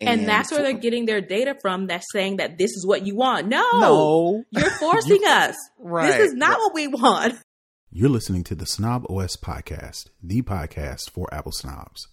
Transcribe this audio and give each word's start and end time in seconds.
And, 0.00 0.20
and 0.20 0.28
that's 0.28 0.50
where 0.50 0.62
they're 0.62 0.72
getting 0.72 1.04
their 1.04 1.20
data 1.20 1.54
from 1.60 1.88
that's 1.88 2.06
saying 2.10 2.38
that 2.38 2.56
this 2.56 2.70
is 2.70 2.86
what 2.86 3.06
you 3.06 3.16
want. 3.16 3.48
No. 3.48 3.62
No. 3.74 4.44
You're 4.50 4.70
forcing 4.78 5.22
us. 5.26 5.56
Right. 5.78 6.06
This 6.06 6.28
is 6.28 6.34
not 6.34 6.58
what 6.58 6.74
we 6.74 6.88
want. 6.88 7.34
You're 7.92 8.08
listening 8.08 8.44
to 8.44 8.54
the 8.54 8.64
Snob 8.64 9.04
OS 9.10 9.36
podcast, 9.36 10.08
the 10.22 10.40
podcast 10.40 11.10
for 11.10 11.26
Apple 11.32 11.52
snobs. 11.52 12.08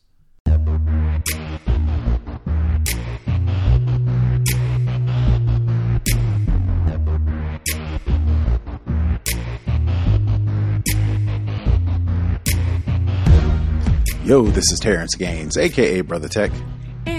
Yo, 14.25 14.43
this 14.47 14.65
is 14.73 14.79
Terrence 14.81 15.15
Gaines, 15.15 15.55
aka 15.55 16.01
Brother 16.01 16.27
Tech. 16.27 16.51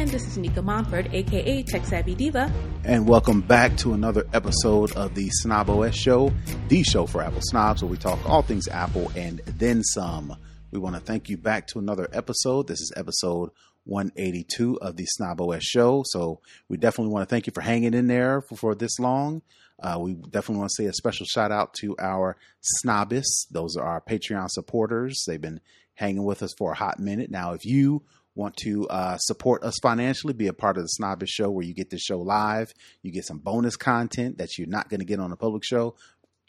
This 0.08 0.26
is 0.26 0.38
Nika 0.38 0.62
Monford, 0.62 1.10
aka 1.12 1.62
Tech 1.64 1.84
Savvy 1.84 2.14
Diva. 2.14 2.50
And 2.82 3.06
welcome 3.06 3.42
back 3.42 3.76
to 3.78 3.92
another 3.92 4.26
episode 4.32 4.90
of 4.96 5.14
the 5.14 5.28
Snob 5.28 5.68
OS 5.68 5.94
Show, 5.94 6.32
the 6.68 6.82
show 6.82 7.04
for 7.04 7.20
Apple 7.20 7.42
snobs, 7.42 7.82
where 7.82 7.90
we 7.90 7.98
talk 7.98 8.18
all 8.26 8.40
things 8.40 8.68
Apple 8.68 9.12
and 9.14 9.40
then 9.44 9.84
some. 9.84 10.34
We 10.70 10.78
want 10.78 10.94
to 10.96 11.02
thank 11.02 11.28
you 11.28 11.36
back 11.36 11.66
to 11.68 11.78
another 11.78 12.08
episode. 12.10 12.68
This 12.68 12.80
is 12.80 12.90
episode 12.96 13.50
182 13.84 14.80
of 14.80 14.96
the 14.96 15.04
Snob 15.04 15.42
OS 15.42 15.62
Show. 15.62 16.04
So 16.06 16.40
we 16.70 16.78
definitely 16.78 17.12
want 17.12 17.28
to 17.28 17.32
thank 17.32 17.46
you 17.46 17.52
for 17.52 17.60
hanging 17.60 17.92
in 17.92 18.06
there 18.06 18.40
for, 18.40 18.56
for 18.56 18.74
this 18.74 18.98
long. 18.98 19.42
Uh, 19.78 19.98
we 20.00 20.14
definitely 20.14 20.56
want 20.56 20.70
to 20.70 20.82
say 20.82 20.86
a 20.86 20.92
special 20.94 21.26
shout 21.26 21.52
out 21.52 21.74
to 21.74 21.94
our 21.98 22.38
snobbists. 22.82 23.46
Those 23.50 23.76
are 23.76 23.84
our 23.84 24.00
Patreon 24.00 24.48
supporters. 24.48 25.22
They've 25.26 25.38
been 25.38 25.60
hanging 25.94 26.24
with 26.24 26.42
us 26.42 26.54
for 26.56 26.72
a 26.72 26.76
hot 26.76 26.98
minute. 26.98 27.30
Now, 27.30 27.52
if 27.52 27.66
you 27.66 28.04
want 28.38 28.56
to 28.58 28.86
uh, 28.88 29.16
support 29.18 29.62
us 29.64 29.78
financially, 29.82 30.32
be 30.32 30.46
a 30.46 30.52
part 30.52 30.76
of 30.76 30.84
the 30.84 30.88
Snobbish 30.88 31.30
Show 31.30 31.50
where 31.50 31.64
you 31.64 31.74
get 31.74 31.90
this 31.90 32.02
show 32.02 32.20
live, 32.20 32.72
you 33.02 33.12
get 33.12 33.24
some 33.24 33.38
bonus 33.38 33.76
content 33.76 34.38
that 34.38 34.56
you're 34.56 34.68
not 34.68 34.88
going 34.88 35.00
to 35.00 35.06
get 35.06 35.20
on 35.20 35.32
a 35.32 35.36
public 35.36 35.64
show, 35.64 35.96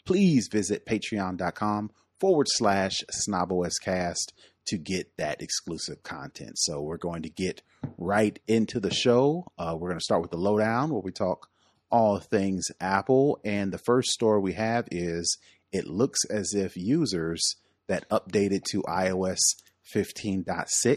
please 0.06 0.48
visit 0.50 0.86
patreon.com 0.86 1.90
forward 2.18 2.46
slash 2.48 3.02
snoboscast 3.28 4.32
to 4.66 4.78
get 4.78 5.16
that 5.16 5.42
exclusive 5.42 6.02
content. 6.02 6.58
So 6.58 6.80
we're 6.80 6.96
going 6.96 7.22
to 7.22 7.30
get 7.30 7.62
right 7.98 8.38
into 8.46 8.80
the 8.80 8.92
show. 8.92 9.46
Uh, 9.58 9.76
we're 9.78 9.88
going 9.88 9.98
to 9.98 10.04
start 10.04 10.22
with 10.22 10.30
the 10.30 10.36
lowdown 10.36 10.90
where 10.90 11.02
we 11.02 11.12
talk 11.12 11.48
all 11.90 12.18
things 12.18 12.66
Apple. 12.80 13.40
And 13.44 13.72
the 13.72 13.78
first 13.78 14.10
story 14.10 14.40
we 14.40 14.52
have 14.52 14.86
is 14.90 15.38
it 15.72 15.86
looks 15.86 16.24
as 16.30 16.54
if 16.54 16.76
users– 16.76 17.56
that 17.90 18.08
updated 18.08 18.62
to 18.70 18.82
iOS 18.82 19.38
15.6. 19.92 20.96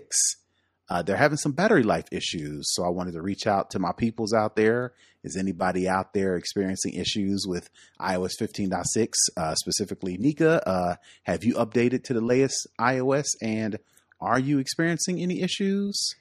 Uh, 0.89 1.01
they're 1.01 1.17
having 1.17 1.37
some 1.37 1.53
battery 1.53 1.83
life 1.83 2.05
issues. 2.11 2.65
So 2.73 2.83
I 2.83 2.89
wanted 2.89 3.13
to 3.13 3.21
reach 3.21 3.47
out 3.47 3.71
to 3.71 3.79
my 3.79 3.91
peoples 3.93 4.33
out 4.33 4.55
there. 4.55 4.93
Is 5.23 5.37
anybody 5.37 5.87
out 5.87 6.13
there 6.13 6.35
experiencing 6.35 6.93
issues 6.93 7.45
with 7.47 7.69
iOS 7.99 8.31
15.6? 8.39 9.13
Uh, 9.37 9.55
specifically, 9.55 10.17
Nika, 10.17 10.67
uh, 10.67 10.95
have 11.23 11.43
you 11.43 11.55
updated 11.55 12.03
to 12.05 12.13
the 12.13 12.21
latest 12.21 12.67
iOS 12.79 13.25
and 13.41 13.79
are 14.19 14.39
you 14.39 14.59
experiencing 14.59 15.19
any 15.19 15.41
issues? 15.41 16.15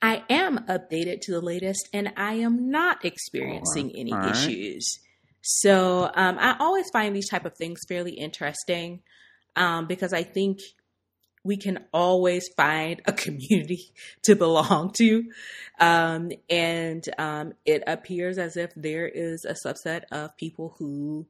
I 0.00 0.22
am 0.30 0.58
updated 0.66 1.20
to 1.22 1.32
the 1.32 1.40
latest 1.40 1.88
and 1.92 2.12
I 2.16 2.34
am 2.34 2.70
not 2.70 3.04
experiencing 3.04 3.86
right. 3.86 3.96
any 3.96 4.12
right. 4.12 4.30
issues. 4.30 5.00
So 5.42 6.10
um, 6.14 6.38
I 6.38 6.56
always 6.60 6.88
find 6.90 7.16
these 7.16 7.28
type 7.28 7.44
of 7.44 7.56
things 7.56 7.80
fairly 7.88 8.12
interesting 8.12 9.00
um, 9.56 9.86
because 9.86 10.12
I 10.12 10.22
think 10.22 10.60
we 11.48 11.56
can 11.56 11.82
always 11.92 12.46
find 12.56 13.00
a 13.06 13.12
community 13.24 13.92
to 14.22 14.36
belong 14.36 14.92
to. 14.98 15.24
Um, 15.80 16.30
and 16.48 17.02
um, 17.18 17.54
it 17.64 17.82
appears 17.86 18.38
as 18.38 18.56
if 18.56 18.72
there 18.76 19.08
is 19.08 19.44
a 19.44 19.54
subset 19.54 20.02
of 20.12 20.36
people 20.36 20.76
who, 20.78 21.26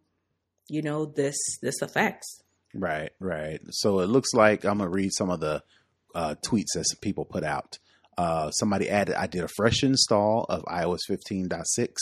you 0.69 0.83
know, 0.83 1.07
this 1.07 1.39
this 1.63 1.81
affects. 1.81 2.43
Right, 2.75 3.12
right. 3.21 3.61
So 3.71 4.01
it 4.01 4.07
looks 4.09 4.34
like 4.34 4.65
I'm 4.65 4.78
gonna 4.78 4.91
read 4.91 5.12
some 5.12 5.31
of 5.31 5.41
the 5.41 5.62
uh, 6.15 6.34
tweets 6.45 6.75
that 6.75 6.84
some 6.89 6.99
people 7.01 7.25
put 7.25 7.45
out. 7.45 7.78
Uh, 8.19 8.51
somebody 8.51 8.91
added, 8.91 9.15
I 9.15 9.28
did 9.28 9.45
a 9.45 9.49
fresh 9.49 9.84
install 9.84 10.45
of 10.49 10.65
iOS 10.65 11.03
15.6 11.09 11.95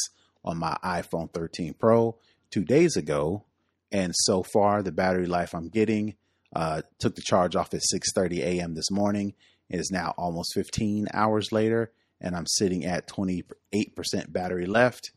on 0.42 0.56
my 0.56 0.74
iPhone 0.82 1.30
13 1.34 1.74
Pro 1.74 2.16
two 2.50 2.64
days 2.64 2.96
ago 2.96 3.44
and 3.92 4.12
so 4.14 4.42
far 4.42 4.82
the 4.82 4.92
battery 4.92 5.26
life 5.26 5.54
I'm 5.54 5.68
getting 5.68 6.14
uh, 6.54 6.82
took 6.98 7.14
the 7.14 7.22
charge 7.22 7.56
off 7.56 7.74
at 7.74 7.82
6:30 7.82 8.38
a.m. 8.40 8.74
this 8.74 8.90
morning. 8.90 9.34
It 9.68 9.80
is 9.80 9.90
now 9.90 10.14
almost 10.16 10.54
15 10.54 11.08
hours 11.12 11.50
later, 11.50 11.92
and 12.20 12.36
I'm 12.36 12.46
sitting 12.46 12.84
at 12.84 13.08
28% 13.08 13.44
battery 14.28 14.66
left. 14.66 15.10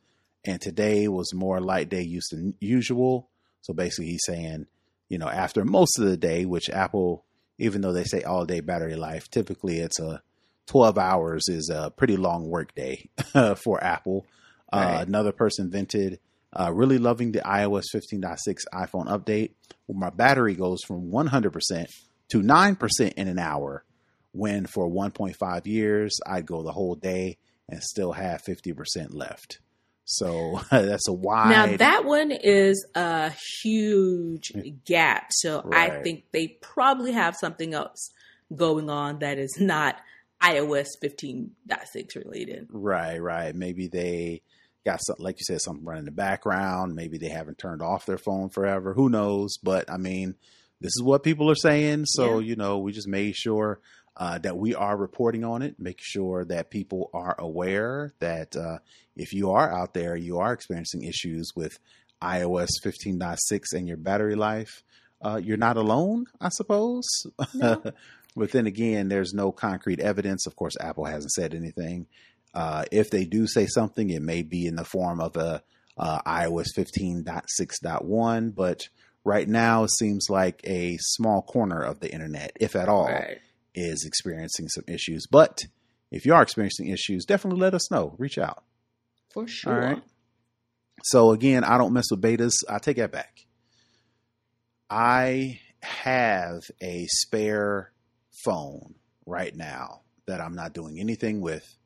And 0.45 0.59
today 0.62 1.07
was 1.07 1.34
more 1.34 1.59
light 1.59 1.90
day 1.90 2.01
use 2.01 2.29
than 2.29 2.56
usual. 2.59 3.29
So 3.62 3.73
basically, 3.73 4.07
he's 4.12 4.25
saying, 4.25 4.67
you 5.09 5.17
know, 5.17 5.28
after 5.28 5.66
most 5.66 6.00
of 6.00 6.06
the 6.06 6.17
day, 6.17 6.45
which 6.45 6.69
Apple, 6.69 7.25
even 7.57 7.81
though 7.81 7.91
they 7.91 8.06
say 8.06 8.23
all 8.23 8.46
day 8.46 8.61
battery 8.61 8.96
life, 8.96 9.29
typically 9.29 9.79
it's 9.79 10.00
a 10.00 10.23
12 10.67 10.97
hours 10.97 11.50
is 11.50 11.69
a 11.69 11.91
pretty 11.91 12.16
long 12.16 12.47
work 12.47 12.73
day 12.75 13.09
for 13.57 13.84
Apple. 13.84 14.25
Uh, 14.72 14.78
right. 14.78 14.96
Uh, 14.97 15.01
another 15.01 15.31
person 15.31 15.69
vented 15.69 16.19
uh, 16.58 16.72
really 16.74 16.98
loving 16.98 17.32
the 17.32 17.42
iOS 17.42 17.86
15.6 17.94 18.38
iPhone 18.74 19.08
update, 19.08 19.52
where 19.86 20.00
my 20.00 20.10
battery 20.10 20.56
goes 20.56 20.82
from 20.84 21.12
100% 21.12 21.88
to 22.30 22.42
9% 22.42 23.14
in 23.14 23.28
an 23.28 23.40
hour, 23.40 23.84
when 24.32 24.66
for 24.66 24.90
1.5 24.90 25.66
years, 25.66 26.18
I'd 26.26 26.46
go 26.46 26.64
the 26.64 26.72
whole 26.72 26.96
day 26.96 27.38
and 27.68 27.84
still 27.84 28.14
have 28.14 28.44
50% 28.44 29.14
left. 29.14 29.59
So 30.06 30.62
that's 30.72 31.08
a 31.08 31.14
wide. 31.14 31.50
Now, 31.50 31.78
that 31.78 32.06
one 32.06 32.32
is 32.32 32.86
a 32.96 33.32
huge 33.62 34.52
gap. 34.86 35.28
So 35.32 35.62
right. 35.64 35.92
I 35.92 36.02
think 36.02 36.26
they 36.32 36.48
probably 36.62 37.12
have 37.12 37.36
something 37.36 37.74
else 37.74 38.09
going 38.56 38.90
on 38.90 39.20
that 39.20 39.38
is 39.38 39.58
not 39.59 39.98
iOS 40.42 40.88
15.6 41.04 42.16
related. 42.16 42.68
Right, 42.72 43.20
right. 43.20 43.56
Maybe 43.56 43.88
they 43.88 44.42
got 44.85 45.00
some, 45.03 45.17
like 45.19 45.35
you 45.40 45.45
said, 45.45 45.62
something 45.62 45.85
running 45.85 46.01
in 46.01 46.06
the 46.06 46.12
background. 46.12 46.95
Maybe 46.95 47.17
they 47.17 47.29
haven't 47.29 47.57
turned 47.57 47.81
off 47.81 48.06
their 48.06 48.17
phone 48.17 48.50
forever. 48.50 48.94
Who 48.94 49.09
knows? 49.09 49.57
But 49.62 49.90
I 49.90 49.97
mean, 49.97 50.35
this 50.81 50.94
is 50.95 51.03
what 51.03 51.23
people 51.23 51.50
are 51.51 51.56
saying. 51.56 52.06
So, 52.06 52.40
yeah. 52.40 52.47
you 52.50 52.56
know, 52.56 52.79
we 52.79 52.91
just 52.91 53.07
made 53.07 53.35
sure 53.35 53.79
uh, 54.17 54.38
that 54.40 54.57
we 54.57 54.75
are 54.75 54.97
reporting 54.97 55.44
on 55.44 55.62
it, 55.62 55.79
make 55.79 56.00
sure 56.01 56.44
that 56.45 56.69
people 56.69 57.09
are 57.13 57.35
aware 57.40 58.13
that 58.19 58.56
uh, 58.56 58.79
if 59.16 59.34
you 59.34 59.51
are 59.51 59.72
out 59.72 59.94
there, 59.94 60.16
you 60.16 60.40
are 60.40 60.53
experiencing 60.53 61.03
issues 61.03 61.51
with 61.56 61.79
iOS 62.22 62.69
15.6 62.84 63.38
and 63.73 63.88
your 63.88 63.97
battery 63.97 64.35
life, 64.35 64.84
uh, 65.22 65.40
you're 65.41 65.57
not 65.57 65.78
alone, 65.78 66.25
I 66.40 66.50
suppose. 66.50 67.06
No. 67.53 67.81
but 68.35 68.51
then 68.51 68.67
again, 68.67 69.09
there's 69.09 69.34
no 69.34 69.51
concrete 69.51 70.00
evidence. 70.00 70.46
Of 70.46 70.56
course, 70.56 70.75
Apple 70.79 71.06
hasn't 71.06 71.31
said 71.31 71.53
anything. 71.53 72.07
Uh, 72.54 72.86
if 72.92 73.10
they 73.10 73.26
do 73.26 73.48
say 73.48 73.68
something, 73.68 74.10
it 74.10 74.22
may 74.22 74.42
be 74.42 74.66
in 74.66 74.76
the 74.76 74.84
form 74.84 75.22
of 75.22 75.38
a 75.38 75.62
uh, 75.98 76.22
iOS 76.26 76.68
15.6.1, 76.76 78.56
but 78.56 78.88
right 79.24 79.48
now 79.48 79.84
it 79.84 79.92
seems 79.92 80.28
like 80.30 80.62
a 80.64 80.98
small 81.00 81.42
corner 81.42 81.82
of 81.82 82.00
the 82.00 82.12
internet, 82.12 82.56
if 82.59 82.76
at 82.76 82.88
all, 82.88 83.06
right. 83.06 83.40
is 83.76 84.06
experiencing 84.06 84.70
some 84.70 84.86
issues. 84.88 85.28
But 85.30 85.66
if 86.12 86.26
you 86.26 86.34
are 86.34 86.42
experiencing 86.42 86.88
issues, 86.88 87.26
definitely 87.26 87.59
let 87.59 87.74
us 87.74 87.92
know. 87.92 88.16
Reach 88.18 88.38
out. 88.38 88.64
For 89.32 89.48
sure. 89.48 89.74
All 89.74 89.80
right. 89.80 90.04
So 91.04 91.32
again, 91.32 91.64
I 91.64 91.78
don't 91.78 91.94
mess 91.94 92.12
with 92.12 92.22
betas. 92.22 92.54
I 92.68 92.80
take 92.80 92.98
that 92.98 93.12
back. 93.12 93.46
I 94.90 95.59
have 95.82 96.62
a 96.82 97.06
spare 97.08 97.92
phone 98.44 98.96
right 99.26 99.56
now 99.56 100.02
that 100.28 100.42
I'm 100.42 100.56
not 100.56 100.74
doing 100.74 101.00
anything 101.00 101.42
with 101.42 101.78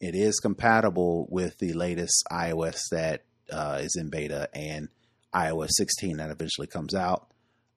it 0.00 0.14
is 0.14 0.40
compatible 0.40 1.26
with 1.30 1.58
the 1.58 1.72
latest 1.72 2.24
iOS 2.30 2.80
that 2.90 3.24
uh, 3.50 3.78
is 3.80 3.96
in 3.98 4.10
beta 4.10 4.48
and 4.52 4.88
iOS 5.34 5.70
16 5.72 6.16
that 6.18 6.30
eventually 6.30 6.66
comes 6.66 6.94
out. 6.94 7.30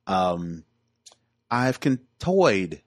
Um, 0.07 0.63
I've 1.49 1.79
con- 1.79 1.99
toyed 2.19 2.81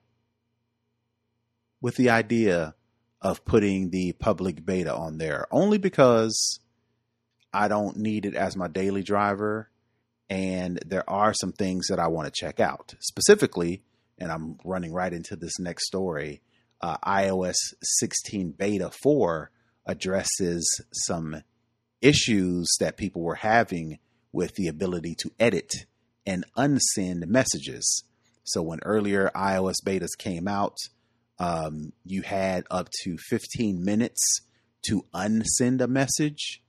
with 1.81 1.97
the 1.97 2.11
idea 2.11 2.75
of 3.21 3.45
putting 3.45 3.91
the 3.91 4.13
public 4.13 4.65
beta 4.65 4.95
on 4.95 5.19
there 5.19 5.47
only 5.51 5.79
because 5.79 6.61
I 7.53 7.69
don't 7.69 7.97
need 7.97 8.27
it 8.27 8.35
as 8.35 8.57
my 8.57 8.69
daily 8.69 9.03
driver. 9.03 9.71
And 10.29 10.81
there 10.87 11.09
are 11.09 11.35
some 11.35 11.53
things 11.53 11.89
that 11.89 11.99
I 11.99 12.09
want 12.09 12.27
to 12.27 12.33
check 12.33 12.59
out 12.61 12.95
specifically. 13.01 13.83
And 14.19 14.31
I'm 14.31 14.59
running 14.65 14.93
right 14.93 15.13
into 15.13 15.37
this 15.37 15.59
next 15.59 15.87
story 15.87 16.43
uh, 16.83 16.97
iOS 17.07 17.57
16 17.83 18.53
beta 18.53 18.91
4 18.91 19.51
addresses 19.87 20.81
some 20.93 21.43
issues 22.01 22.69
that 22.81 22.97
people 22.97 23.23
were 23.23 23.37
having 23.37 23.99
with 24.33 24.55
the 24.55 24.69
ability 24.69 25.15
to 25.15 25.31
edit 25.39 25.87
and 26.27 26.45
unsend 26.57 27.27
messages. 27.27 28.05
So 28.45 28.63
when 28.63 28.81
earlier 28.83 29.31
iOS 29.35 29.77
betas 29.85 30.19
came 30.19 30.49
out, 30.49 30.77
um, 31.39 31.93
you 32.05 32.23
had 32.23 32.65
up 32.71 32.89
to 33.03 33.17
15 33.19 33.85
minutes 33.85 34.41
to 34.89 35.05
unsend 35.15 35.81
a 35.81 35.89
message. 35.89 36.63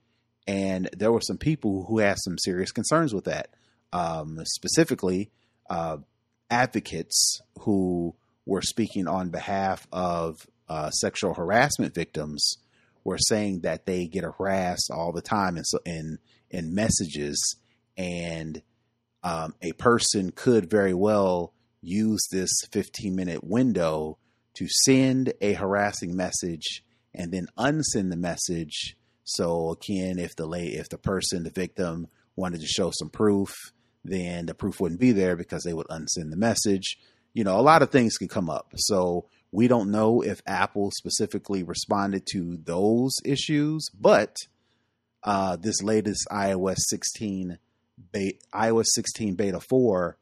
And 0.46 0.88
there 0.96 1.12
were 1.12 1.20
some 1.20 1.38
people 1.38 1.86
who 1.88 1.98
had 1.98 2.18
some 2.18 2.38
serious 2.38 2.70
concerns 2.70 3.14
with 3.14 3.24
that. 3.24 3.48
Um, 3.92 4.40
specifically, 4.44 5.30
uh, 5.70 5.98
advocates 6.50 7.40
who 7.60 8.14
were 8.46 8.62
speaking 8.62 9.06
on 9.06 9.30
behalf 9.30 9.86
of 9.92 10.46
uh, 10.68 10.90
sexual 10.90 11.34
harassment 11.34 11.94
victims 11.94 12.58
were 13.04 13.18
saying 13.18 13.60
that 13.60 13.86
they 13.86 14.06
get 14.06 14.24
harassed 14.24 14.90
all 14.90 15.12
the 15.12 15.22
time 15.22 15.56
in 15.56 15.64
in, 15.84 16.18
in 16.50 16.74
messages, 16.74 17.56
and 17.96 18.62
um, 19.22 19.54
a 19.62 19.72
person 19.72 20.30
could 20.30 20.70
very 20.70 20.94
well 20.94 21.52
use 21.80 22.26
this 22.30 22.50
15 22.72 23.14
minute 23.14 23.44
window 23.44 24.18
to 24.54 24.66
send 24.68 25.32
a 25.40 25.52
harassing 25.54 26.16
message 26.16 26.84
and 27.14 27.32
then 27.32 27.46
unsend 27.58 28.10
the 28.10 28.16
message. 28.16 28.96
So 29.24 29.72
again, 29.72 30.18
if 30.18 30.36
the 30.36 30.46
lay, 30.46 30.66
if 30.68 30.88
the 30.88 30.98
person, 30.98 31.44
the 31.44 31.50
victim, 31.50 32.08
wanted 32.36 32.60
to 32.60 32.66
show 32.66 32.90
some 32.92 33.10
proof, 33.10 33.54
then 34.04 34.46
the 34.46 34.54
proof 34.54 34.80
wouldn't 34.80 35.00
be 35.00 35.12
there 35.12 35.36
because 35.36 35.62
they 35.62 35.72
would 35.72 35.88
unsend 35.88 36.30
the 36.30 36.36
message. 36.36 36.98
You 37.34 37.44
know, 37.44 37.58
a 37.58 37.62
lot 37.62 37.82
of 37.82 37.90
things 37.90 38.16
can 38.16 38.28
come 38.28 38.48
up. 38.48 38.72
So 38.76 39.26
we 39.52 39.68
don't 39.68 39.90
know 39.90 40.22
if 40.22 40.40
Apple 40.46 40.90
specifically 40.92 41.62
responded 41.62 42.26
to 42.32 42.58
those 42.64 43.12
issues, 43.24 43.90
but 43.90 44.36
uh, 45.22 45.56
this 45.56 45.82
latest 45.82 46.26
iOS 46.30 46.78
16 46.88 47.58
beta, 48.12 48.38
iOS 48.54 48.86
16 48.94 49.34
beta 49.34 49.60
4 49.60 50.16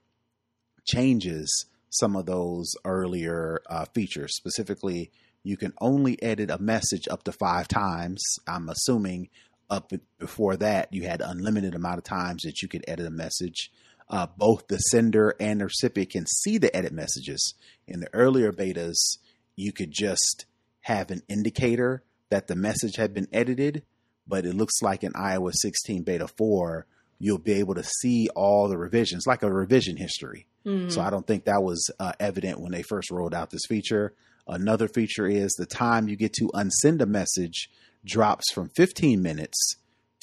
changes 0.85 1.67
some 1.91 2.17
of 2.17 2.27
those 2.27 2.73
earlier 2.85 3.61
uh, 3.69 3.85
features. 3.87 4.35
Specifically, 4.37 5.11
you 5.43 5.57
can 5.57 5.73
only 5.81 6.23
edit 6.23 6.51
a 6.51 6.59
message 6.59 7.09
up 7.11 7.25
to 7.25 7.33
five 7.33 7.69
times. 7.69 8.23
I'm 8.47 8.69
assuming 8.69 9.29
up 9.71 9.93
before 10.19 10.57
that 10.57 10.93
you 10.93 11.05
had 11.05 11.23
unlimited 11.23 11.75
amount 11.75 11.99
of 11.99 12.05
times 12.05 12.43
that 12.43 12.61
you 12.63 12.69
could 12.69 12.85
edit 12.87 13.07
a 13.07 13.11
message. 13.11 13.71
Uh, 14.13 14.27
both 14.37 14.69
the 14.69 14.77
sender 14.77 15.35
and 15.41 15.61
the 15.61 15.65
recipient 15.65 16.11
can 16.11 16.27
see 16.27 16.59
the 16.59 16.75
edit 16.77 16.93
messages. 16.93 17.55
In 17.89 18.01
the 18.01 18.13
earlier 18.13 18.53
betas, 18.53 19.17
you 19.57 19.73
could 19.73 19.91
just 19.91 20.45
have 20.83 21.11
an 21.11 21.23
indicator 21.31 22.05
that 22.29 22.47
the 22.47 22.55
message 22.55 22.97
had 22.97 23.15
been 23.15 23.29
edited, 23.33 23.83
but 24.29 24.45
it 24.45 24.55
looks 24.55 24.83
like 24.83 25.03
in 25.03 25.13
iOS 25.13 25.55
16 25.63 26.03
beta 26.03 26.29
4, 26.29 26.87
you'll 27.19 27.39
be 27.39 27.53
able 27.53 27.75
to 27.75 27.85
see 27.85 28.29
all 28.37 28.69
the 28.69 28.77
revisions, 28.77 29.27
like 29.27 29.43
a 29.43 29.51
revision 29.51 29.97
history. 29.97 30.47
Mm-hmm. 30.67 30.91
So 30.91 31.01
I 31.01 31.09
don't 31.09 31.27
think 31.27 31.45
that 31.45 31.63
was 31.63 31.91
uh, 31.99 32.13
evident 32.21 32.61
when 32.61 32.73
they 32.73 32.83
first 32.83 33.11
rolled 33.11 33.35
out 33.35 33.51
this 33.51 33.67
feature. 33.67 34.13
Another 34.47 34.89
feature 34.89 35.27
is 35.27 35.53
the 35.53 35.67
time 35.67 36.09
you 36.09 36.17
get 36.17 36.35
to 36.35 36.51
unsend 36.55 37.01
a 37.01 37.07
message 37.07 37.71
drops 38.05 38.53
from 38.53 38.69
15 38.71 39.23
minutes 39.23 39.77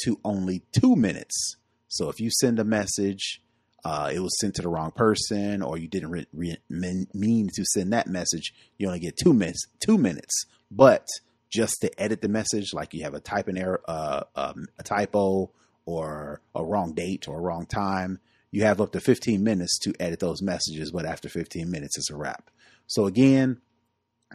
to 0.03 0.19
only 0.23 0.63
two 0.71 0.95
minutes. 0.95 1.55
So 1.87 2.09
if 2.09 2.19
you 2.19 2.29
send 2.29 2.59
a 2.59 2.63
message, 2.63 3.41
uh, 3.85 4.11
it 4.13 4.19
was 4.19 4.37
sent 4.39 4.55
to 4.55 4.61
the 4.61 4.69
wrong 4.69 4.91
person, 4.91 5.61
or 5.61 5.77
you 5.77 5.87
didn't 5.87 6.11
re- 6.11 6.27
re- 6.33 7.07
mean 7.13 7.49
to 7.55 7.65
send 7.65 7.93
that 7.93 8.07
message, 8.07 8.53
you 8.77 8.87
only 8.87 8.99
get 8.99 9.17
two 9.17 9.33
minutes. 9.33 9.65
Two 9.79 9.97
minutes, 9.97 10.45
but 10.69 11.05
just 11.49 11.81
to 11.81 12.01
edit 12.01 12.21
the 12.21 12.29
message, 12.29 12.73
like 12.73 12.93
you 12.93 13.03
have 13.03 13.13
a 13.13 13.19
typing 13.19 13.57
error, 13.57 13.81
uh, 13.87 14.23
um, 14.35 14.67
a 14.77 14.83
typo, 14.83 15.51
or 15.89 16.39
a 16.53 16.63
wrong 16.63 16.93
date 16.93 17.27
or 17.27 17.39
a 17.39 17.41
wrong 17.41 17.65
time, 17.65 18.19
you 18.51 18.63
have 18.63 18.79
up 18.79 18.91
to 18.91 18.99
15 18.99 19.43
minutes 19.43 19.79
to 19.79 19.93
edit 19.99 20.19
those 20.19 20.41
messages. 20.41 20.91
But 20.91 21.05
after 21.05 21.29
15 21.29 21.69
minutes, 21.69 21.97
it's 21.97 22.11
a 22.11 22.15
wrap. 22.15 22.51
So 22.85 23.07
again, 23.07 23.59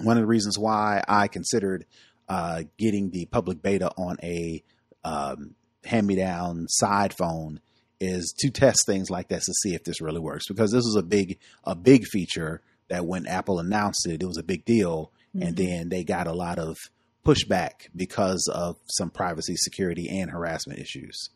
one 0.01 0.17
of 0.17 0.23
the 0.23 0.27
reasons 0.27 0.59
why 0.59 1.05
I 1.07 1.29
considered 1.29 1.87
uh, 2.29 2.65
getting 2.77 3.11
the 3.11 3.27
public 3.27 3.63
beta 3.63 3.91
on 3.97 4.17
a 4.23 4.65
um, 5.05 5.55
hand-me-down 5.85 6.67
side 6.69 7.15
phone 7.15 7.61
is 8.05 8.35
to 8.39 8.51
test 8.51 8.81
things 8.87 9.11
like 9.11 9.29
this 9.29 9.47
to 9.47 9.53
see 9.63 9.75
if 9.75 9.85
this 9.85 10.01
really 10.01 10.21
works 10.21 10.47
because 10.49 10.71
this 10.71 10.85
is 10.85 10.97
a 10.97 11.03
big 11.03 11.39
a 11.65 11.75
big 11.75 12.05
feature 12.07 12.63
that 12.89 13.07
when 13.07 13.27
Apple 13.27 13.59
announced 13.59 14.07
it, 14.07 14.23
it 14.23 14.27
was 14.27 14.39
a 14.39 14.43
big 14.43 14.65
deal, 14.65 15.11
mm-hmm. 15.35 15.47
and 15.47 15.57
then 15.57 15.89
they 15.89 16.05
got 16.05 16.27
a 16.27 16.33
lot 16.33 16.59
of 16.59 16.77
pushback 17.25 17.89
because 17.97 18.49
of 18.53 18.77
some 18.87 19.11
privacy, 19.11 19.55
security, 19.57 20.09
and 20.09 20.31
harassment 20.31 20.79
issues. 20.79 21.31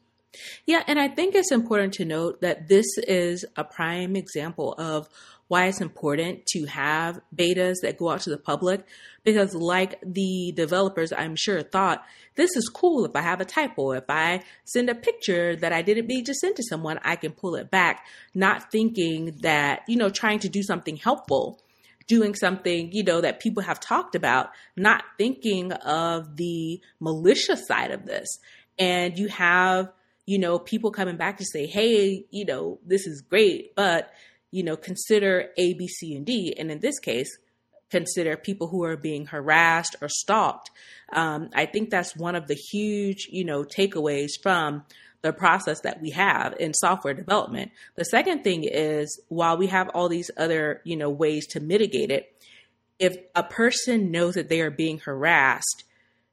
Yeah, 0.67 0.83
and 0.87 0.99
I 1.01 1.09
think 1.09 1.35
it's 1.35 1.51
important 1.51 1.95
to 1.95 2.05
note 2.05 2.43
that 2.43 2.69
this 2.69 2.87
is 2.99 3.45
a 3.57 3.65
prime 3.65 4.15
example 4.15 4.75
of 4.75 5.09
why 5.49 5.67
it's 5.67 5.81
important 5.81 6.45
to 6.47 6.67
have 6.67 7.21
betas 7.35 7.77
that 7.83 7.99
go 7.99 8.11
out 8.11 8.21
to 8.21 8.31
the 8.31 8.39
public 8.39 8.87
because 9.25 9.55
like 9.55 9.99
the 10.03 10.53
developers 10.55 11.13
I'm 11.13 11.37
sure 11.37 11.63
thought 11.63 12.05
this 12.37 12.55
is 12.55 12.69
cool. 12.69 13.05
If 13.05 13.17
I 13.17 13.23
have 13.23 13.41
a 13.41 13.45
typo 13.45 13.93
if 13.93 14.05
I 14.09 14.45
send 14.65 14.89
a 14.89 14.95
picture 14.95 15.57
that 15.57 15.73
I 15.73 15.83
didn't 15.83 16.07
mean 16.07 16.25
to 16.25 16.35
send 16.35 16.57
to 16.57 16.63
someone 16.63 17.01
I 17.03 17.17
can 17.17 17.33
pull 17.33 17.57
it 17.57 17.71
back 17.71 18.07
not 18.35 18.71
thinking 18.71 19.37
that 19.41 19.83
you 19.89 19.97
know 19.97 20.11
trying 20.11 20.39
to 20.41 20.49
do 20.49 20.63
something 20.63 20.97
helpful 20.97 21.61
doing 22.07 22.35
something 22.35 22.91
you 22.93 23.03
know 23.03 23.21
that 23.21 23.41
people 23.41 23.63
have 23.63 23.81
talked 23.81 24.15
about 24.15 24.51
not 24.77 25.05
thinking 25.17 25.73
of 25.73 26.37
the 26.37 26.81
malicious 27.01 27.67
side 27.67 27.91
of 27.91 28.07
this. 28.07 28.39
And 28.79 29.19
you 29.19 29.29
have 29.29 29.93
you 30.27 30.39
know 30.39 30.59
people 30.59 30.91
coming 30.91 31.17
back 31.17 31.39
to 31.39 31.45
say 31.45 31.67
hey 31.67 32.27
you 32.31 32.45
know 32.45 32.79
this 32.85 33.07
is 33.07 33.23
great 33.23 33.75
but 33.75 34.13
you 34.51 34.63
know, 34.63 34.77
consider 34.77 35.51
A, 35.57 35.75
B, 35.75 35.87
C, 35.89 36.15
and 36.15 36.25
D. 36.25 36.55
And 36.59 36.71
in 36.71 36.81
this 36.81 36.99
case, 36.99 37.39
consider 37.91 38.37
people 38.37 38.69
who 38.69 38.85
are 38.85 38.97
being 38.97 39.27
harassed 39.27 39.97
or 40.01 40.09
stalked. 40.09 40.71
Um, 41.13 41.51
I 41.55 41.67
think 41.67 41.91
that's 41.91 42.17
one 42.17 42.35
of 42.35 42.47
the 42.47 42.55
huge, 42.55 43.29
you 43.31 43.45
know, 43.45 43.65
takeaways 43.65 44.33
from 44.43 44.85
the 45.23 45.33
process 45.33 45.81
that 45.81 46.01
we 46.01 46.11
have 46.11 46.55
in 46.61 46.73
software 46.75 47.15
development. 47.15 47.73
The 47.97 48.05
second 48.05 48.45
thing 48.45 48.65
is 48.65 49.21
while 49.29 49.57
we 49.57 49.67
have 49.69 49.89
all 49.91 50.09
these 50.09 50.31
other, 50.37 50.81
you 50.85 50.97
know, 50.97 51.11
ways 51.11 51.47
to 51.49 51.61
mitigate 51.61 52.11
it, 52.11 52.35
if 52.99 53.17
a 53.35 53.43
person 53.43 54.11
knows 54.11 54.35
that 54.35 54.49
they 54.49 54.61
are 54.61 54.71
being 54.71 54.99
harassed, 54.99 55.85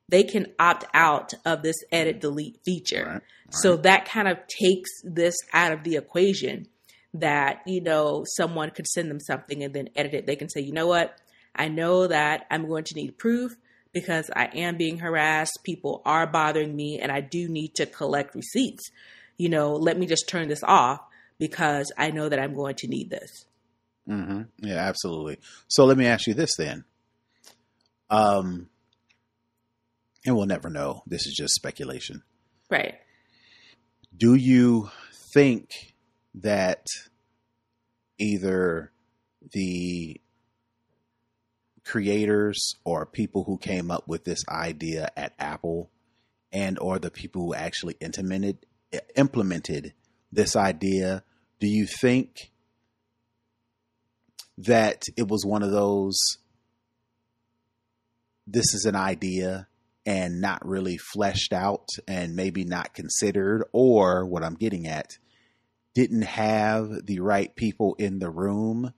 they 0.10 0.24
can 0.24 0.48
opt 0.60 0.86
out 0.94 1.34
of 1.46 1.64
this 1.64 1.78
edit 1.92 2.20
delete 2.22 2.60
feature. 2.64 3.06
Right. 3.06 3.14
Right. 3.14 3.22
So 3.52 3.78
that 3.78 4.06
kind 4.06 4.28
of 4.28 4.38
takes 4.48 4.90
this 5.04 5.36
out 5.54 5.72
of 5.72 5.84
the 5.84 5.96
equation 5.96 6.68
that, 7.20 7.62
you 7.66 7.82
know, 7.82 8.24
someone 8.26 8.72
could 8.72 8.88
send 8.88 9.10
them 9.10 9.20
something 9.20 9.64
and 9.64 9.74
then 9.74 9.90
edit 9.96 10.14
it. 10.14 10.26
They 10.26 10.36
can 10.36 10.50
say, 10.50 10.62
you 10.62 10.74
know 10.74 10.88
what? 10.88 11.18
I 11.56 11.68
know 11.68 12.08
that 12.08 12.46
I'm 12.52 12.68
going 12.68 12.84
to 12.86 12.96
need 12.96 13.18
proof 13.18 13.56
because 13.94 14.30
I 14.36 14.50
am 14.54 14.78
being 14.78 15.00
harassed. 15.00 15.60
People 15.64 16.02
are 16.06 16.28
bothering 16.28 16.76
me 16.76 17.00
and 17.00 17.12
I 17.12 17.22
do 17.22 17.48
need 17.48 17.76
to 17.76 17.86
collect 17.86 18.36
receipts. 18.36 18.90
You 19.38 19.50
know, 19.50 19.74
let 19.74 19.98
me 19.98 20.06
just 20.06 20.28
turn 20.28 20.50
this 20.50 20.64
off 20.64 21.02
because 21.40 21.92
I 21.98 22.12
know 22.12 22.30
that 22.30 22.40
I'm 22.40 22.54
going 22.54 22.76
to 22.76 22.88
need 22.88 23.10
this. 23.10 23.46
Mm-hmm. 24.10 24.42
Yeah, 24.60 24.78
absolutely. 24.78 25.40
So 25.68 25.86
let 25.86 25.98
me 25.98 26.06
ask 26.06 26.28
you 26.28 26.34
this 26.34 26.56
then. 26.58 26.84
Um, 28.10 28.70
and 30.26 30.36
we'll 30.36 30.46
never 30.46 30.70
know. 30.70 31.04
This 31.08 31.26
is 31.26 31.34
just 31.34 31.56
speculation. 31.56 32.24
Right. 32.70 32.96
Do 34.16 34.36
you 34.36 34.90
think 35.34 35.95
that 36.42 36.86
either 38.18 38.92
the 39.52 40.20
creators 41.84 42.76
or 42.84 43.06
people 43.06 43.44
who 43.44 43.58
came 43.58 43.92
up 43.92 44.08
with 44.08 44.24
this 44.24 44.44
idea 44.50 45.10
at 45.16 45.34
Apple 45.38 45.90
and 46.52 46.80
or 46.80 47.00
the 47.00 47.12
people 47.12 47.44
who 47.44 47.54
actually 47.54 47.96
implemented 48.00 48.66
implemented 49.16 49.94
this 50.32 50.56
idea 50.56 51.22
do 51.60 51.68
you 51.68 51.86
think 51.86 52.52
that 54.58 55.04
it 55.18 55.28
was 55.28 55.46
one 55.46 55.64
of 55.64 55.72
those 55.72 56.18
this 58.48 58.74
is 58.74 58.86
an 58.86 58.96
idea 58.96 59.68
and 60.06 60.40
not 60.40 60.66
really 60.66 60.98
fleshed 60.98 61.52
out 61.52 61.88
and 62.08 62.36
maybe 62.36 62.64
not 62.64 62.94
considered? 62.94 63.64
Or 63.72 64.26
what 64.26 64.44
I'm 64.44 64.56
getting 64.56 64.88
at 64.88 65.18
didn't 65.96 66.24
have 66.24 67.06
the 67.06 67.22
right 67.22 67.56
people 67.56 67.96
in 67.98 68.20
the 68.20 68.30
room 68.30 68.94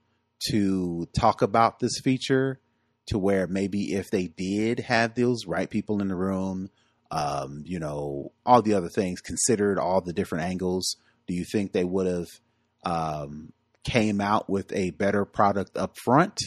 to 0.50 1.08
talk 1.18 1.42
about 1.42 1.80
this 1.80 2.00
feature 2.04 2.60
to 3.06 3.18
where 3.18 3.48
maybe 3.48 3.94
if 3.94 4.10
they 4.10 4.28
did 4.28 4.80
have 4.80 5.16
those 5.16 5.46
right 5.46 5.70
people 5.70 6.02
in 6.02 6.10
the 6.10 6.16
room, 6.16 6.70
um, 7.10 7.64
you 7.66 7.80
know, 7.80 8.34
all 8.46 8.62
the 8.62 8.74
other 8.74 8.90
things 8.90 9.22
considered, 9.22 9.80
all 9.80 10.02
the 10.02 10.12
different 10.12 10.44
angles, 10.44 10.98
do 11.28 11.34
you 11.34 11.46
think 11.46 11.72
they 11.72 11.86
would 11.86 12.08
have 12.08 12.28
um, 12.84 13.54
came 13.84 14.20
out 14.20 14.50
with 14.50 14.74
a 14.74 14.90
better 14.92 15.24
product 15.24 15.78
up 15.78 15.96
front? 16.04 16.40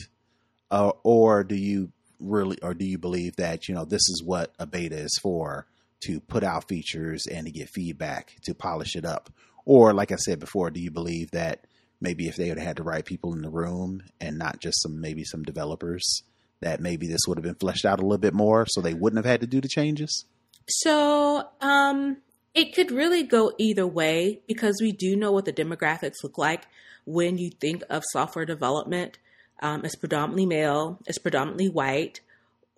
Uh, 0.71 0.93
or 1.03 1.45
do 1.45 1.55
you 1.55 1.93
really, 2.19 2.59
or 2.63 2.75
do 2.75 2.85
you 2.85 2.99
believe 2.99 3.37
that, 3.37 3.69
you 3.69 3.75
know, 3.75 3.85
this 3.85 4.09
is 4.09 4.23
what 4.25 4.53
a 4.59 4.67
beta 4.67 4.97
is 4.97 5.19
for 5.23 5.67
to 6.01 6.21
put 6.21 6.43
out 6.43 6.69
features 6.69 7.27
and 7.27 7.47
to 7.47 7.53
get 7.53 7.69
feedback 7.69 8.35
to 8.43 8.55
polish 8.55 8.97
it 8.97 9.05
up? 9.05 9.31
Or, 9.65 9.93
like 9.93 10.13
I 10.13 10.17
said 10.17 10.41
before, 10.41 10.71
do 10.71 10.81
you 10.81 10.91
believe 10.91 11.31
that 11.33 11.67
maybe 12.01 12.29
if 12.29 12.37
they 12.37 12.49
had 12.49 12.59
had 12.59 12.77
the 12.77 12.83
right 12.83 13.05
people 13.05 13.35
in 13.35 13.43
the 13.43 13.51
room 13.51 14.03
and 14.21 14.39
not 14.39 14.61
just 14.61 14.83
some 14.83 15.01
maybe 15.01 15.25
some 15.25 15.43
developers, 15.43 16.23
that 16.61 16.81
maybe 16.81 17.07
this 17.07 17.21
would 17.27 17.39
have 17.39 17.45
been 17.45 17.55
fleshed 17.55 17.85
out 17.85 18.01
a 18.01 18.03
little 18.03 18.19
bit 18.19 18.35
more 18.35 18.67
so 18.69 18.81
they 18.81 18.95
wouldn't 18.95 19.19
have 19.19 19.31
had 19.31 19.41
to 19.41 19.47
do 19.47 19.61
the 19.61 19.69
changes? 19.69 20.25
So, 20.69 21.49
um, 21.61 22.19
it 22.55 22.75
could 22.75 22.91
really 22.91 23.23
go 23.23 23.53
either 23.59 23.87
way 23.87 24.41
because 24.47 24.79
we 24.81 24.93
do 24.93 25.15
know 25.17 25.33
what 25.33 25.45
the 25.45 25.53
demographics 25.53 26.23
look 26.23 26.37
like 26.37 26.67
when 27.05 27.39
you 27.39 27.51
think 27.51 27.83
of 27.89 28.03
software 28.11 28.45
development. 28.45 29.19
Um, 29.63 29.85
it's 29.85 29.95
predominantly 29.95 30.47
male, 30.47 30.99
it's 31.07 31.19
predominantly 31.19 31.69
white 31.69 32.21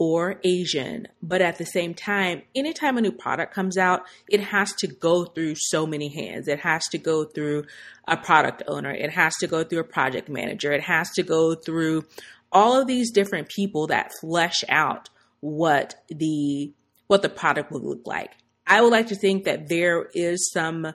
or 0.02 0.40
Asian. 0.42 1.06
But 1.23 1.42
at 1.42 1.59
the 1.59 1.64
same 1.64 1.94
time, 1.94 2.42
anytime 2.56 2.99
a 2.99 3.00
new 3.00 3.12
product 3.12 3.54
comes 3.54 3.78
out, 3.78 4.02
it 4.28 4.40
has 4.40 4.73
to 4.80 4.88
go 4.88 5.25
through 5.25 5.54
so 5.56 5.87
many 5.87 6.09
hands. 6.09 6.49
It 6.49 6.59
has 6.59 6.82
to 6.88 6.99
go 6.99 7.25
through 7.25 7.66
a 8.09 8.16
product 8.16 8.64
owner, 8.66 8.90
it 8.90 9.11
has 9.11 9.32
to 9.37 9.47
go 9.47 9.62
through 9.62 9.78
a 9.78 9.85
project 9.85 10.28
manager, 10.28 10.73
it 10.73 10.82
has 10.82 11.09
to 11.12 11.23
go 11.23 11.54
through 11.54 12.04
all 12.50 12.80
of 12.80 12.88
these 12.88 13.12
different 13.12 13.49
people 13.49 13.87
that 13.87 14.11
flesh 14.21 14.64
out 14.68 15.09
what 15.38 15.94
the 16.09 16.73
what 17.06 17.23
the 17.23 17.28
product 17.28 17.71
would 17.71 17.85
look 17.85 18.04
like. 18.04 18.32
I 18.66 18.80
would 18.80 18.90
like 18.90 19.09
to 19.09 19.14
think 19.14 19.44
that 19.44 19.68
there 19.68 20.09
is 20.14 20.50
some 20.50 20.94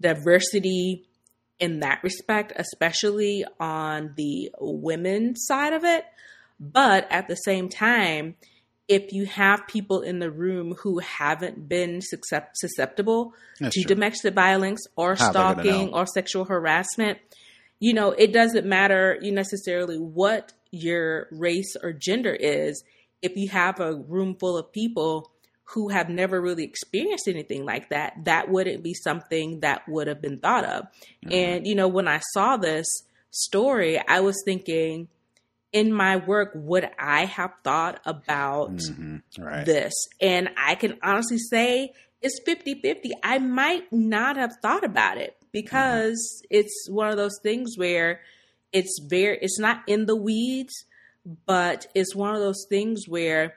diversity 0.00 1.08
in 1.58 1.80
that 1.80 2.04
respect, 2.04 2.52
especially 2.54 3.44
on 3.58 4.14
the 4.16 4.50
women's 4.60 5.44
side 5.44 5.72
of 5.72 5.82
it. 5.82 6.04
But 6.60 7.06
at 7.10 7.28
the 7.28 7.36
same 7.36 7.68
time, 7.68 8.36
if 8.86 9.12
you 9.12 9.26
have 9.26 9.66
people 9.66 10.02
in 10.02 10.18
the 10.18 10.30
room 10.30 10.74
who 10.80 10.98
haven't 10.98 11.68
been 11.68 12.00
susceptible 12.02 13.32
That's 13.58 13.74
to 13.74 13.82
true. 13.82 13.94
domestic 13.94 14.34
violence 14.34 14.86
or 14.96 15.14
How 15.14 15.30
stalking 15.30 15.92
or 15.94 16.06
sexual 16.06 16.44
harassment, 16.44 17.18
you 17.80 17.94
know, 17.94 18.12
it 18.12 18.32
doesn't 18.32 18.66
matter 18.66 19.18
you 19.20 19.32
necessarily 19.32 19.98
what 19.98 20.52
your 20.70 21.28
race 21.30 21.76
or 21.82 21.92
gender 21.92 22.34
is. 22.34 22.82
If 23.22 23.36
you 23.36 23.48
have 23.48 23.80
a 23.80 23.94
room 23.94 24.36
full 24.38 24.58
of 24.58 24.70
people 24.72 25.30
who 25.68 25.88
have 25.88 26.10
never 26.10 26.40
really 26.40 26.64
experienced 26.64 27.26
anything 27.26 27.64
like 27.64 27.88
that, 27.88 28.12
that 28.24 28.50
wouldn't 28.50 28.82
be 28.82 28.92
something 28.92 29.60
that 29.60 29.88
would 29.88 30.08
have 30.08 30.20
been 30.20 30.38
thought 30.38 30.64
of. 30.64 30.84
Mm-hmm. 31.24 31.32
And, 31.32 31.66
you 31.66 31.74
know, 31.74 31.88
when 31.88 32.06
I 32.06 32.20
saw 32.32 32.58
this 32.58 32.86
story, 33.30 33.98
I 33.98 34.20
was 34.20 34.42
thinking, 34.44 35.08
in 35.74 35.92
my 35.92 36.16
work, 36.16 36.52
would 36.54 36.88
I 36.98 37.24
have 37.24 37.52
thought 37.64 38.00
about 38.06 38.76
mm-hmm. 38.76 39.42
right. 39.42 39.66
this? 39.66 39.92
And 40.20 40.48
I 40.56 40.76
can 40.76 40.98
honestly 41.02 41.36
say 41.36 41.92
it's 42.22 42.40
50 42.46 42.80
50. 42.80 43.10
I 43.22 43.38
might 43.38 43.92
not 43.92 44.36
have 44.36 44.52
thought 44.62 44.84
about 44.84 45.18
it 45.18 45.36
because 45.52 46.14
mm-hmm. 46.14 46.58
it's 46.58 46.88
one 46.88 47.10
of 47.10 47.16
those 47.16 47.38
things 47.42 47.74
where 47.76 48.20
it's 48.72 49.00
very, 49.04 49.38
it's 49.42 49.58
not 49.58 49.82
in 49.88 50.06
the 50.06 50.16
weeds, 50.16 50.72
but 51.44 51.86
it's 51.94 52.14
one 52.14 52.34
of 52.34 52.40
those 52.40 52.66
things 52.68 53.08
where 53.08 53.54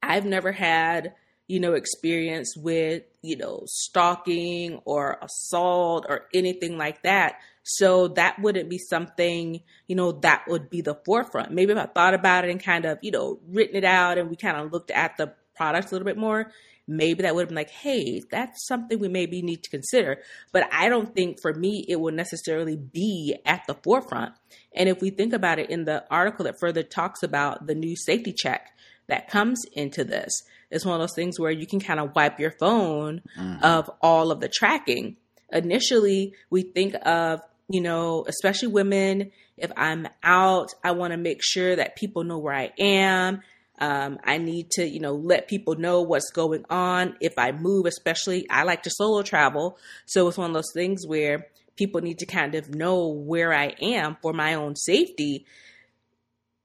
I've 0.00 0.24
never 0.24 0.52
had, 0.52 1.14
you 1.48 1.58
know, 1.58 1.74
experience 1.74 2.56
with, 2.56 3.02
you 3.20 3.36
know, 3.36 3.62
stalking 3.66 4.80
or 4.84 5.18
assault 5.20 6.06
or 6.08 6.26
anything 6.32 6.78
like 6.78 7.02
that. 7.02 7.40
So 7.70 8.08
that 8.08 8.38
wouldn't 8.40 8.70
be 8.70 8.78
something, 8.78 9.60
you 9.88 9.94
know, 9.94 10.12
that 10.12 10.44
would 10.48 10.70
be 10.70 10.80
the 10.80 10.98
forefront. 11.04 11.52
Maybe 11.52 11.72
if 11.72 11.78
I 11.78 11.84
thought 11.84 12.14
about 12.14 12.46
it 12.46 12.50
and 12.50 12.62
kind 12.62 12.86
of, 12.86 12.98
you 13.02 13.10
know, 13.10 13.40
written 13.46 13.76
it 13.76 13.84
out 13.84 14.16
and 14.16 14.30
we 14.30 14.36
kind 14.36 14.56
of 14.56 14.72
looked 14.72 14.90
at 14.90 15.18
the 15.18 15.34
product 15.54 15.88
a 15.88 15.94
little 15.94 16.06
bit 16.06 16.16
more, 16.16 16.50
maybe 16.86 17.24
that 17.24 17.34
would 17.34 17.42
have 17.42 17.48
been 17.50 17.56
like, 17.56 17.68
hey, 17.68 18.22
that's 18.30 18.66
something 18.66 18.98
we 18.98 19.08
maybe 19.08 19.42
need 19.42 19.62
to 19.64 19.70
consider. 19.70 20.16
But 20.50 20.66
I 20.72 20.88
don't 20.88 21.14
think 21.14 21.42
for 21.42 21.52
me 21.52 21.84
it 21.86 22.00
would 22.00 22.14
necessarily 22.14 22.76
be 22.76 23.36
at 23.44 23.66
the 23.66 23.74
forefront. 23.74 24.32
And 24.74 24.88
if 24.88 25.02
we 25.02 25.10
think 25.10 25.34
about 25.34 25.58
it 25.58 25.68
in 25.68 25.84
the 25.84 26.04
article 26.10 26.46
that 26.46 26.58
further 26.58 26.82
talks 26.82 27.22
about 27.22 27.66
the 27.66 27.74
new 27.74 27.96
safety 27.96 28.32
check, 28.32 28.70
that 29.08 29.28
comes 29.28 29.60
into 29.74 30.04
this. 30.04 30.32
It's 30.70 30.86
one 30.86 30.94
of 30.94 31.00
those 31.00 31.14
things 31.14 31.38
where 31.38 31.50
you 31.50 31.66
can 31.66 31.80
kind 31.80 32.00
of 32.00 32.14
wipe 32.14 32.40
your 32.40 32.52
phone 32.52 33.20
mm-hmm. 33.38 33.62
of 33.62 33.90
all 34.00 34.30
of 34.30 34.40
the 34.40 34.48
tracking. 34.48 35.16
Initially, 35.52 36.32
we 36.48 36.62
think 36.62 36.94
of, 37.02 37.40
you 37.68 37.80
know, 37.80 38.24
especially 38.26 38.68
women, 38.68 39.30
if 39.56 39.70
I'm 39.76 40.08
out, 40.22 40.72
I 40.82 40.92
want 40.92 41.12
to 41.12 41.16
make 41.16 41.42
sure 41.42 41.76
that 41.76 41.96
people 41.96 42.24
know 42.24 42.38
where 42.38 42.54
I 42.54 42.72
am. 42.78 43.42
Um, 43.80 44.18
I 44.24 44.38
need 44.38 44.70
to, 44.72 44.86
you 44.86 45.00
know, 45.00 45.14
let 45.14 45.48
people 45.48 45.76
know 45.76 46.02
what's 46.02 46.30
going 46.30 46.64
on. 46.68 47.16
If 47.20 47.38
I 47.38 47.52
move, 47.52 47.86
especially, 47.86 48.48
I 48.50 48.64
like 48.64 48.82
to 48.84 48.90
solo 48.90 49.22
travel. 49.22 49.78
So 50.06 50.26
it's 50.28 50.38
one 50.38 50.50
of 50.50 50.54
those 50.54 50.72
things 50.72 51.06
where 51.06 51.46
people 51.76 52.00
need 52.00 52.18
to 52.18 52.26
kind 52.26 52.54
of 52.54 52.74
know 52.74 53.08
where 53.08 53.52
I 53.52 53.74
am 53.80 54.16
for 54.20 54.32
my 54.32 54.54
own 54.54 54.74
safety 54.74 55.46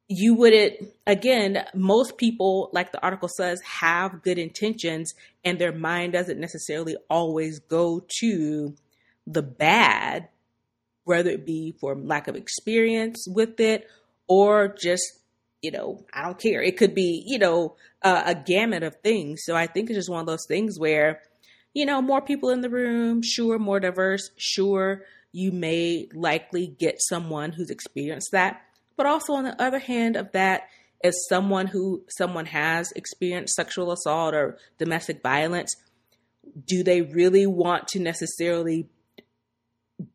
you 0.07 0.35
wouldn't 0.35 0.75
again 1.07 1.65
most 1.73 2.17
people 2.17 2.69
like 2.73 2.91
the 2.91 3.01
article 3.01 3.29
says 3.29 3.61
have 3.61 4.21
good 4.21 4.37
intentions 4.37 5.13
and 5.43 5.57
their 5.57 5.71
mind 5.71 6.13
doesn't 6.13 6.39
necessarily 6.39 6.95
always 7.09 7.59
go 7.59 8.05
to 8.19 8.75
the 9.25 9.41
bad 9.41 10.27
whether 11.03 11.29
it 11.29 11.45
be 11.45 11.73
for 11.79 11.95
lack 11.95 12.27
of 12.27 12.35
experience 12.35 13.27
with 13.27 13.59
it 13.59 13.87
or 14.27 14.67
just 14.67 15.03
you 15.61 15.71
know 15.71 16.05
i 16.13 16.23
don't 16.23 16.39
care. 16.39 16.61
It 16.61 16.77
could 16.77 16.95
be 16.95 17.23
you 17.25 17.39
know 17.39 17.75
uh, 18.01 18.23
a 18.25 18.35
gamut 18.35 18.83
of 18.83 18.95
things. 19.03 19.41
So 19.45 19.55
i 19.55 19.67
think 19.67 19.89
it's 19.89 19.97
just 19.97 20.09
one 20.09 20.21
of 20.21 20.27
those 20.27 20.45
things 20.47 20.79
where 20.79 21.21
you 21.73 21.85
know 21.85 22.01
more 22.01 22.21
people 22.21 22.49
in 22.49 22.61
the 22.61 22.69
room 22.69 23.21
sure 23.21 23.57
more 23.59 23.79
diverse 23.79 24.29
sure 24.37 25.03
you 25.33 25.51
may 25.51 26.07
likely 26.13 26.67
get 26.67 27.01
someone 27.01 27.51
who's 27.51 27.71
experienced 27.71 28.31
that. 28.31 28.61
But 28.95 29.07
also 29.07 29.33
on 29.33 29.43
the 29.43 29.61
other 29.61 29.79
hand 29.79 30.15
of 30.15 30.31
that, 30.31 30.69
as 31.03 31.15
someone 31.27 31.67
who 31.67 32.03
someone 32.07 32.45
has 32.45 32.91
experienced 32.95 33.55
sexual 33.55 33.91
assault 33.91 34.33
or 34.33 34.57
domestic 34.77 35.21
violence, 35.21 35.75
do 36.65 36.83
they 36.83 37.01
really 37.01 37.47
want 37.47 37.87
to 37.89 37.99
necessarily 37.99 38.87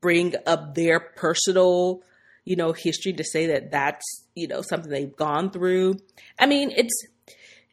bring 0.00 0.34
up 0.46 0.74
their 0.74 1.00
personal, 1.00 2.02
you 2.44 2.56
know, 2.56 2.72
history 2.72 3.12
to 3.12 3.24
say 3.24 3.46
that 3.46 3.70
that's, 3.70 4.04
you 4.34 4.48
know, 4.48 4.62
something 4.62 4.90
they've 4.90 5.16
gone 5.16 5.50
through? 5.50 5.96
I 6.38 6.46
mean, 6.46 6.72
it's 6.76 6.94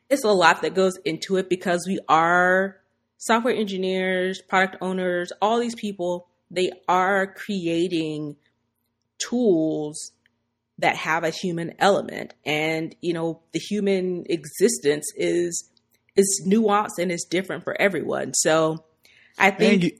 it's 0.09 0.23
a 0.23 0.29
lot 0.29 0.61
that 0.61 0.75
goes 0.75 0.93
into 1.03 1.37
it 1.37 1.49
because 1.49 1.85
we 1.87 1.99
are 2.07 2.77
software 3.17 3.55
engineers, 3.55 4.41
product 4.41 4.77
owners, 4.81 5.31
all 5.41 5.59
these 5.59 5.75
people, 5.75 6.27
they 6.51 6.71
are 6.87 7.27
creating 7.27 8.35
tools 9.17 10.11
that 10.77 10.95
have 10.95 11.23
a 11.23 11.29
human 11.29 11.73
element 11.79 12.33
and 12.45 12.95
you 13.01 13.13
know 13.13 13.41
the 13.53 13.59
human 13.59 14.25
existence 14.29 15.05
is 15.15 15.69
is 16.17 16.45
nuanced 16.45 16.99
and 16.99 17.11
is 17.13 17.23
different 17.23 17.63
for 17.63 17.79
everyone 17.79 18.33
so 18.33 18.83
i 19.37 19.49
think 19.49 19.93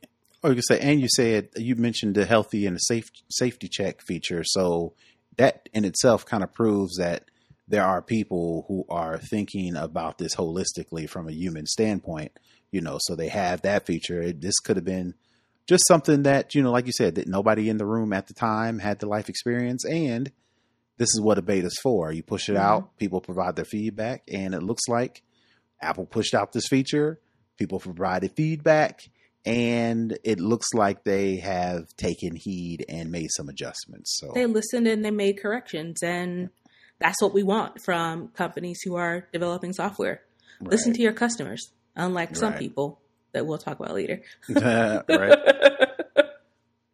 and 0.45 0.55
you, 0.55 0.57
you 0.57 0.61
say 0.61 0.79
and 0.79 1.01
you 1.01 1.07
said 1.15 1.49
you 1.55 1.75
mentioned 1.75 2.15
the 2.15 2.25
healthy 2.25 2.65
and 2.65 2.75
the 2.75 2.79
safe 2.79 3.09
safety 3.29 3.67
check 3.67 4.01
feature 4.01 4.43
so 4.43 4.93
that 5.37 5.67
in 5.73 5.85
itself 5.85 6.25
kind 6.25 6.43
of 6.43 6.53
proves 6.53 6.97
that 6.97 7.25
there 7.67 7.83
are 7.83 8.01
people 8.01 8.65
who 8.67 8.85
are 8.89 9.17
thinking 9.17 9.75
about 9.75 10.17
this 10.17 10.35
holistically 10.35 11.09
from 11.09 11.27
a 11.27 11.33
human 11.33 11.65
standpoint 11.65 12.31
you 12.71 12.81
know 12.81 12.97
so 13.01 13.15
they 13.15 13.29
have 13.29 13.61
that 13.61 13.85
feature 13.85 14.31
this 14.31 14.59
could 14.59 14.75
have 14.75 14.85
been 14.85 15.13
just 15.67 15.87
something 15.87 16.23
that 16.23 16.53
you 16.53 16.61
know 16.61 16.71
like 16.71 16.85
you 16.85 16.93
said 16.93 17.15
that 17.15 17.27
nobody 17.27 17.69
in 17.69 17.77
the 17.77 17.85
room 17.85 18.13
at 18.13 18.27
the 18.27 18.33
time 18.33 18.79
had 18.79 18.99
the 18.99 19.07
life 19.07 19.29
experience 19.29 19.83
and 19.85 20.31
this 20.97 21.09
is 21.09 21.21
what 21.21 21.37
a 21.37 21.41
beta 21.41 21.67
is 21.67 21.79
for. 21.81 22.11
You 22.11 22.23
push 22.23 22.49
it 22.49 22.53
mm-hmm. 22.53 22.61
out, 22.61 22.97
people 22.97 23.21
provide 23.21 23.55
their 23.55 23.65
feedback, 23.65 24.23
and 24.31 24.53
it 24.53 24.63
looks 24.63 24.83
like 24.87 25.23
Apple 25.81 26.05
pushed 26.05 26.33
out 26.33 26.53
this 26.53 26.67
feature. 26.67 27.19
People 27.57 27.79
provided 27.79 28.31
feedback, 28.31 29.01
and 29.45 30.17
it 30.23 30.39
looks 30.39 30.73
like 30.73 31.03
they 31.03 31.37
have 31.37 31.87
taken 31.97 32.35
heed 32.35 32.85
and 32.89 33.11
made 33.11 33.29
some 33.31 33.49
adjustments. 33.49 34.17
So 34.19 34.31
they 34.33 34.45
listened 34.45 34.87
and 34.87 35.05
they 35.05 35.11
made 35.11 35.41
corrections, 35.41 36.01
and 36.01 36.49
that's 36.99 37.21
what 37.21 37.33
we 37.33 37.43
want 37.43 37.81
from 37.81 38.29
companies 38.29 38.81
who 38.83 38.95
are 38.95 39.27
developing 39.31 39.73
software. 39.73 40.21
Right. 40.59 40.71
Listen 40.71 40.93
to 40.93 41.01
your 41.01 41.13
customers, 41.13 41.71
unlike 41.95 42.35
some 42.35 42.53
people 42.53 43.01
that 43.33 43.45
we'll 43.45 43.57
talk 43.57 43.79
about 43.79 43.93
later. 43.93 44.21
right. 44.49 45.05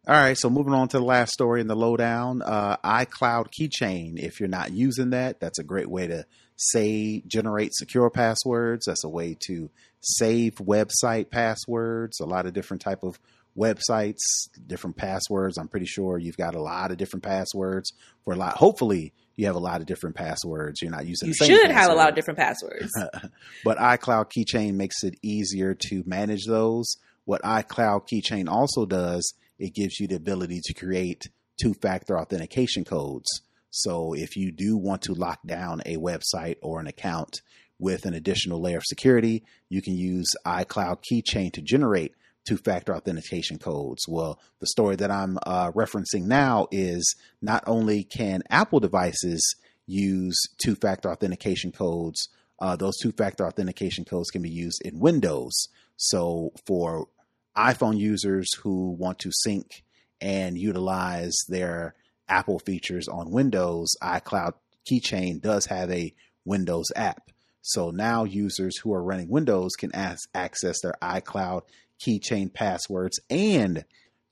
All 0.04 0.16
right, 0.16 0.36
so 0.36 0.50
moving 0.50 0.74
on 0.74 0.88
to 0.88 0.98
the 0.98 1.04
last 1.04 1.32
story 1.32 1.60
in 1.60 1.68
the 1.68 1.76
lowdown, 1.76 2.42
uh, 2.42 2.76
iCloud 2.78 3.46
Keychain. 3.56 4.18
If 4.18 4.40
you're 4.40 4.48
not 4.48 4.72
using 4.72 5.10
that, 5.10 5.38
that's 5.38 5.60
a 5.60 5.62
great 5.62 5.88
way 5.88 6.08
to 6.08 6.26
say 6.70 7.22
generate 7.26 7.74
secure 7.74 8.10
passwords. 8.10 8.86
That's 8.86 9.04
a 9.04 9.08
way 9.08 9.36
to 9.46 9.70
save 10.00 10.54
website 10.56 11.30
passwords. 11.30 12.20
A 12.20 12.26
lot 12.26 12.46
of 12.46 12.52
different 12.52 12.82
type 12.82 13.02
of 13.02 13.18
websites, 13.56 14.18
different 14.66 14.96
passwords. 14.96 15.58
I'm 15.58 15.68
pretty 15.68 15.86
sure 15.86 16.18
you've 16.18 16.36
got 16.36 16.54
a 16.54 16.62
lot 16.62 16.90
of 16.90 16.96
different 16.96 17.24
passwords 17.24 17.92
for 18.24 18.34
a 18.34 18.36
lot. 18.36 18.56
Hopefully, 18.56 19.12
you 19.36 19.46
have 19.46 19.56
a 19.56 19.60
lot 19.60 19.80
of 19.80 19.86
different 19.86 20.16
passwords. 20.16 20.80
You're 20.80 20.90
not 20.90 21.06
using. 21.06 21.28
The 21.28 21.34
same. 21.34 21.50
You 21.50 21.56
should 21.56 21.70
password. 21.70 21.82
have 21.82 21.90
a 21.90 21.94
lot 21.94 22.08
of 22.10 22.14
different 22.14 22.38
passwords. 22.38 22.90
but 23.64 23.78
iCloud 23.78 24.30
Keychain 24.36 24.74
makes 24.74 25.02
it 25.02 25.14
easier 25.22 25.74
to 25.74 26.02
manage 26.06 26.46
those. 26.46 26.96
What 27.24 27.42
iCloud 27.42 28.08
Keychain 28.12 28.48
also 28.48 28.86
does 28.86 29.34
it 29.58 29.74
gives 29.74 30.00
you 30.00 30.08
the 30.08 30.16
ability 30.16 30.60
to 30.64 30.74
create 30.74 31.28
two 31.60 31.74
factor 31.74 32.18
authentication 32.18 32.84
codes. 32.84 33.28
So 33.72 34.12
if 34.12 34.36
you 34.36 34.52
do 34.52 34.76
want 34.76 35.02
to 35.02 35.14
lock 35.14 35.40
down 35.46 35.80
a 35.86 35.96
website 35.96 36.56
or 36.60 36.78
an 36.78 36.86
account 36.86 37.40
with 37.78 38.04
an 38.04 38.12
additional 38.12 38.60
layer 38.60 38.76
of 38.76 38.84
security, 38.86 39.44
you 39.70 39.80
can 39.80 39.96
use 39.96 40.28
iCloud 40.46 41.02
Keychain 41.02 41.52
to 41.54 41.62
generate 41.62 42.14
two 42.46 42.58
factor 42.58 42.94
authentication 42.94 43.58
codes. 43.58 44.06
Well, 44.06 44.38
the 44.60 44.66
story 44.66 44.96
that 44.96 45.10
I'm 45.10 45.38
uh, 45.46 45.72
referencing 45.72 46.26
now 46.26 46.68
is 46.70 47.16
not 47.40 47.64
only 47.66 48.04
can 48.04 48.42
Apple 48.50 48.78
devices 48.78 49.56
use 49.86 50.36
two 50.58 50.74
factor 50.74 51.10
authentication 51.10 51.72
codes, 51.72 52.28
uh, 52.60 52.76
those 52.76 52.98
two 52.98 53.12
factor 53.12 53.46
authentication 53.46 54.04
codes 54.04 54.30
can 54.30 54.42
be 54.42 54.50
used 54.50 54.82
in 54.84 55.00
Windows. 55.00 55.68
So 55.96 56.52
for 56.66 57.08
iPhone 57.56 57.98
users 57.98 58.52
who 58.62 58.90
want 58.90 59.18
to 59.20 59.30
sync 59.32 59.82
and 60.20 60.58
utilize 60.58 61.34
their 61.48 61.94
Apple 62.28 62.58
features 62.58 63.08
on 63.08 63.30
Windows, 63.30 63.94
iCloud 64.02 64.54
Keychain 64.90 65.40
does 65.40 65.66
have 65.66 65.90
a 65.90 66.14
Windows 66.44 66.86
app. 66.96 67.30
So 67.62 67.90
now 67.90 68.24
users 68.24 68.76
who 68.78 68.92
are 68.92 69.02
running 69.02 69.28
Windows 69.28 69.72
can 69.78 69.92
access 69.94 70.80
their 70.80 70.94
iCloud 71.00 71.62
keychain 72.00 72.52
passwords 72.52 73.20
and 73.30 73.84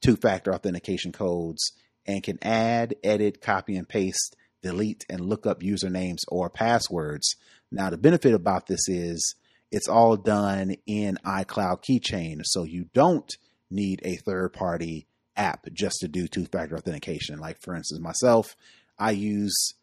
two 0.02 0.16
factor 0.16 0.52
authentication 0.52 1.12
codes 1.12 1.72
and 2.06 2.22
can 2.22 2.38
add, 2.42 2.96
edit, 3.04 3.40
copy, 3.40 3.76
and 3.76 3.88
paste, 3.88 4.34
delete, 4.62 5.06
and 5.08 5.20
look 5.20 5.46
up 5.46 5.60
usernames 5.60 6.22
or 6.28 6.50
passwords. 6.50 7.36
Now, 7.70 7.90
the 7.90 7.98
benefit 7.98 8.34
about 8.34 8.66
this 8.66 8.88
is 8.88 9.36
it's 9.70 9.88
all 9.88 10.16
done 10.16 10.74
in 10.86 11.18
iCloud 11.24 11.84
Keychain. 11.84 12.40
So 12.42 12.64
you 12.64 12.86
don't 12.92 13.30
need 13.70 14.00
a 14.04 14.16
third 14.16 14.52
party 14.52 15.06
app 15.40 15.66
just 15.72 16.00
to 16.00 16.08
do 16.08 16.28
two 16.28 16.44
factor 16.46 16.76
authentication. 16.76 17.38
Like, 17.38 17.60
for 17.60 17.74
instance, 17.74 18.00
myself, 18.00 18.54
I 18.98 19.12
use 19.12 19.74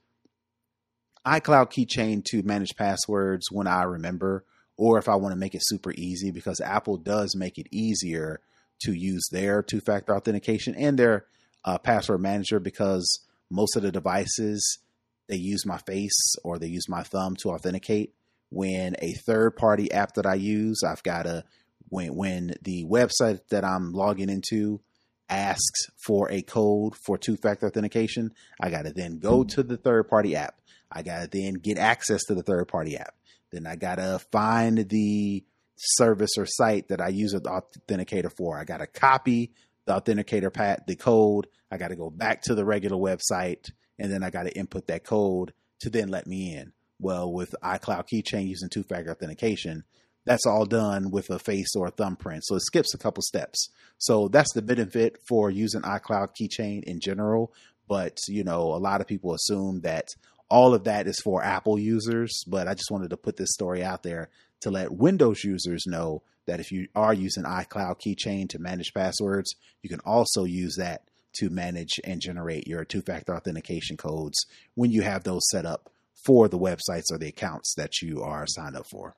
iCloud 1.26 1.72
Keychain 1.72 2.24
to 2.26 2.44
manage 2.44 2.76
passwords 2.76 3.48
when 3.52 3.68
I 3.68 3.84
remember, 3.84 4.46
or 4.78 4.98
if 4.98 5.10
I 5.10 5.16
want 5.16 5.34
to 5.34 5.40
make 5.40 5.56
it 5.56 5.62
super 5.64 5.92
easy, 5.92 6.32
because 6.32 6.62
Apple 6.62 6.98
does 6.98 7.36
make 7.36 7.58
it 7.58 7.68
easier 7.72 8.40
to 8.84 8.94
use 8.94 9.28
their 9.32 9.64
two 9.64 9.82
factor 9.82 10.16
authentication 10.16 10.76
and 10.76 10.98
their 10.98 11.26
uh, 11.66 11.78
password 11.80 12.22
manager 12.22 12.60
because 12.60 13.26
most 13.50 13.76
of 13.76 13.82
the 13.82 13.92
devices 13.92 14.80
they 15.28 15.36
use 15.36 15.66
my 15.66 15.78
face 15.80 16.36
or 16.44 16.58
they 16.58 16.68
use 16.68 16.88
my 16.88 17.02
thumb 17.04 17.36
to 17.36 17.50
authenticate 17.50 18.14
when 18.50 18.96
a 19.00 19.14
third 19.14 19.56
party 19.58 19.92
app 19.92 20.14
that 20.14 20.26
I 20.26 20.36
use, 20.36 20.84
I've 20.84 21.04
got 21.04 21.24
to 21.24 21.44
when 21.90 22.16
when 22.16 22.54
the 22.62 22.86
website 22.86 23.40
that 23.50 23.64
I'm 23.64 23.92
logging 23.94 24.30
into 24.30 24.82
asks 25.30 25.88
for 25.96 26.32
a 26.32 26.42
code 26.42 26.96
for 26.96 27.18
two 27.18 27.36
factor 27.38 27.68
authentication, 27.68 28.34
I 28.60 28.70
got 28.70 28.86
to 28.86 28.92
then 28.92 29.20
go 29.20 29.44
to 29.44 29.64
the 29.64 29.78
third 29.78 30.08
party 30.08 30.36
app. 30.36 30.56
I 30.92 31.04
got 31.04 31.22
to 31.22 31.28
then 31.28 31.56
get 31.56 31.78
access 31.78 32.24
to 32.26 32.36
the 32.36 32.44
third 32.44 32.68
party 32.68 32.98
app. 32.98 33.14
Then 33.52 33.66
I 33.68 33.76
got 33.76 33.96
to 33.96 34.20
find 34.32 34.90
the 34.90 35.44
service 35.76 36.32
or 36.38 36.46
site 36.46 36.88
that 36.90 37.02
I 37.02 37.10
use 37.10 37.34
the 37.34 37.42
authenticator 37.42 38.32
for. 38.36 38.58
I 38.58 38.64
got 38.64 38.78
to 38.78 38.88
copy 38.88 39.52
the 39.86 40.00
authenticator 40.00 40.52
pat 40.52 40.88
the 40.88 40.96
code. 40.96 41.48
I 41.72 41.78
got 41.78 41.90
to 41.90 41.96
go 41.96 42.10
back 42.10 42.44
to 42.44 42.56
the 42.56 42.66
regular 42.66 42.98
website 42.98 43.70
and 44.00 44.12
then 44.12 44.24
I 44.24 44.30
got 44.30 44.44
to 44.44 44.58
input 44.58 44.88
that 44.88 45.04
code 45.04 45.54
to 45.80 45.90
then 45.90 46.10
let 46.10 46.28
me 46.28 46.56
in. 46.56 46.74
Well, 47.00 47.32
with 47.32 47.54
iCloud 47.64 48.08
Keychain 48.12 48.48
using 48.48 48.70
two 48.70 48.84
factor 48.84 49.12
authentication, 49.12 49.84
that's 50.28 50.46
all 50.46 50.66
done 50.66 51.10
with 51.10 51.30
a 51.30 51.40
face 51.40 51.76
or 51.76 51.88
a 51.88 51.92
thumbprint. 51.92 52.44
So 52.46 52.56
it 52.56 52.62
skips 52.62 52.94
a 52.94 52.98
couple 52.98 53.24
steps. 53.24 53.70
So 53.98 54.28
that's 54.28 54.54
the 54.54 54.62
benefit 54.62 55.18
for 55.28 55.50
using 55.50 55.82
iCloud 55.82 56.36
Keychain 56.40 56.84
in 56.84 57.00
general. 57.00 57.54
But, 57.88 58.18
you 58.28 58.44
know, 58.44 58.74
a 58.74 58.78
lot 58.78 59.02
of 59.02 59.08
people 59.08 59.34
assume 59.34 59.82
that 59.82 60.10
all 60.50 60.74
of 60.74 60.84
that 60.84 61.08
is 61.08 61.20
for 61.20 61.44
Apple 61.44 61.80
users. 61.80 62.44
But 62.46 62.68
I 62.68 62.74
just 62.74 62.92
wanted 62.92 63.10
to 63.12 63.18
put 63.18 63.38
this 63.38 63.54
story 63.54 63.84
out 63.84 64.04
there 64.04 64.30
to 64.62 64.72
let 64.72 64.92
Windows 64.92 65.44
users 65.44 65.86
know 65.88 66.24
that 66.46 66.60
if 66.60 66.72
you 66.72 66.88
are 66.96 67.14
using 67.14 67.44
iCloud 67.44 68.02
Keychain 68.02 68.50
to 68.50 68.60
manage 68.60 68.94
passwords, 68.94 69.56
you 69.82 69.90
can 69.90 70.00
also 70.06 70.44
use 70.44 70.76
that 70.78 71.04
to 71.36 71.50
manage 71.50 72.00
and 72.04 72.22
generate 72.22 72.68
your 72.68 72.84
two 72.84 73.02
factor 73.02 73.36
authentication 73.36 73.96
codes 73.96 74.46
when 74.76 74.92
you 74.92 75.04
have 75.04 75.24
those 75.24 75.48
set 75.50 75.66
up 75.66 75.90
for 76.26 76.48
the 76.48 76.58
websites 76.58 77.12
or 77.12 77.18
the 77.18 77.28
accounts 77.28 77.74
that 77.76 78.02
you 78.02 78.22
are 78.24 78.46
signed 78.48 78.76
up 78.76 78.88
for. 78.90 79.16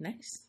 Nice. 0.00 0.46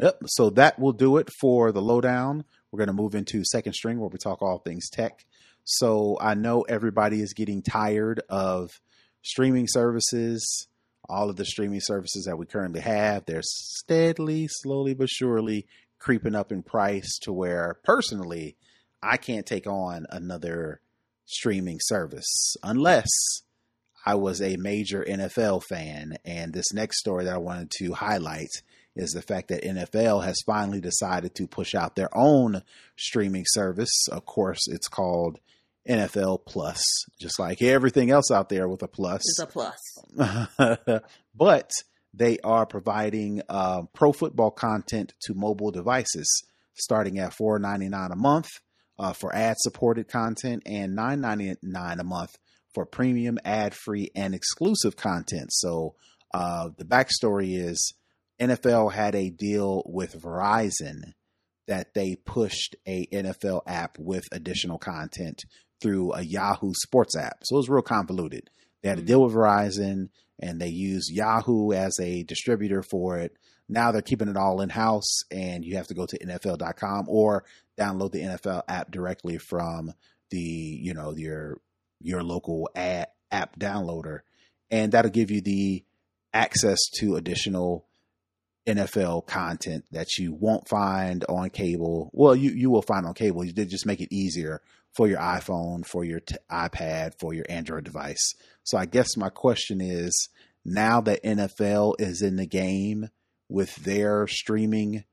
Yep. 0.00 0.22
So 0.26 0.50
that 0.50 0.78
will 0.78 0.92
do 0.92 1.18
it 1.18 1.28
for 1.40 1.72
the 1.72 1.82
lowdown. 1.82 2.44
We're 2.70 2.78
going 2.78 2.88
to 2.88 2.92
move 2.92 3.14
into 3.14 3.44
second 3.44 3.74
string 3.74 4.00
where 4.00 4.08
we 4.08 4.18
talk 4.18 4.42
all 4.42 4.58
things 4.58 4.90
tech. 4.90 5.24
So 5.64 6.18
I 6.20 6.34
know 6.34 6.62
everybody 6.62 7.20
is 7.20 7.32
getting 7.32 7.62
tired 7.62 8.20
of 8.28 8.70
streaming 9.22 9.66
services. 9.68 10.68
All 11.08 11.28
of 11.28 11.36
the 11.36 11.44
streaming 11.44 11.80
services 11.80 12.24
that 12.24 12.38
we 12.38 12.46
currently 12.46 12.80
have, 12.80 13.26
they're 13.26 13.42
steadily, 13.42 14.48
slowly 14.48 14.94
but 14.94 15.10
surely 15.10 15.66
creeping 15.98 16.34
up 16.34 16.50
in 16.50 16.62
price 16.62 17.18
to 17.22 17.32
where 17.32 17.78
personally, 17.84 18.56
I 19.02 19.18
can't 19.18 19.44
take 19.44 19.66
on 19.66 20.06
another 20.08 20.80
streaming 21.26 21.78
service 21.80 22.56
unless 22.62 23.08
I 24.06 24.14
was 24.14 24.40
a 24.40 24.56
major 24.56 25.04
NFL 25.06 25.62
fan. 25.64 26.18
And 26.24 26.52
this 26.52 26.72
next 26.72 26.98
story 26.98 27.24
that 27.24 27.34
I 27.34 27.38
wanted 27.38 27.70
to 27.78 27.92
highlight 27.92 28.50
is 28.96 29.10
the 29.10 29.22
fact 29.22 29.48
that 29.48 29.64
NFL 29.64 30.24
has 30.24 30.36
finally 30.46 30.80
decided 30.80 31.34
to 31.34 31.46
push 31.46 31.74
out 31.74 31.96
their 31.96 32.10
own 32.16 32.62
streaming 32.96 33.44
service. 33.46 34.08
Of 34.10 34.24
course, 34.24 34.68
it's 34.68 34.88
called 34.88 35.38
NFL 35.88 36.46
Plus, 36.46 36.82
just 37.20 37.38
like 37.38 37.60
everything 37.60 38.10
else 38.10 38.30
out 38.30 38.48
there 38.48 38.68
with 38.68 38.82
a 38.82 38.88
plus. 38.88 39.20
It's 39.20 39.38
a 39.38 39.46
plus. 39.46 41.02
but 41.34 41.70
they 42.14 42.38
are 42.44 42.66
providing 42.66 43.42
uh, 43.48 43.82
pro 43.92 44.12
football 44.12 44.50
content 44.50 45.12
to 45.22 45.34
mobile 45.34 45.70
devices 45.70 46.44
starting 46.74 47.18
at 47.18 47.32
$4.99 47.32 48.12
a 48.12 48.16
month 48.16 48.48
uh, 48.98 49.12
for 49.12 49.34
ad 49.34 49.56
supported 49.58 50.08
content 50.08 50.62
and 50.66 50.96
$9.99 50.96 52.00
a 52.00 52.04
month 52.04 52.36
for 52.72 52.84
premium, 52.84 53.38
ad 53.44 53.74
free, 53.74 54.10
and 54.14 54.34
exclusive 54.34 54.96
content. 54.96 55.52
So 55.52 55.94
uh, 56.32 56.70
the 56.76 56.84
backstory 56.84 57.56
is 57.56 57.94
NFL 58.40 58.92
had 58.92 59.14
a 59.14 59.30
deal 59.30 59.82
with 59.86 60.20
Verizon 60.20 61.12
that 61.66 61.94
they 61.94 62.16
pushed 62.16 62.76
a 62.86 63.06
NFL 63.06 63.62
app 63.66 63.98
with 63.98 64.24
additional 64.32 64.78
content 64.78 65.42
through 65.80 66.12
a 66.12 66.22
Yahoo 66.22 66.72
Sports 66.74 67.16
app. 67.16 67.38
So 67.44 67.56
it 67.56 67.58
was 67.58 67.68
real 67.68 67.82
convoluted. 67.82 68.50
They 68.82 68.88
had 68.88 68.98
a 68.98 69.02
deal 69.02 69.20
mm-hmm. 69.20 69.26
with 69.26 69.44
Verizon 69.44 70.08
and 70.40 70.60
they 70.60 70.68
used 70.68 71.10
Yahoo 71.12 71.72
as 71.72 71.98
a 72.00 72.22
distributor 72.24 72.82
for 72.82 73.18
it. 73.18 73.36
Now 73.68 73.92
they're 73.92 74.02
keeping 74.02 74.28
it 74.28 74.36
all 74.36 74.60
in 74.60 74.68
house 74.68 75.22
and 75.30 75.64
you 75.64 75.76
have 75.76 75.86
to 75.86 75.94
go 75.94 76.06
to 76.06 76.18
NFL.com 76.18 77.06
or 77.08 77.44
download 77.78 78.12
the 78.12 78.22
NFL 78.22 78.62
app 78.68 78.90
directly 78.90 79.38
from 79.38 79.92
the, 80.30 80.38
you 80.38 80.92
know, 80.94 81.14
your 81.16 81.60
your 82.00 82.22
local 82.22 82.68
ad, 82.74 83.06
app 83.30 83.58
downloader, 83.58 84.20
and 84.70 84.92
that'll 84.92 85.10
give 85.10 85.30
you 85.30 85.40
the 85.40 85.84
access 86.34 86.78
to 86.98 87.16
additional 87.16 87.86
NFL 88.66 89.26
content 89.26 89.84
that 89.92 90.18
you 90.18 90.32
won't 90.32 90.68
find 90.68 91.24
on 91.28 91.50
cable. 91.50 92.10
Well, 92.12 92.34
you 92.34 92.50
you 92.50 92.70
will 92.70 92.82
find 92.82 93.06
on 93.06 93.14
cable. 93.14 93.44
You 93.44 93.52
just 93.52 93.86
make 93.86 94.00
it 94.00 94.14
easier 94.14 94.62
for 94.96 95.08
your 95.08 95.18
iPhone, 95.18 95.84
for 95.84 96.04
your 96.04 96.20
t- 96.20 96.36
iPad, 96.50 97.18
for 97.18 97.34
your 97.34 97.44
Android 97.48 97.84
device. 97.84 98.34
So 98.62 98.78
I 98.78 98.86
guess 98.86 99.16
my 99.16 99.28
question 99.28 99.80
is 99.80 100.28
now 100.64 101.00
that 101.02 101.22
NFL 101.24 101.96
is 101.98 102.22
in 102.22 102.36
the 102.36 102.46
game 102.46 103.10
with 103.48 103.74
their 103.76 104.26
streaming 104.26 105.04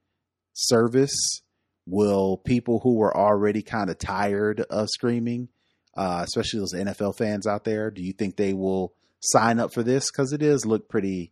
service, 0.54 1.42
will 1.86 2.38
people 2.38 2.80
who 2.82 2.96
were 2.96 3.16
already 3.16 3.62
kind 3.62 3.90
of 3.90 3.98
tired 3.98 4.62
of 4.62 4.88
streaming 4.90 5.50
uh, 5.96 6.22
especially 6.24 6.60
those 6.60 6.74
NFL 6.74 7.18
fans 7.18 7.48
out 7.48 7.64
there? 7.64 7.92
Do 7.92 8.02
you 8.02 8.14
think 8.14 8.36
they 8.36 8.54
will 8.54 8.94
sign 9.20 9.60
up 9.60 9.74
for 9.74 9.84
this? 9.84 10.10
Because 10.12 10.34
it 10.34 10.42
is 10.42 10.66
look 10.66 10.90
pretty 10.90 11.32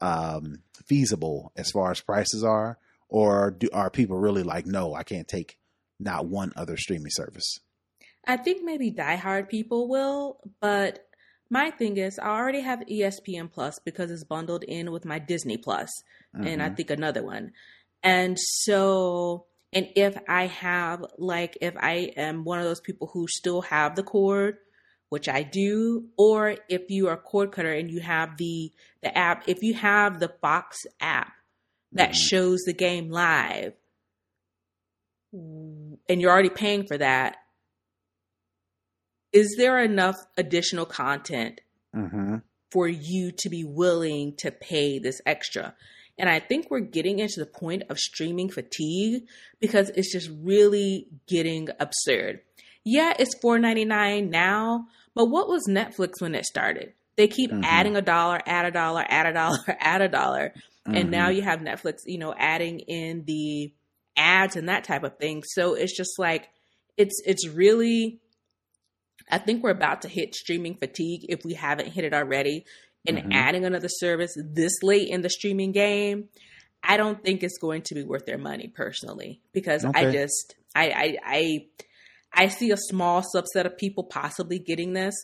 um, 0.00 0.62
feasible 0.86 1.52
as 1.56 1.70
far 1.70 1.90
as 1.90 2.00
prices 2.00 2.44
are. 2.44 2.78
Or 3.08 3.50
do, 3.50 3.68
are 3.72 3.90
people 3.90 4.18
really 4.18 4.44
like, 4.44 4.66
no, 4.66 4.94
I 4.94 5.02
can't 5.02 5.26
take 5.26 5.58
not 5.98 6.26
one 6.26 6.52
other 6.56 6.76
streaming 6.76 7.10
service? 7.10 7.58
I 8.26 8.36
think 8.36 8.62
maybe 8.62 8.92
diehard 8.92 9.48
people 9.48 9.88
will, 9.88 10.40
but 10.60 11.06
my 11.48 11.70
thing 11.70 11.96
is 11.96 12.18
I 12.18 12.28
already 12.28 12.60
have 12.60 12.80
ESPN 12.80 13.50
Plus 13.50 13.80
because 13.84 14.10
it's 14.10 14.24
bundled 14.24 14.62
in 14.62 14.92
with 14.92 15.04
my 15.04 15.18
Disney 15.18 15.56
Plus, 15.56 15.90
mm-hmm. 16.36 16.46
and 16.46 16.62
I 16.62 16.66
mm-hmm. 16.66 16.74
think 16.76 16.90
another 16.90 17.24
one. 17.24 17.52
And 18.02 18.38
so 18.38 19.46
and 19.72 19.88
if 19.94 20.16
I 20.28 20.46
have, 20.46 21.04
like, 21.18 21.56
if 21.60 21.74
I 21.76 22.12
am 22.16 22.44
one 22.44 22.58
of 22.58 22.64
those 22.64 22.80
people 22.80 23.08
who 23.12 23.26
still 23.28 23.62
have 23.62 23.94
the 23.94 24.02
cord, 24.02 24.56
which 25.10 25.28
I 25.28 25.42
do, 25.42 26.06
or 26.16 26.56
if 26.68 26.90
you 26.90 27.08
are 27.08 27.14
a 27.14 27.18
cord 27.18 27.52
cutter 27.52 27.72
and 27.72 27.90
you 27.90 28.00
have 28.00 28.36
the 28.36 28.72
the 29.02 29.16
app, 29.16 29.44
if 29.48 29.62
you 29.62 29.74
have 29.74 30.18
the 30.18 30.32
Fox 30.40 30.78
app 31.00 31.32
that 31.92 32.10
mm-hmm. 32.10 32.16
shows 32.16 32.60
the 32.64 32.72
game 32.72 33.10
live, 33.10 33.74
and 35.32 35.98
you're 36.08 36.30
already 36.30 36.50
paying 36.50 36.86
for 36.86 36.96
that, 36.98 37.36
is 39.32 39.54
there 39.58 39.78
enough 39.82 40.16
additional 40.36 40.86
content 40.86 41.60
mm-hmm. 41.94 42.36
for 42.70 42.88
you 42.88 43.32
to 43.32 43.48
be 43.48 43.64
willing 43.64 44.34
to 44.36 44.50
pay 44.50 44.98
this 44.98 45.20
extra. 45.26 45.74
And 46.18 46.28
I 46.28 46.38
think 46.38 46.70
we're 46.70 46.80
getting 46.80 47.18
into 47.18 47.40
the 47.40 47.46
point 47.46 47.84
of 47.88 47.98
streaming 47.98 48.50
fatigue 48.50 49.26
because 49.58 49.90
it's 49.90 50.12
just 50.12 50.30
really 50.42 51.08
getting 51.26 51.68
absurd. 51.78 52.40
Yeah, 52.84 53.14
it's 53.18 53.34
$4.99 53.42 54.30
now, 54.30 54.86
but 55.14 55.26
what 55.26 55.48
was 55.48 55.66
Netflix 55.68 56.20
when 56.20 56.34
it 56.34 56.44
started? 56.44 56.92
They 57.16 57.28
keep 57.28 57.50
mm-hmm. 57.50 57.64
adding 57.64 57.96
a 57.96 58.02
dollar, 58.02 58.40
add 58.46 58.66
a 58.66 58.70
dollar, 58.70 59.04
add 59.06 59.26
a 59.26 59.32
dollar, 59.32 59.58
add 59.80 60.02
a 60.02 60.08
dollar. 60.08 60.54
Mm-hmm. 60.86 60.94
And 60.94 61.10
now 61.10 61.26
mm-hmm. 61.26 61.36
you 61.36 61.42
have 61.42 61.60
Netflix, 61.60 61.98
you 62.06 62.18
know, 62.18 62.34
adding 62.36 62.80
in 62.80 63.24
the 63.26 63.72
ads 64.16 64.56
and 64.56 64.68
that 64.68 64.84
type 64.84 65.02
of 65.02 65.18
thing. 65.18 65.42
So 65.44 65.74
it's 65.74 65.96
just 65.96 66.18
like 66.18 66.48
it's 66.96 67.20
it's 67.24 67.46
really 67.48 68.20
I 69.30 69.38
think 69.38 69.62
we're 69.62 69.70
about 69.70 70.02
to 70.02 70.08
hit 70.08 70.34
streaming 70.34 70.74
fatigue 70.76 71.26
if 71.28 71.44
we 71.44 71.54
haven't 71.54 71.88
hit 71.88 72.04
it 72.04 72.14
already. 72.14 72.64
And 73.06 73.16
mm-hmm. 73.16 73.32
adding 73.32 73.64
another 73.64 73.88
service 73.88 74.36
this 74.36 74.82
late 74.82 75.08
in 75.08 75.22
the 75.22 75.30
streaming 75.30 75.72
game, 75.72 76.28
I 76.82 76.98
don't 76.98 77.22
think 77.22 77.42
it's 77.42 77.58
going 77.58 77.82
to 77.86 77.94
be 77.94 78.02
worth 78.02 78.26
their 78.26 78.38
money 78.38 78.68
personally 78.68 79.40
because 79.52 79.84
okay. 79.84 80.08
I 80.08 80.12
just 80.12 80.54
I, 80.74 80.90
I 80.90 81.16
I 81.24 81.66
I 82.32 82.48
see 82.48 82.70
a 82.70 82.76
small 82.76 83.22
subset 83.22 83.66
of 83.66 83.76
people 83.76 84.04
possibly 84.04 84.58
getting 84.58 84.92
this. 84.92 85.14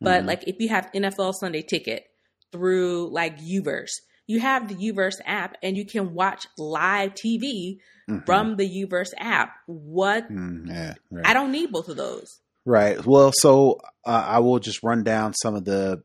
But 0.00 0.18
mm-hmm. 0.18 0.28
like 0.28 0.44
if 0.46 0.56
you 0.58 0.68
have 0.68 0.90
NFL 0.94 1.34
Sunday 1.34 1.62
ticket 1.62 2.04
through 2.52 3.10
like 3.12 3.38
Uverse, 3.38 3.92
you 4.26 4.40
have 4.40 4.68
the 4.68 4.74
Uverse 4.74 5.20
app 5.24 5.56
and 5.62 5.76
you 5.76 5.86
can 5.86 6.12
watch 6.14 6.46
live 6.58 7.14
TV 7.14 7.78
mm-hmm. 8.08 8.18
from 8.26 8.56
the 8.56 8.84
Uverse 8.84 9.12
app. 9.16 9.54
What? 9.66 10.30
Mm, 10.30 10.68
yeah, 10.68 10.94
right. 11.10 11.26
I 11.26 11.34
don't 11.34 11.52
need 11.52 11.70
both 11.70 11.88
of 11.88 11.96
those. 11.96 12.40
Right. 12.64 13.04
Well, 13.06 13.32
so 13.32 13.80
uh, 14.04 14.24
I 14.26 14.40
will 14.40 14.58
just 14.58 14.82
run 14.82 15.04
down 15.04 15.34
some 15.34 15.54
of 15.54 15.64
the 15.64 16.02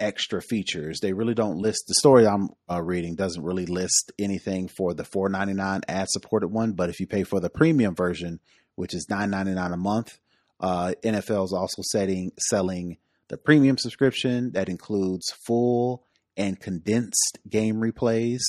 extra 0.00 0.40
features. 0.40 1.00
They 1.00 1.12
really 1.12 1.34
don't 1.34 1.58
list 1.58 1.84
the 1.86 1.94
story 1.98 2.26
I'm 2.26 2.48
uh, 2.70 2.80
reading 2.82 3.14
doesn't 3.14 3.42
really 3.42 3.66
list 3.66 4.10
anything 4.18 4.68
for 4.68 4.94
the 4.94 5.02
4.99 5.02 5.82
ad 5.86 6.08
supported 6.08 6.48
one, 6.48 6.72
but 6.72 6.88
if 6.88 7.00
you 7.00 7.06
pay 7.06 7.22
for 7.22 7.38
the 7.38 7.50
premium 7.50 7.94
version, 7.94 8.40
which 8.80 8.94
is 8.94 9.06
9.99 9.10 9.74
a 9.74 9.76
month, 9.76 10.18
uh, 10.58 10.94
NFL 11.04 11.44
is 11.44 11.52
also 11.52 11.82
setting 11.82 12.32
selling 12.38 12.96
the 13.28 13.36
premium 13.36 13.76
subscription 13.76 14.52
that 14.52 14.70
includes 14.70 15.30
full 15.46 16.06
and 16.36 16.58
condensed 16.58 17.38
game 17.48 17.76
replays 17.76 18.40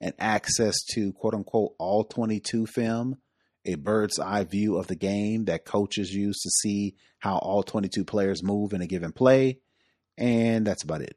and 0.00 0.14
access 0.18 0.74
to 0.94 1.12
quote 1.12 1.34
unquote 1.34 1.74
all 1.78 2.04
22 2.04 2.66
film, 2.66 3.18
a 3.66 3.74
bird's 3.74 4.18
eye 4.18 4.44
view 4.44 4.78
of 4.78 4.86
the 4.86 4.96
game 4.96 5.44
that 5.44 5.66
coaches 5.66 6.10
use 6.10 6.40
to 6.40 6.50
see 6.50 6.96
how 7.18 7.36
all 7.36 7.62
22 7.62 8.04
players 8.04 8.42
move 8.42 8.72
in 8.72 8.80
a 8.80 8.86
given 8.86 9.12
play. 9.12 9.58
And 10.16 10.66
that's 10.66 10.82
about 10.82 11.02
it. 11.02 11.16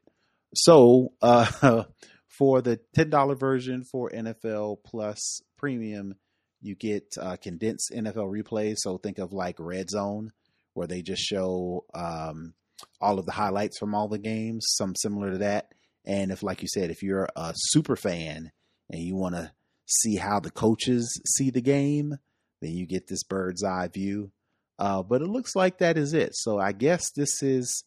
So, 0.54 1.12
uh, 1.22 1.84
for 2.26 2.60
the 2.60 2.80
$10 2.96 3.38
version 3.38 3.82
for 3.82 4.10
NFL 4.10 4.78
Plus 4.84 5.40
Premium, 5.56 6.14
you 6.60 6.74
get 6.74 7.14
uh, 7.20 7.36
condensed 7.36 7.92
NFL 7.94 8.30
replays. 8.30 8.76
So, 8.78 8.98
think 8.98 9.18
of 9.18 9.32
like 9.32 9.56
Red 9.58 9.90
Zone, 9.90 10.32
where 10.74 10.86
they 10.86 11.02
just 11.02 11.22
show 11.22 11.84
um, 11.94 12.54
all 13.00 13.18
of 13.18 13.26
the 13.26 13.32
highlights 13.32 13.78
from 13.78 13.94
all 13.94 14.08
the 14.08 14.18
games, 14.18 14.66
some 14.76 14.94
similar 14.96 15.32
to 15.32 15.38
that. 15.38 15.72
And 16.04 16.30
if, 16.30 16.42
like 16.42 16.62
you 16.62 16.68
said, 16.68 16.90
if 16.90 17.02
you're 17.02 17.28
a 17.36 17.52
super 17.54 17.96
fan 17.96 18.50
and 18.90 19.02
you 19.02 19.14
want 19.14 19.34
to 19.34 19.52
see 19.86 20.16
how 20.16 20.40
the 20.40 20.50
coaches 20.50 21.20
see 21.26 21.50
the 21.50 21.60
game, 21.60 22.16
then 22.60 22.72
you 22.72 22.86
get 22.86 23.08
this 23.08 23.22
bird's 23.22 23.62
eye 23.62 23.88
view. 23.88 24.30
Uh, 24.78 25.02
but 25.02 25.22
it 25.22 25.28
looks 25.28 25.56
like 25.56 25.78
that 25.78 25.98
is 25.98 26.14
it. 26.14 26.30
So 26.34 26.58
I 26.58 26.72
guess 26.72 27.10
this 27.10 27.42
is 27.42 27.84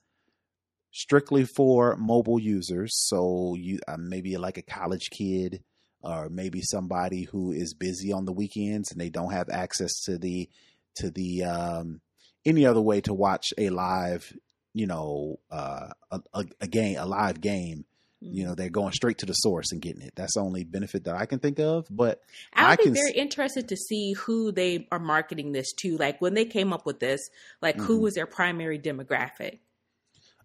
strictly 0.92 1.46
for 1.46 1.96
mobile 1.96 2.40
users. 2.40 2.92
So 3.08 3.56
you 3.58 3.80
uh, 3.88 3.98
maybe 3.98 4.38
like 4.38 4.58
a 4.58 4.62
college 4.62 5.10
kid 5.10 5.64
or 6.04 6.30
maybe 6.30 6.62
somebody 6.62 7.24
who 7.24 7.52
is 7.52 7.74
busy 7.74 8.12
on 8.12 8.26
the 8.26 8.32
weekends 8.32 8.92
and 8.92 9.00
they 9.00 9.10
don't 9.10 9.32
have 9.32 9.50
access 9.50 9.92
to 10.06 10.18
the 10.18 10.50
to 10.96 11.10
the 11.10 11.44
um, 11.44 12.02
any 12.46 12.66
other 12.66 12.82
way 12.82 13.02
to 13.02 13.14
watch 13.14 13.48
a 13.58 13.70
live, 13.70 14.34
you 14.74 14.88
know, 14.88 15.40
uh, 15.50 15.90
a, 16.12 16.22
a, 16.34 16.46
a 16.62 16.68
game, 16.68 16.98
a 16.98 17.06
live 17.06 17.40
game 17.40 17.86
you 18.22 18.46
know, 18.46 18.54
they're 18.54 18.70
going 18.70 18.94
straight 18.94 19.18
to 19.18 19.26
the 19.26 19.34
source 19.34 19.72
and 19.72 19.82
getting 19.82 20.04
it. 20.04 20.14
That's 20.16 20.36
the 20.36 20.42
only 20.42 20.64
benefit 20.64 21.06
that 21.06 21.16
I 21.16 21.26
can 21.26 21.40
think 21.40 21.60
of. 21.60 21.88
But 21.90 22.22
I 22.54 22.70
would 22.70 22.72
I 22.72 22.76
be 22.76 22.84
can... 22.84 22.94
very 22.94 23.14
interested 23.14 23.68
to 23.70 23.76
see 23.76 24.14
who 24.14 24.52
they 24.52 24.88
are 24.92 25.00
marketing 25.00 25.52
this 25.52 25.74
to. 25.80 25.98
Like 25.98 26.22
when 26.22 26.36
they 26.36 26.46
came 26.46 26.72
up 26.72 26.86
with 26.86 27.00
this, 27.00 27.20
like 27.62 27.78
mm-hmm. 27.78 27.86
who 27.86 28.00
was 28.00 28.14
their 28.14 28.28
primary 28.28 28.78
demographic? 28.78 29.60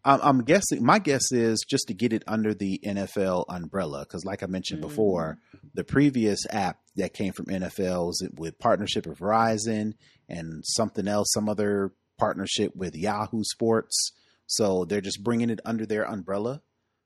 I'm 0.07 0.45
guessing. 0.45 0.85
My 0.85 1.01
guess 1.01 1.33
is 1.33 1.65
just 1.69 1.89
to 1.89 1.95
get 1.95 2.13
it 2.13 2.23
under 2.29 2.55
the 2.55 2.81
NFL 2.85 3.47
umbrella, 3.49 4.01
because 4.01 4.25
like 4.25 4.45
I 4.45 4.47
mentioned 4.47 4.81
mm-hmm. 4.81 4.89
before, 4.89 5.39
the 5.75 5.83
previous 5.83 6.47
app 6.49 6.79
that 6.95 7.13
came 7.13 7.33
from 7.33 7.47
NFL 7.47 8.07
was 8.07 8.29
with 8.37 8.59
partnership 8.59 9.07
with 9.07 9.19
Verizon 9.19 9.95
and 10.29 10.65
something 10.65 11.09
else, 11.09 11.33
some 11.33 11.49
other 11.49 11.93
partnership 12.19 12.75
with 12.77 12.95
Yahoo 12.95 13.43
Sports. 13.43 14.13
So 14.47 14.85
they're 14.85 15.01
just 15.01 15.25
bringing 15.25 15.51
it 15.51 15.61
under 15.65 15.85
their 15.85 16.05
umbrella. 16.05 16.63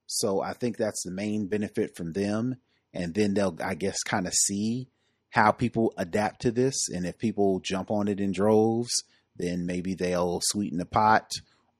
So 0.06 0.42
I 0.42 0.52
think 0.52 0.76
that's 0.76 1.02
the 1.02 1.10
main 1.10 1.46
benefit 1.46 1.96
from 1.96 2.12
them. 2.12 2.56
And 2.92 3.14
then 3.14 3.32
they'll, 3.32 3.56
I 3.64 3.76
guess, 3.76 4.02
kind 4.02 4.26
of 4.26 4.34
see 4.34 4.88
how 5.30 5.52
people 5.52 5.94
adapt 5.96 6.42
to 6.42 6.50
this. 6.50 6.88
And 6.88 7.06
if 7.06 7.16
people 7.16 7.60
jump 7.60 7.90
on 7.90 8.08
it 8.08 8.20
in 8.20 8.32
droves, 8.32 8.92
then 9.36 9.64
maybe 9.64 9.94
they'll 9.94 10.40
sweeten 10.42 10.78
the 10.78 10.84
pot 10.84 11.30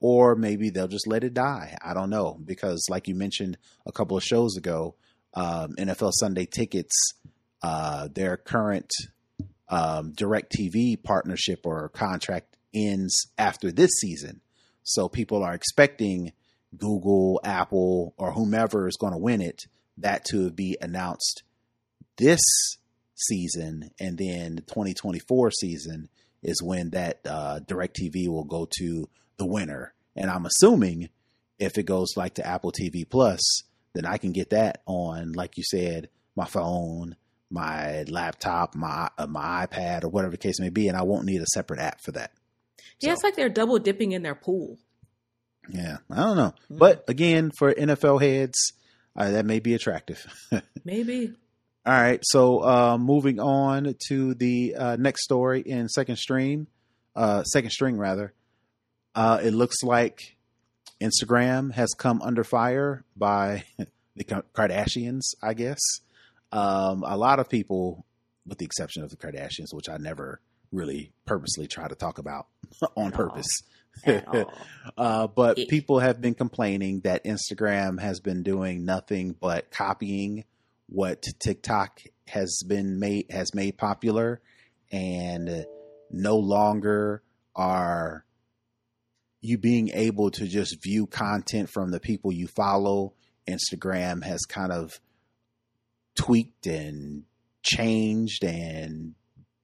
or 0.00 0.34
maybe 0.34 0.70
they'll 0.70 0.88
just 0.88 1.06
let 1.06 1.24
it 1.24 1.34
die. 1.34 1.76
I 1.82 1.94
don't 1.94 2.10
know. 2.10 2.38
Because, 2.44 2.86
like 2.88 3.06
you 3.06 3.14
mentioned 3.14 3.58
a 3.86 3.92
couple 3.92 4.16
of 4.16 4.24
shows 4.24 4.56
ago, 4.56 4.96
um, 5.34 5.74
NFL 5.78 6.12
Sunday 6.14 6.46
tickets, 6.46 6.94
uh, 7.62 8.08
their 8.12 8.36
current 8.36 8.90
um, 9.68 10.12
DirecTV 10.12 11.02
partnership 11.02 11.60
or 11.64 11.88
contract 11.90 12.56
ends 12.74 13.28
after 13.38 13.70
this 13.70 13.90
season. 14.00 14.40
So 14.82 15.08
people 15.08 15.42
are 15.42 15.54
expecting 15.54 16.32
Google, 16.76 17.40
Apple, 17.44 18.14
or 18.16 18.32
whomever 18.32 18.88
is 18.88 18.96
going 18.96 19.12
to 19.12 19.18
win 19.18 19.40
it, 19.40 19.66
that 19.98 20.24
to 20.26 20.50
be 20.50 20.76
announced 20.80 21.42
this 22.16 22.40
season, 23.14 23.90
and 24.00 24.16
then 24.18 24.56
the 24.56 24.62
2024 24.62 25.50
season 25.50 26.08
is 26.42 26.62
when 26.62 26.90
that 26.90 27.20
uh, 27.26 27.60
DirecTV 27.66 28.28
will 28.28 28.44
go 28.44 28.66
to 28.78 29.08
the 29.40 29.46
winner. 29.46 29.92
And 30.14 30.30
I'm 30.30 30.46
assuming 30.46 31.08
if 31.58 31.78
it 31.78 31.84
goes 31.84 32.16
like 32.16 32.34
to 32.34 32.46
Apple 32.46 32.72
TV 32.72 33.08
Plus, 33.08 33.40
then 33.94 34.06
I 34.06 34.18
can 34.18 34.32
get 34.32 34.50
that 34.50 34.82
on, 34.86 35.32
like 35.32 35.56
you 35.56 35.64
said, 35.64 36.08
my 36.36 36.44
phone, 36.44 37.16
my 37.50 38.04
laptop, 38.04 38.76
my 38.76 39.10
uh, 39.18 39.26
my 39.26 39.66
iPad, 39.66 40.04
or 40.04 40.08
whatever 40.08 40.32
the 40.32 40.38
case 40.38 40.60
may 40.60 40.70
be, 40.70 40.88
and 40.88 40.96
I 40.96 41.02
won't 41.02 41.26
need 41.26 41.40
a 41.40 41.46
separate 41.46 41.80
app 41.80 42.00
for 42.00 42.12
that. 42.12 42.32
Yeah, 43.00 43.10
so. 43.10 43.12
it's 43.14 43.24
like 43.24 43.36
they're 43.36 43.48
double 43.48 43.78
dipping 43.78 44.12
in 44.12 44.22
their 44.22 44.36
pool. 44.36 44.78
Yeah, 45.68 45.98
I 46.10 46.16
don't 46.16 46.36
know, 46.36 46.54
mm. 46.70 46.78
but 46.78 47.04
again, 47.08 47.50
for 47.58 47.72
NFL 47.72 48.22
heads, 48.22 48.72
uh, 49.16 49.30
that 49.32 49.44
may 49.44 49.58
be 49.58 49.74
attractive. 49.74 50.24
Maybe. 50.84 51.34
All 51.84 51.94
right, 51.94 52.20
so 52.22 52.62
uh, 52.62 52.98
moving 52.98 53.40
on 53.40 53.94
to 54.08 54.34
the 54.34 54.76
uh, 54.76 54.96
next 54.96 55.24
story 55.24 55.62
in 55.62 55.88
second 55.88 56.16
stream, 56.16 56.68
uh, 57.16 57.42
second 57.42 57.70
string 57.70 57.96
rather. 57.96 58.32
Uh, 59.14 59.40
it 59.42 59.52
looks 59.52 59.82
like 59.82 60.36
Instagram 61.00 61.72
has 61.72 61.94
come 61.94 62.22
under 62.22 62.44
fire 62.44 63.04
by 63.16 63.64
the 64.16 64.24
Kardashians. 64.24 65.22
I 65.42 65.54
guess 65.54 65.80
um, 66.52 67.04
a 67.06 67.16
lot 67.16 67.38
of 67.40 67.48
people, 67.48 68.04
with 68.46 68.58
the 68.58 68.64
exception 68.64 69.02
of 69.02 69.10
the 69.10 69.16
Kardashians, 69.16 69.72
which 69.72 69.88
I 69.88 69.96
never 69.96 70.40
really 70.72 71.12
purposely 71.26 71.66
try 71.66 71.88
to 71.88 71.94
talk 71.94 72.18
about 72.18 72.46
on 72.96 73.12
purpose. 73.12 73.48
uh, 74.96 75.26
but 75.26 75.58
it, 75.58 75.68
people 75.68 75.98
have 75.98 76.20
been 76.20 76.34
complaining 76.34 77.00
that 77.00 77.24
Instagram 77.24 78.00
has 78.00 78.20
been 78.20 78.42
doing 78.42 78.84
nothing 78.84 79.34
but 79.38 79.70
copying 79.70 80.44
what 80.88 81.22
TikTok 81.38 82.02
has 82.28 82.62
been 82.66 82.98
made 82.98 83.26
has 83.30 83.54
made 83.54 83.76
popular, 83.76 84.40
and 84.92 85.66
no 86.10 86.36
longer 86.36 87.22
are 87.54 88.24
you 89.40 89.58
being 89.58 89.90
able 89.94 90.30
to 90.30 90.46
just 90.46 90.82
view 90.82 91.06
content 91.06 91.70
from 91.70 91.90
the 91.90 92.00
people 92.00 92.32
you 92.32 92.46
follow. 92.46 93.14
Instagram 93.48 94.22
has 94.22 94.40
kind 94.42 94.72
of 94.72 95.00
tweaked 96.16 96.66
and 96.66 97.24
changed 97.62 98.44
and 98.44 99.14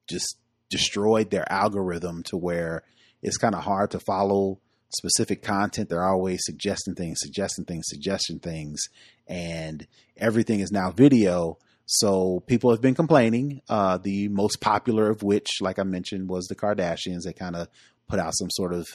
just 0.08 0.38
destroyed 0.70 1.30
their 1.30 1.50
algorithm 1.50 2.22
to 2.24 2.36
where 2.36 2.82
it's 3.22 3.36
kind 3.36 3.54
of 3.54 3.62
hard 3.62 3.90
to 3.90 4.00
follow 4.00 4.60
specific 4.90 5.42
content. 5.42 5.88
They're 5.88 6.04
always 6.04 6.40
suggesting 6.44 6.94
things, 6.94 7.18
suggesting 7.20 7.64
things, 7.64 7.84
suggesting 7.88 8.38
things, 8.38 8.80
and 9.26 9.86
everything 10.16 10.60
is 10.60 10.72
now 10.72 10.90
video. 10.90 11.58
So 11.86 12.40
people 12.46 12.70
have 12.70 12.80
been 12.80 12.94
complaining. 12.94 13.62
Uh, 13.68 13.98
the 13.98 14.28
most 14.28 14.60
popular 14.60 15.10
of 15.10 15.22
which, 15.22 15.48
like 15.60 15.78
I 15.78 15.84
mentioned, 15.84 16.28
was 16.28 16.46
the 16.46 16.56
Kardashians. 16.56 17.22
They 17.24 17.32
kind 17.32 17.56
of 17.56 17.68
put 18.08 18.18
out 18.18 18.34
some 18.34 18.50
sort 18.50 18.72
of 18.72 18.86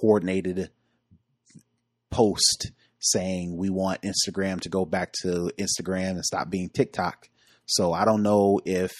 coordinated 0.00 0.70
post 2.10 2.72
saying 3.00 3.56
we 3.56 3.68
want 3.68 4.02
Instagram 4.02 4.60
to 4.60 4.68
go 4.68 4.84
back 4.84 5.12
to 5.22 5.50
Instagram 5.58 6.10
and 6.10 6.24
stop 6.24 6.48
being 6.48 6.68
TikTok. 6.68 7.28
So 7.66 7.92
I 7.92 8.04
don't 8.04 8.22
know 8.22 8.60
if 8.64 8.92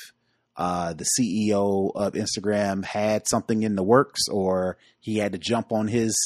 uh, 0.57 0.92
the 0.92 1.07
CEO 1.18 1.92
of 1.94 2.14
Instagram 2.14 2.85
had 2.85 3.28
something 3.28 3.62
in 3.62 3.76
the 3.76 3.83
works 3.83 4.28
or 4.28 4.76
he 5.00 5.18
had 5.18 5.33
to 5.33 5.38
jump 5.38 5.72
on 5.72 5.88
his 5.88 6.16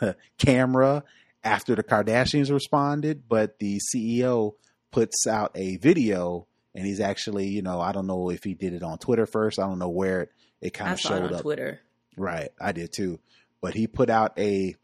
camera 0.38 1.04
after 1.42 1.74
the 1.74 1.82
Kardashians 1.82 2.50
responded, 2.50 3.28
but 3.28 3.58
the 3.58 3.80
CEO 3.94 4.54
puts 4.90 5.26
out 5.26 5.52
a 5.54 5.76
video 5.76 6.46
and 6.74 6.86
he's 6.86 7.00
actually, 7.00 7.48
you 7.48 7.62
know, 7.62 7.80
I 7.80 7.92
don't 7.92 8.06
know 8.06 8.30
if 8.30 8.44
he 8.44 8.54
did 8.54 8.72
it 8.72 8.82
on 8.82 8.98
Twitter 8.98 9.26
first. 9.26 9.58
I 9.58 9.66
don't 9.66 9.78
know 9.78 9.88
where 9.88 10.22
it, 10.22 10.30
it 10.60 10.74
kind 10.74 10.92
of 10.92 11.00
showed 11.00 11.32
up. 11.32 11.42
Twitter. 11.42 11.80
Right, 12.16 12.50
I 12.60 12.72
did 12.72 12.92
too. 12.92 13.20
But 13.60 13.74
he 13.74 13.86
put 13.86 14.10
out 14.10 14.38
a 14.38 14.74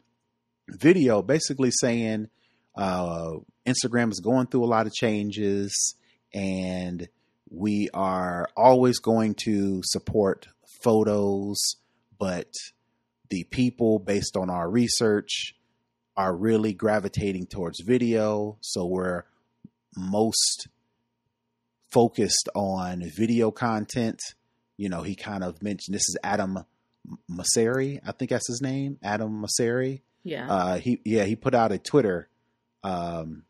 video 0.69 1.21
basically 1.21 1.71
saying 1.71 2.29
uh, 2.75 3.31
Instagram 3.65 4.11
is 4.11 4.19
going 4.19 4.47
through 4.47 4.63
a 4.63 4.65
lot 4.65 4.87
of 4.87 4.93
changes 4.93 5.95
and 6.33 7.07
we 7.49 7.89
are 7.93 8.49
always 8.57 8.99
going 8.99 9.35
to 9.35 9.81
support 9.83 10.47
photos, 10.81 11.75
but 12.17 12.51
the 13.29 13.43
people, 13.45 13.99
based 13.99 14.35
on 14.35 14.49
our 14.49 14.69
research, 14.69 15.55
are 16.15 16.35
really 16.35 16.73
gravitating 16.73 17.47
towards 17.47 17.81
video. 17.81 18.57
So 18.61 18.85
we're 18.85 19.23
most 19.95 20.67
focused 21.91 22.49
on 22.55 23.03
video 23.15 23.51
content. 23.51 24.19
You 24.77 24.89
know, 24.89 25.03
he 25.03 25.15
kind 25.15 25.43
of 25.43 25.61
mentioned 25.61 25.95
this 25.95 26.09
is 26.09 26.17
Adam 26.23 26.65
Mosseri, 27.29 27.99
I 28.05 28.11
think 28.11 28.31
that's 28.31 28.47
his 28.47 28.61
name, 28.61 28.97
Adam 29.03 29.43
Mosseri. 29.43 30.01
Yeah. 30.23 30.49
Uh, 30.49 30.77
he 30.77 31.01
yeah 31.03 31.23
he 31.25 31.35
put 31.35 31.53
out 31.53 31.71
a 31.71 31.77
Twitter, 31.77 32.29
um, 32.83 33.43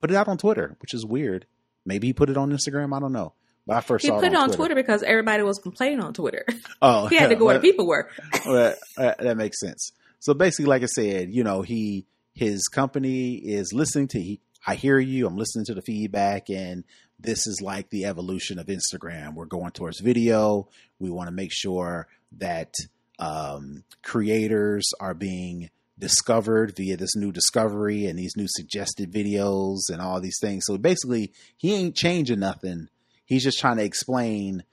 put 0.00 0.10
it 0.10 0.16
out 0.16 0.28
on 0.28 0.38
Twitter, 0.38 0.76
which 0.80 0.94
is 0.94 1.04
weird. 1.04 1.46
Maybe 1.84 2.08
he 2.08 2.12
put 2.12 2.30
it 2.30 2.36
on 2.36 2.50
Instagram. 2.50 2.96
I 2.96 3.00
don't 3.00 3.12
know. 3.12 3.34
But 3.66 3.76
I 3.76 3.80
first 3.80 4.04
he 4.04 4.08
saw 4.08 4.18
put 4.18 4.32
it 4.32 4.34
on, 4.34 4.48
Twitter. 4.48 4.56
Twitter. 4.56 4.74
because 4.74 5.02
everybody 5.02 5.42
was 5.42 5.58
complaining 5.58 6.00
on 6.00 6.14
Twitter. 6.14 6.44
Oh, 6.80 7.06
he 7.08 7.16
had 7.16 7.30
to 7.30 7.36
go 7.36 7.44
where 7.44 7.54
the 7.54 7.60
people 7.60 7.86
were. 7.86 8.08
well, 8.46 8.74
uh, 8.96 9.14
that 9.18 9.36
makes 9.36 9.60
sense. 9.60 9.92
So 10.18 10.34
basically, 10.34 10.66
like 10.66 10.82
I 10.82 10.86
said, 10.86 11.32
you 11.32 11.44
know, 11.44 11.62
he 11.62 12.06
his 12.34 12.68
company 12.68 13.34
is 13.34 13.72
listening 13.72 14.08
to. 14.08 14.20
He, 14.20 14.40
I 14.66 14.74
hear 14.74 14.98
you. 14.98 15.26
I'm 15.26 15.36
listening 15.36 15.66
to 15.66 15.74
the 15.74 15.82
feedback, 15.82 16.48
and 16.50 16.84
this 17.22 17.46
is 17.46 17.60
like 17.62 17.90
the 17.90 18.04
evolution 18.04 18.58
of 18.58 18.66
Instagram. 18.66 19.34
We're 19.34 19.46
going 19.46 19.72
towards 19.72 20.00
video. 20.00 20.68
We 20.98 21.10
want 21.10 21.28
to 21.28 21.34
make 21.34 21.52
sure 21.52 22.08
that 22.38 22.74
um, 23.18 23.84
creators 24.02 24.88
are 25.00 25.14
being 25.14 25.70
discovered 25.98 26.74
via 26.76 26.96
this 26.96 27.14
new 27.14 27.30
discovery 27.30 28.06
and 28.06 28.18
these 28.18 28.36
new 28.36 28.46
suggested 28.48 29.12
videos 29.12 29.90
and 29.90 30.00
all 30.00 30.20
these 30.20 30.38
things. 30.40 30.64
So 30.66 30.78
basically, 30.78 31.32
he 31.56 31.74
ain't 31.74 31.94
changing 31.94 32.40
nothing. 32.40 32.88
He's 33.26 33.44
just 33.44 33.60
trying 33.60 33.76
to 33.76 33.84
explain 33.84 34.64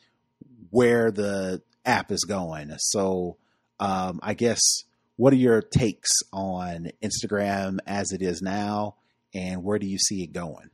where 0.69 1.11
the 1.11 1.61
app 1.85 2.11
is 2.11 2.23
going. 2.23 2.73
So 2.77 3.37
um, 3.79 4.19
I 4.23 4.33
guess 4.33 4.61
what 5.17 5.33
are 5.33 5.37
your 5.37 5.61
takes 5.61 6.09
on 6.31 6.89
Instagram 7.03 7.79
as 7.85 8.11
it 8.11 8.21
is 8.21 8.41
now, 8.41 8.95
and 9.33 9.63
where 9.63 9.79
do 9.79 9.87
you 9.87 9.97
see 9.97 10.23
it 10.23 10.31
going? 10.31 10.69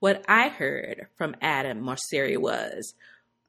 What 0.00 0.24
I 0.28 0.48
heard 0.48 1.08
from 1.16 1.34
Adam 1.40 1.82
Mosseri 1.82 2.38
was, 2.38 2.94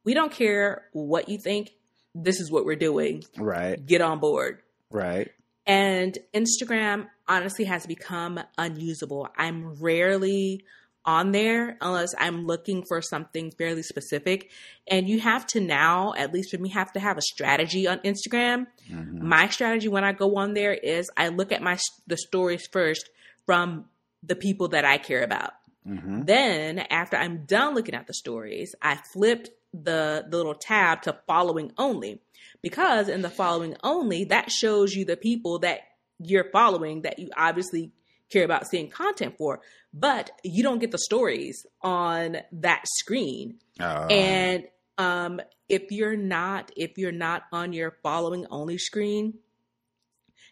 we 0.04 0.14
don't 0.14 0.32
care 0.32 0.86
what 0.94 1.30
you 1.30 1.38
think. 1.38 1.72
This 2.16 2.40
is 2.40 2.52
what 2.52 2.66
we're 2.66 2.76
doing. 2.76 3.24
Right. 3.38 3.84
Get 3.86 4.02
on 4.02 4.20
board. 4.20 4.62
Right. 4.90 5.32
And 5.68 6.18
Instagram 6.34 7.08
honestly 7.28 7.66
has 7.66 7.86
become 7.86 8.40
unusable. 8.58 9.30
I'm 9.38 9.76
rarely 9.76 10.64
on 11.06 11.32
there 11.32 11.78
unless 11.82 12.14
I'm 12.18 12.46
looking 12.46 12.84
for 12.88 13.02
something 13.02 13.52
fairly 13.52 13.84
specific. 13.84 14.50
And 14.88 15.08
you 15.08 15.20
have 15.20 15.46
to 15.48 15.60
now, 15.60 16.14
at 16.18 16.34
least 16.34 16.52
for 16.52 16.58
me, 16.58 16.70
have 16.70 16.92
to 16.94 17.00
have 17.00 17.18
a 17.18 17.22
strategy 17.22 17.88
on 17.88 18.00
Instagram. 18.00 18.68
Mm-hmm. 18.92 19.28
My 19.28 19.48
strategy 19.50 19.88
when 19.88 20.04
I 20.04 20.12
go 20.12 20.38
on 20.38 20.54
there 20.54 20.74
is 20.74 21.10
I 21.16 21.30
look 21.30 21.52
at 21.52 21.62
my 21.62 21.78
the 22.08 22.18
stories 22.18 22.68
first 22.72 23.10
from 23.46 23.86
the 24.24 24.36
people 24.36 24.70
that 24.70 24.86
I 24.86 24.98
care 24.98 25.24
about. 25.24 25.54
Mm-hmm. 25.88 26.24
Then 26.24 26.80
after 26.80 27.18
I'm 27.18 27.46
done 27.46 27.76
looking 27.76 27.96
at 27.96 28.08
the 28.08 28.14
stories, 28.14 28.76
I 28.82 28.96
flipped 29.14 29.50
the, 29.74 30.26
the 30.28 30.38
little 30.38 30.56
tab 30.56 31.04
to 31.04 31.18
following 31.28 31.72
only 31.78 32.22
because 32.62 33.08
in 33.08 33.22
the 33.22 33.30
following 33.30 33.76
only 33.84 34.26
that 34.26 34.52
shows 34.52 34.94
you 34.94 35.06
the 35.06 35.18
people 35.18 35.60
that 35.60 35.82
you're 36.20 36.50
following 36.52 37.04
that 37.04 37.20
you 37.20 37.30
obviously 37.38 37.92
care 38.30 38.44
about 38.44 38.68
seeing 38.68 38.90
content 38.90 39.36
for 39.38 39.62
but 39.94 40.32
you 40.44 40.64
don't 40.64 40.80
get 40.80 40.92
the 40.92 40.98
stories 40.98 41.66
on 41.82 42.38
that 42.52 42.84
screen 42.88 43.60
uh. 43.80 44.08
and 44.10 44.66
um, 44.98 45.40
if 45.70 45.92
you're 45.92 46.18
not 46.18 46.72
if 46.76 46.98
you're 46.98 47.12
not 47.12 47.44
on 47.52 47.74
your 47.74 47.98
following 48.04 48.46
only 48.50 48.78
screen 48.78 49.36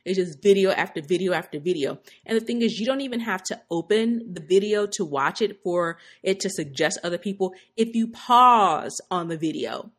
it's 0.07 0.17
just 0.17 0.41
video 0.41 0.71
after 0.71 1.01
video 1.01 1.33
after 1.33 1.59
video. 1.59 1.99
And 2.25 2.39
the 2.39 2.43
thing 2.43 2.61
is, 2.61 2.79
you 2.79 2.85
don't 2.85 3.01
even 3.01 3.19
have 3.19 3.43
to 3.43 3.59
open 3.69 4.33
the 4.33 4.41
video 4.41 4.87
to 4.93 5.03
watch 5.03 5.41
it 5.41 5.61
for 5.63 5.97
it 6.23 6.39
to 6.39 6.49
suggest 6.49 6.99
other 7.03 7.17
people. 7.17 7.53
If 7.75 7.93
you 7.93 8.07
pause 8.07 9.01
on 9.11 9.27
the 9.27 9.37
video, 9.37 9.91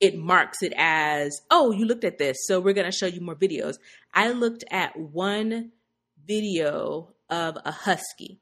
it 0.00 0.16
marks 0.16 0.62
it 0.62 0.72
as, 0.76 1.42
oh, 1.50 1.72
you 1.72 1.86
looked 1.86 2.04
at 2.04 2.18
this, 2.18 2.36
so 2.46 2.60
we're 2.60 2.72
going 2.72 2.90
to 2.90 2.96
show 2.96 3.06
you 3.06 3.20
more 3.20 3.34
videos. 3.34 3.78
I 4.14 4.30
looked 4.30 4.62
at 4.70 4.96
one 4.96 5.72
video 6.24 7.14
of 7.28 7.58
a 7.64 7.72
husky, 7.72 8.38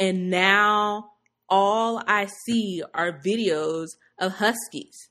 and 0.00 0.30
now 0.30 1.12
all 1.48 2.02
I 2.08 2.26
see 2.44 2.82
are 2.92 3.12
videos 3.12 3.90
of 4.18 4.32
huskies. 4.32 5.10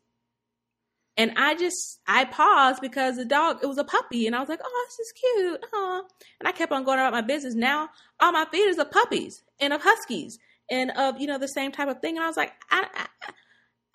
And 1.19 1.34
I 1.36 1.53
just 1.53 1.99
I 2.08 2.23
paused 2.23 2.79
because 2.82 3.17
the 3.17 3.25
dog 3.25 3.60
it 3.62 3.67
was 3.67 3.77
a 3.77 3.84
puppy, 3.84 4.25
and 4.25 4.34
I 4.34 4.39
was 4.39 4.47
like, 4.47 4.62
"Oh, 4.63 4.88
this 4.88 4.99
is 4.99 5.12
cute." 5.12 5.65
huh?" 5.69 6.03
And 6.39 6.47
I 6.47 6.53
kept 6.53 6.71
on 6.71 6.86
going 6.86 6.97
about 6.97 7.12
my 7.12 7.19
business. 7.19 7.55
Now 7.55 7.89
all 8.21 8.32
my 8.32 8.45
feed 8.49 8.69
is 8.69 8.77
of 8.77 8.89
puppies 8.89 9.43
and 9.60 9.73
of 9.73 9.82
huskies 9.82 10.39
and 10.71 10.91
of 10.91 11.19
you 11.19 11.27
know 11.27 11.38
the 11.38 11.49
same 11.49 11.73
type 11.73 11.89
of 11.89 11.99
thing. 11.99 12.15
And 12.15 12.23
I 12.23 12.27
was 12.27 12.38
like, 12.38 12.53
I, 12.71 12.88
I, 12.95 13.32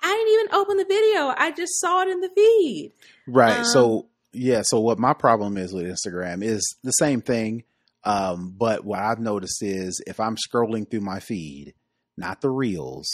I 0.03 0.13
didn't 0.13 0.33
even 0.35 0.55
open 0.55 0.77
the 0.77 0.85
video. 0.85 1.35
I 1.35 1.51
just 1.51 1.81
saw 1.81 2.03
it 2.03 2.09
in 2.09 2.21
the 2.21 2.29
feed. 2.29 2.93
Right. 3.27 3.61
Um, 3.61 3.65
so 3.65 4.09
yeah. 4.35 4.61
So 4.61 4.81
what 4.81 4.99
my 4.99 5.15
problem 5.15 5.57
is 5.57 5.73
with 5.73 5.87
Instagram 5.87 6.45
is 6.45 6.77
the 6.83 6.91
same 6.91 7.23
thing. 7.23 7.65
Um, 8.05 8.55
but 8.55 8.85
what 8.85 8.99
I've 8.99 9.19
noticed 9.19 9.63
is 9.63 10.03
if 10.07 10.21
I'm 10.21 10.37
scrolling 10.37 10.91
through 10.91 11.01
my 11.01 11.21
feed, 11.21 11.73
not 12.19 12.43
the 12.43 12.51
reels, 12.51 13.09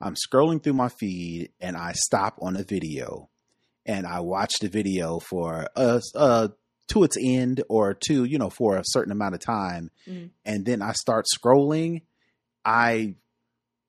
I'm 0.00 0.16
scrolling 0.16 0.60
through 0.60 0.72
my 0.72 0.88
feed 0.88 1.52
and 1.60 1.76
I 1.76 1.92
stop 1.92 2.36
on 2.42 2.56
a 2.56 2.64
video 2.64 3.30
and 3.86 4.06
I 4.06 4.20
watch 4.20 4.52
the 4.60 4.68
video 4.68 5.18
for 5.18 5.66
uh, 5.76 6.00
uh 6.14 6.48
to 6.88 7.02
its 7.04 7.16
end 7.20 7.62
or 7.68 7.94
to 8.08 8.24
you 8.24 8.38
know 8.38 8.50
for 8.50 8.76
a 8.76 8.84
certain 8.84 9.12
amount 9.12 9.34
of 9.34 9.40
time, 9.40 9.90
mm. 10.08 10.30
and 10.44 10.64
then 10.64 10.82
I 10.82 10.92
start 10.92 11.26
scrolling. 11.26 12.02
I 12.64 13.14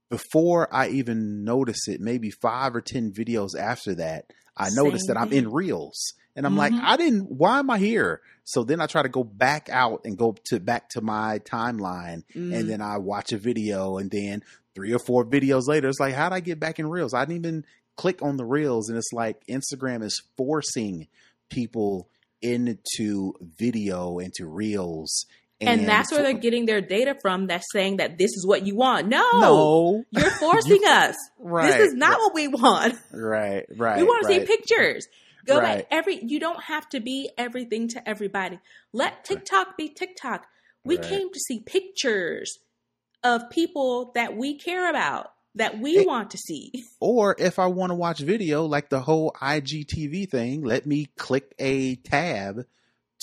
before 0.10 0.74
I 0.74 0.90
even 0.90 1.44
notice 1.44 1.88
it, 1.88 2.00
maybe 2.00 2.30
five 2.30 2.76
or 2.76 2.82
ten 2.82 3.12
videos 3.12 3.58
after 3.58 3.96
that, 3.96 4.32
I 4.56 4.70
Same 4.70 4.84
notice 4.84 5.08
that 5.08 5.18
I'm 5.18 5.34
in 5.34 5.52
reels. 5.52 6.14
And 6.38 6.46
I'm 6.46 6.56
mm-hmm. 6.56 6.76
like, 6.76 6.84
I 6.84 6.98
didn't 6.98 7.32
why 7.32 7.60
am 7.60 7.70
I 7.70 7.78
here? 7.78 8.22
So 8.44 8.64
then 8.64 8.82
I 8.82 8.88
try 8.88 9.02
to 9.02 9.10
go 9.10 9.24
back 9.24 9.70
out 9.70 10.02
and 10.04 10.18
go 10.18 10.36
to 10.48 10.60
back 10.60 10.90
to 10.90 11.02
my 11.02 11.40
timeline 11.40 12.24
mm. 12.36 12.54
and 12.54 12.70
then 12.70 12.82
I 12.82 12.98
watch 12.98 13.32
a 13.32 13.38
video 13.38 13.98
and 13.98 14.12
then 14.12 14.44
three 14.76 14.94
or 14.94 15.00
four 15.00 15.26
videos 15.26 15.68
later, 15.68 15.88
it's 15.88 16.00
like, 16.00 16.14
how'd 16.14 16.34
I 16.34 16.42
get 16.42 16.60
back 16.60 16.80
in 16.80 16.88
reels? 16.88 17.14
I 17.14 17.22
didn't 17.22 17.38
even 17.38 17.66
click 17.96 18.22
on 18.22 18.38
the 18.38 18.46
reels 18.46 18.90
and 18.90 18.98
it's 18.98 19.14
like 19.14 19.46
Instagram 19.48 20.04
is 20.04 20.22
forcing 20.38 21.08
people 21.50 22.10
into 22.42 23.34
video, 23.42 24.20
into 24.20 24.46
reels. 24.46 25.26
And, 25.62 25.82
and 25.82 25.90
that's 25.90 26.12
where 26.12 26.22
they're 26.22 26.34
getting 26.34 26.66
their 26.66 26.82
data 26.82 27.16
from 27.22 27.48
that's 27.48 27.66
saying 27.72 27.98
that 27.98 28.18
this 28.18 28.32
is 28.32 28.46
what 28.46 28.66
you 28.66 28.76
want. 28.76 29.08
No, 29.08 29.24
no. 29.34 30.04
you're 30.12 30.30
forcing 30.40 30.82
you, 30.84 30.90
us. 30.90 31.16
Right. 31.40 31.68
This 31.68 31.88
is 31.88 31.94
not 31.94 32.12
right. 32.12 32.20
what 32.20 32.34
we 32.34 32.48
want. 32.50 32.96
Right, 33.12 33.66
right. 33.76 33.98
We 33.98 34.04
want 34.04 34.26
right. 34.26 34.42
to 34.42 34.46
see 34.46 34.58
pictures. 34.58 35.08
Go 35.46 35.60
right. 35.60 35.78
back. 35.78 35.88
Every 35.92 36.24
you 36.24 36.40
don't 36.40 36.62
have 36.64 36.90
to 36.90 37.00
be 37.00 37.30
everything 37.38 37.88
to 37.90 38.10
everybody. 38.10 38.60
Let 38.92 39.24
TikTok 39.24 39.78
be 39.78 39.90
TikTok. 39.90 40.46
We 40.84 40.98
came 40.98 41.32
to 41.32 41.40
see 41.40 41.62
pictures 41.62 42.60
of 43.24 43.50
people 43.50 44.12
that 44.14 44.38
we 44.38 44.58
care 44.58 44.88
about 44.88 45.32
that 45.56 45.80
we 45.80 46.06
want 46.06 46.32
to 46.32 46.38
see. 46.38 46.72
Or 47.00 47.36
if 47.38 47.60
I 47.60 47.68
want 47.68 47.92
to 47.92 47.96
watch 47.96 48.20
video, 48.20 48.66
like 48.66 48.90
the 48.90 49.00
whole 49.02 49.32
IGTV 49.40 50.30
thing, 50.30 50.64
let 50.64 50.86
me 50.86 51.08
click 51.18 51.54
a 51.60 51.96
tab 51.98 52.66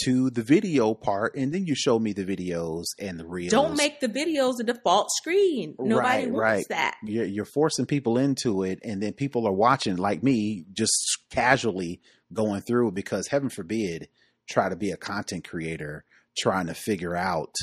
to 0.04 0.30
the 0.30 0.42
video 0.42 0.94
part 0.94 1.34
and 1.34 1.52
then 1.52 1.66
you 1.66 1.74
show 1.74 1.98
me 1.98 2.12
the 2.12 2.24
videos 2.24 2.84
and 2.98 3.18
the 3.18 3.26
reels. 3.26 3.50
Don't 3.50 3.76
make 3.76 4.00
the 4.00 4.08
videos 4.08 4.58
the 4.58 4.64
default 4.64 5.10
screen. 5.10 5.74
Nobody 5.78 6.26
right, 6.26 6.30
wants 6.30 6.40
right. 6.40 6.66
that. 6.70 6.96
You're, 7.02 7.24
you're 7.24 7.44
forcing 7.44 7.86
people 7.86 8.18
into 8.18 8.62
it 8.62 8.80
and 8.84 9.02
then 9.02 9.12
people 9.12 9.46
are 9.46 9.52
watching 9.52 9.96
like 9.96 10.22
me 10.22 10.64
just 10.72 11.18
casually 11.30 12.00
going 12.32 12.62
through 12.62 12.92
because 12.92 13.28
heaven 13.28 13.48
forbid 13.48 14.08
try 14.48 14.68
to 14.68 14.76
be 14.76 14.90
a 14.90 14.96
content 14.96 15.48
creator 15.48 16.04
trying 16.38 16.66
to 16.66 16.74
figure 16.74 17.16
out 17.16 17.54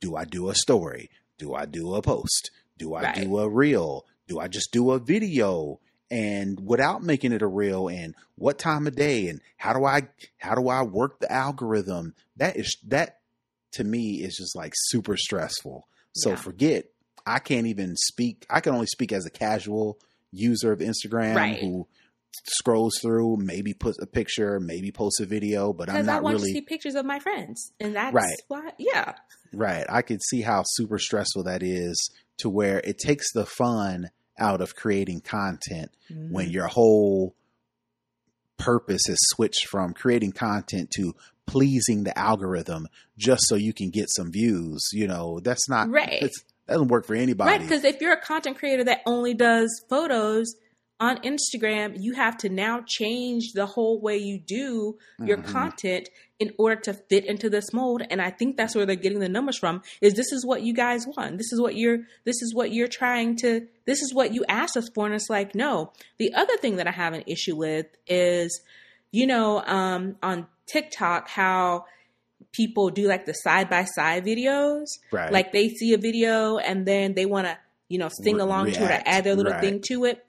do 0.00 0.16
I 0.16 0.24
do 0.24 0.48
a 0.48 0.54
story? 0.54 1.10
Do 1.38 1.54
I 1.54 1.64
do 1.64 1.94
a 1.94 2.02
post? 2.02 2.50
Do 2.76 2.94
I 2.94 3.02
Right. 3.02 3.14
do 3.22 3.38
a 3.38 3.48
reel? 3.48 4.06
Do 4.30 4.38
I 4.38 4.46
just 4.48 4.70
do 4.72 4.92
a 4.92 4.98
video? 5.00 5.80
And 6.08 6.58
without 6.64 7.02
making 7.02 7.32
it 7.32 7.42
a 7.42 7.46
reel 7.46 7.88
and 7.88 8.14
what 8.36 8.58
time 8.58 8.86
of 8.86 8.94
day 8.96 9.28
and 9.28 9.40
how 9.56 9.72
do 9.72 9.84
I 9.84 10.08
how 10.38 10.54
do 10.54 10.68
I 10.68 10.82
work 10.82 11.18
the 11.20 11.30
algorithm? 11.30 12.14
That 12.36 12.56
is 12.56 12.76
that 12.88 13.18
to 13.72 13.84
me 13.84 14.22
is 14.22 14.36
just 14.36 14.56
like 14.56 14.72
super 14.76 15.16
stressful. 15.16 15.86
So 16.14 16.30
Yeah. 16.30 16.36
forget 16.36 16.84
I 17.26 17.38
can't 17.38 17.66
even 17.66 17.96
speak. 17.96 18.46
I 18.48 18.60
can 18.60 18.72
only 18.74 18.86
speak 18.86 19.12
as 19.12 19.26
a 19.26 19.30
casual 19.30 19.98
user 20.32 20.72
of 20.72 20.78
Instagram 20.80 21.34
Right. 21.36 21.58
who 21.60 21.86
scrolls 22.46 22.98
through, 23.02 23.36
maybe 23.38 23.74
puts 23.74 23.98
a 24.00 24.06
picture, 24.06 24.58
maybe 24.60 24.90
posts 24.92 25.20
a 25.20 25.26
video, 25.26 25.72
but 25.72 25.88
I'm 25.90 25.96
Because 25.96 26.08
I 26.08 26.12
not 26.14 26.22
want 26.22 26.36
really 26.36 26.48
to 26.48 26.54
see 26.54 26.60
pictures 26.62 26.94
of 26.94 27.04
my 27.04 27.18
friends, 27.18 27.72
and 27.80 27.94
that's 27.94 28.14
Right. 28.14 28.38
why. 28.48 28.72
Yeah, 28.78 29.14
Right. 29.52 29.84
I 29.88 30.02
could 30.02 30.22
see 30.22 30.42
how 30.42 30.62
super 30.64 30.98
stressful 30.98 31.42
that 31.44 31.62
is 31.62 32.10
to 32.38 32.48
where 32.48 32.78
it 32.84 32.98
takes 32.98 33.32
the 33.32 33.44
fun 33.44 34.10
out 34.40 34.60
of 34.60 34.74
creating 34.74 35.20
content 35.20 35.90
when 36.08 36.46
Mm-hmm. 36.46 36.54
your 36.54 36.66
whole 36.66 37.34
purpose 38.58 39.08
is 39.08 39.18
switched 39.30 39.66
from 39.68 39.94
creating 39.94 40.32
content 40.32 40.90
to 40.96 41.14
pleasing 41.46 42.04
the 42.04 42.16
algorithm 42.18 42.86
just 43.16 43.42
so 43.46 43.54
you 43.54 43.72
can 43.72 43.90
get 43.90 44.06
some 44.10 44.30
views. 44.30 44.88
You 44.92 45.06
know, 45.08 45.40
that's 45.40 45.68
not 45.68 45.90
Right. 45.90 46.22
It's, 46.22 46.42
that 46.66 46.74
doesn't 46.74 46.88
work 46.88 47.06
for 47.06 47.14
anybody. 47.14 47.50
Right, 47.50 47.60
because 47.60 47.84
if 47.84 48.00
you're 48.00 48.12
a 48.12 48.20
content 48.20 48.58
creator 48.58 48.84
that 48.84 49.00
only 49.06 49.34
does 49.34 49.68
photos 49.88 50.54
on 51.00 51.16
Instagram, 51.22 51.96
you 51.98 52.12
have 52.12 52.36
to 52.36 52.50
now 52.50 52.84
change 52.86 53.52
the 53.54 53.64
whole 53.64 53.98
way 54.00 54.18
you 54.18 54.38
do 54.38 54.98
your 55.18 55.38
Mhm. 55.38 55.46
content 55.46 56.10
in 56.38 56.52
order 56.58 56.76
to 56.76 56.92
fit 56.92 57.24
into 57.24 57.48
this 57.48 57.72
mold. 57.72 58.02
And 58.10 58.20
I 58.20 58.30
think 58.30 58.56
that's 58.56 58.74
where 58.74 58.84
they're 58.84 58.96
getting 58.96 59.18
the 59.18 59.28
numbers 59.28 59.56
from. 59.56 59.82
Is 60.02 60.12
this 60.14 60.30
is 60.30 60.44
what 60.44 60.62
you 60.62 60.74
guys 60.74 61.06
want? 61.06 61.38
This 61.38 61.52
is 61.52 61.60
what 61.60 61.74
you're. 61.74 62.00
This 62.24 62.42
is 62.42 62.54
what 62.54 62.72
you're 62.72 62.88
trying 62.88 63.36
to. 63.36 63.66
This 63.86 64.02
is 64.02 64.12
what 64.12 64.34
you 64.34 64.44
asked 64.48 64.76
us 64.76 64.90
for, 64.94 65.06
and 65.06 65.14
it's 65.14 65.30
like 65.30 65.54
no. 65.54 65.92
The 66.18 66.34
other 66.34 66.56
thing 66.58 66.76
that 66.76 66.86
I 66.86 66.92
have 66.92 67.14
an 67.14 67.24
issue 67.26 67.56
with 67.56 67.86
is, 68.06 68.60
you 69.10 69.26
know, 69.26 69.64
um, 69.64 70.16
on 70.22 70.46
TikTok 70.66 71.28
how 71.28 71.86
people 72.52 72.90
do 72.90 73.06
like 73.06 73.26
the 73.26 73.32
side 73.32 73.70
by 73.70 73.84
side 73.84 74.24
videos 74.24 74.86
right. 75.12 75.32
like 75.32 75.52
they 75.52 75.68
see 75.68 75.92
a 75.92 75.98
video 75.98 76.58
and 76.58 76.86
then 76.86 77.14
they 77.14 77.26
want 77.26 77.46
to 77.46 77.56
you 77.88 77.98
know 77.98 78.08
sing 78.22 78.40
along 78.40 78.66
to 78.72 78.82
it 78.82 78.90
or 78.90 79.02
add 79.06 79.24
their 79.24 79.36
little 79.36 79.52
right. 79.52 79.60
thing 79.60 79.80
to 79.80 80.04
it 80.04 80.24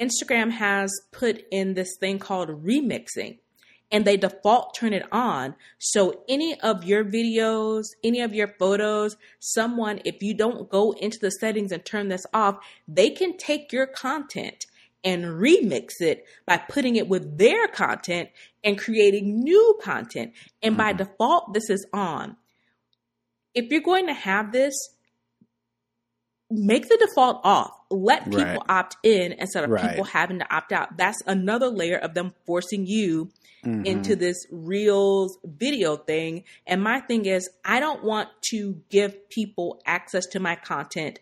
instagram 0.00 0.50
has 0.50 0.90
put 1.12 1.44
in 1.50 1.74
this 1.74 1.96
thing 1.98 2.18
called 2.18 2.48
remixing 2.64 3.38
and 3.92 4.04
they 4.04 4.16
default 4.16 4.74
turn 4.74 4.92
it 4.92 5.06
on 5.12 5.54
so 5.78 6.24
any 6.28 6.58
of 6.60 6.84
your 6.84 7.04
videos 7.04 7.84
any 8.02 8.20
of 8.20 8.34
your 8.34 8.48
photos 8.58 9.16
someone 9.38 10.00
if 10.04 10.22
you 10.22 10.34
don't 10.34 10.68
go 10.68 10.92
into 10.92 11.18
the 11.20 11.30
settings 11.30 11.70
and 11.72 11.84
turn 11.84 12.08
this 12.08 12.26
off 12.32 12.58
they 12.88 13.10
can 13.10 13.36
take 13.36 13.72
your 13.72 13.86
content 13.86 14.66
and 15.04 15.24
remix 15.24 16.00
it 16.00 16.24
by 16.46 16.56
putting 16.56 16.96
it 16.96 17.08
with 17.08 17.38
their 17.38 17.68
content 17.68 18.30
and 18.64 18.78
creating 18.78 19.40
new 19.40 19.78
content 19.82 20.32
and 20.62 20.76
by 20.76 20.92
Mhm. 20.92 20.98
default 20.98 21.52
this 21.54 21.68
is 21.70 21.86
on 21.92 22.36
if 23.54 23.70
you're 23.70 23.80
going 23.80 24.08
to 24.08 24.14
have 24.14 24.50
this, 24.52 24.74
make 26.50 26.88
the 26.88 26.96
default 26.96 27.40
off. 27.44 27.70
Let 27.94 28.24
people 28.24 28.36
Right. 28.38 28.60
opt 28.68 28.96
in 29.04 29.32
instead 29.32 29.64
of 29.64 29.70
Right. 29.70 29.90
people 29.90 30.04
having 30.04 30.40
to 30.40 30.54
opt 30.54 30.72
out. 30.72 30.96
That's 30.96 31.22
another 31.26 31.68
layer 31.68 31.96
of 31.96 32.14
them 32.14 32.34
forcing 32.44 32.86
you 32.86 33.30
Mhm. 33.64 33.86
into 33.86 34.16
this 34.16 34.46
reels 34.50 35.38
video 35.44 35.96
thing. 35.96 36.44
And 36.66 36.82
my 36.82 37.00
thing 37.00 37.26
is, 37.26 37.48
I 37.64 37.78
don't 37.80 38.02
want 38.02 38.28
to 38.50 38.82
give 38.90 39.28
people 39.30 39.80
access 39.86 40.26
to 40.26 40.40
my 40.40 40.56
content 40.56 41.20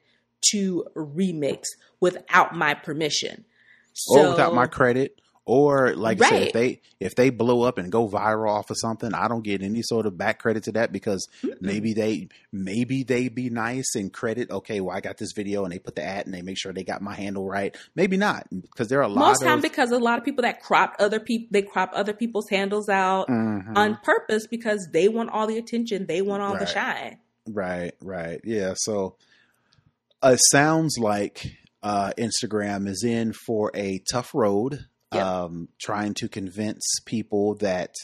to 0.53 0.87
remix 0.97 1.65
without 2.01 2.57
my 2.57 2.75
permission. 2.75 3.45
So, 3.93 4.23
or 4.23 4.29
without 4.31 4.55
my 4.55 4.67
credit. 4.67 5.21
Or 5.45 5.93
like 5.97 6.23
I 6.23 6.29
said, 6.29 6.43
if 6.43 6.53
they 6.53 6.81
if 7.01 7.15
they 7.17 7.31
blow 7.31 7.63
up 7.63 7.77
and 7.77 7.91
go 7.91 8.09
viral 8.09 8.49
off 8.51 8.71
of 8.71 8.77
something, 8.79 9.13
I 9.13 9.27
don't 9.27 9.43
get 9.43 9.61
any 9.61 9.83
sort 9.83 10.07
of 10.07 10.17
back 10.17 10.39
credit 10.39 10.63
to 10.65 10.73
that 10.73 10.93
because 10.93 11.27
Mm-mm. 11.43 11.61
maybe 11.61 11.95
they 11.95 12.29
maybe 12.53 13.03
they 13.03 13.29
be 13.29 13.51
nice 13.51 13.97
and 13.97 14.13
credit. 14.13 14.53
Okay, 14.53 14.81
well 14.81 14.97
I 14.97 15.01
got 15.01 15.19
this 15.19 15.33
video 15.35 15.65
and 15.65 15.73
they 15.73 15.81
put 15.81 15.97
the 15.97 16.05
ad 16.05 16.27
and 16.27 16.35
they 16.35 16.43
make 16.43 16.59
sure 16.59 16.73
they 16.73 16.85
got 16.85 17.03
my 17.03 17.15
handle 17.17 17.45
right. 17.45 17.77
Maybe 17.97 18.17
not 18.17 18.47
because 18.51 18.87
there 18.87 19.01
are 19.01 19.03
a 19.03 19.09
lot 19.09 19.19
most 19.31 19.43
of 19.43 19.49
time 19.49 19.61
because 19.61 19.91
a 19.91 19.99
lot 19.99 20.17
of 20.17 20.25
people 20.25 20.43
that 20.43 20.63
crop 20.63 20.95
other 21.01 21.19
people 21.19 21.49
they 21.51 21.63
crop 21.63 21.91
other 21.93 22.13
people's 22.13 22.49
handles 22.49 22.89
out 22.89 23.27
Mhm. 23.27 23.77
on 23.77 23.99
purpose 24.05 24.47
because 24.47 24.87
they 24.93 25.09
want 25.09 25.31
all 25.31 25.49
the 25.49 25.59
attention, 25.59 26.07
they 26.07 26.23
want 26.23 26.43
all 26.45 26.57
the 26.57 26.67
shine. 26.67 27.19
Right, 27.49 27.95
right. 28.01 28.41
Yeah. 28.45 28.75
So 28.77 29.17
uh, 30.23 30.35
it 30.35 30.41
sounds 30.53 30.99
like 31.01 31.57
uh, 31.83 32.13
Instagram 32.17 32.87
is 32.87 33.03
in 33.03 33.33
for 33.33 33.73
a 33.75 34.01
tough 34.13 34.31
road, 34.35 34.87
Yep. 35.13 35.25
um, 35.25 35.69
trying 35.81 36.15
to 36.15 36.29
convince 36.29 36.83
people 37.05 37.57
that 37.57 37.95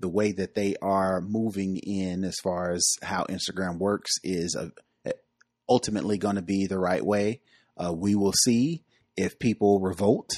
the 0.00 0.08
way 0.08 0.32
that 0.32 0.54
they 0.54 0.76
are 0.82 1.20
moving 1.20 1.76
in, 1.76 2.24
as 2.24 2.36
far 2.42 2.72
as 2.72 2.96
how 3.02 3.24
Instagram 3.24 3.78
works, 3.78 4.10
is 4.22 4.56
uh 4.56 4.70
ultimately 5.68 6.18
going 6.18 6.36
to 6.36 6.42
be 6.42 6.66
the 6.66 6.78
right 6.78 7.04
way. 7.04 7.40
Uh, 7.76 7.92
we 7.92 8.14
will 8.14 8.34
see 8.44 8.84
if 9.16 9.38
people 9.38 9.80
revolt. 9.80 10.30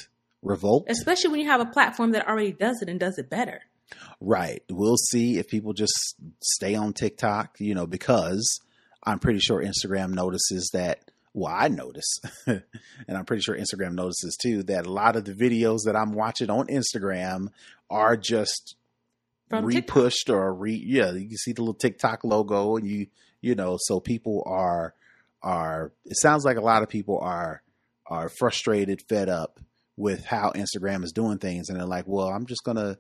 Revolt. 0.42 0.86
Especially 0.88 1.30
when 1.30 1.40
you 1.40 1.48
have 1.48 1.60
a 1.60 1.66
platform 1.66 2.12
that 2.12 2.28
already 2.28 2.52
does 2.52 2.80
it 2.82 2.88
and 2.88 3.00
does 3.00 3.18
it 3.18 3.30
better. 3.30 3.62
Right. 4.20 4.62
We'll 4.70 4.96
see 4.96 5.38
if 5.38 5.48
people 5.48 5.72
just 5.72 6.16
stay 6.42 6.74
on 6.74 6.92
TikTok, 6.92 7.56
you 7.58 7.74
know, 7.74 7.86
because 7.86 8.60
I'm 9.02 9.18
pretty 9.18 9.40
sure 9.40 9.62
Instagram 9.62 10.10
notices 10.10 10.70
that. 10.74 11.10
Well, 11.36 11.52
I 11.52 11.66
notice, 11.66 12.20
and 12.46 12.62
I'm 13.08 13.24
pretty 13.24 13.42
sure 13.42 13.58
Instagram 13.58 13.94
notices 13.94 14.36
too, 14.40 14.62
that 14.64 14.86
a 14.86 14.92
lot 14.92 15.16
of 15.16 15.24
the 15.24 15.32
videos 15.34 15.80
that 15.84 15.96
I'm 15.96 16.12
watching 16.12 16.48
on 16.48 16.68
Instagram 16.68 17.48
are 17.90 18.16
just 18.16 18.76
From 19.50 19.64
repushed 19.64 20.30
or 20.32 20.54
re. 20.54 20.80
Yeah, 20.86 21.10
you 21.10 21.28
can 21.28 21.36
see 21.36 21.52
the 21.52 21.62
little 21.62 21.74
TikTok 21.74 22.22
logo, 22.22 22.76
and 22.76 22.86
you, 22.86 23.08
you 23.40 23.56
know, 23.56 23.76
so 23.80 23.98
people 23.98 24.44
are 24.46 24.94
are. 25.42 25.92
It 26.04 26.16
sounds 26.18 26.44
like 26.44 26.56
a 26.56 26.62
lot 26.62 26.84
of 26.84 26.88
people 26.88 27.18
are 27.20 27.62
are 28.06 28.28
frustrated, 28.28 29.02
fed 29.08 29.28
up 29.28 29.58
with 29.96 30.24
how 30.24 30.52
Instagram 30.52 31.02
is 31.02 31.12
doing 31.12 31.38
things, 31.38 31.68
and 31.68 31.78
they're 31.78 31.86
like, 31.86 32.06
well, 32.06 32.28
I'm 32.28 32.46
just 32.46 32.62
gonna 32.62 32.98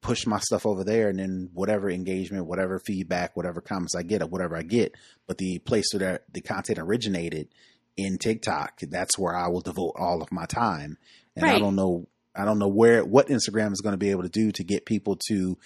push 0.00 0.26
my 0.26 0.38
stuff 0.38 0.64
over 0.64 0.84
there 0.84 1.08
and 1.08 1.18
then 1.18 1.50
whatever 1.52 1.90
engagement, 1.90 2.46
whatever 2.46 2.78
feedback, 2.78 3.36
whatever 3.36 3.60
comments 3.60 3.94
I 3.96 4.02
get 4.02 4.22
or 4.22 4.26
whatever 4.26 4.56
I 4.56 4.62
get. 4.62 4.94
But 5.26 5.38
the 5.38 5.58
place 5.58 5.86
where 5.92 6.20
the 6.32 6.40
content 6.40 6.78
originated 6.78 7.48
in 7.96 8.18
TikTok, 8.18 8.80
that's 8.82 9.18
where 9.18 9.36
I 9.36 9.48
will 9.48 9.60
devote 9.60 9.94
all 9.98 10.22
of 10.22 10.30
my 10.30 10.46
time. 10.46 10.98
And 11.34 11.44
I 11.44 11.58
don't 11.58 11.76
know 11.76 12.06
I 12.34 12.44
don't 12.44 12.60
know 12.60 12.68
where 12.68 13.04
what 13.04 13.28
Instagram 13.28 13.72
is 13.72 13.80
going 13.80 13.94
to 13.94 13.98
be 13.98 14.10
able 14.10 14.22
to 14.22 14.28
do 14.28 14.52
to 14.52 14.64
get 14.64 14.86
people 14.86 15.18
to 15.28 15.58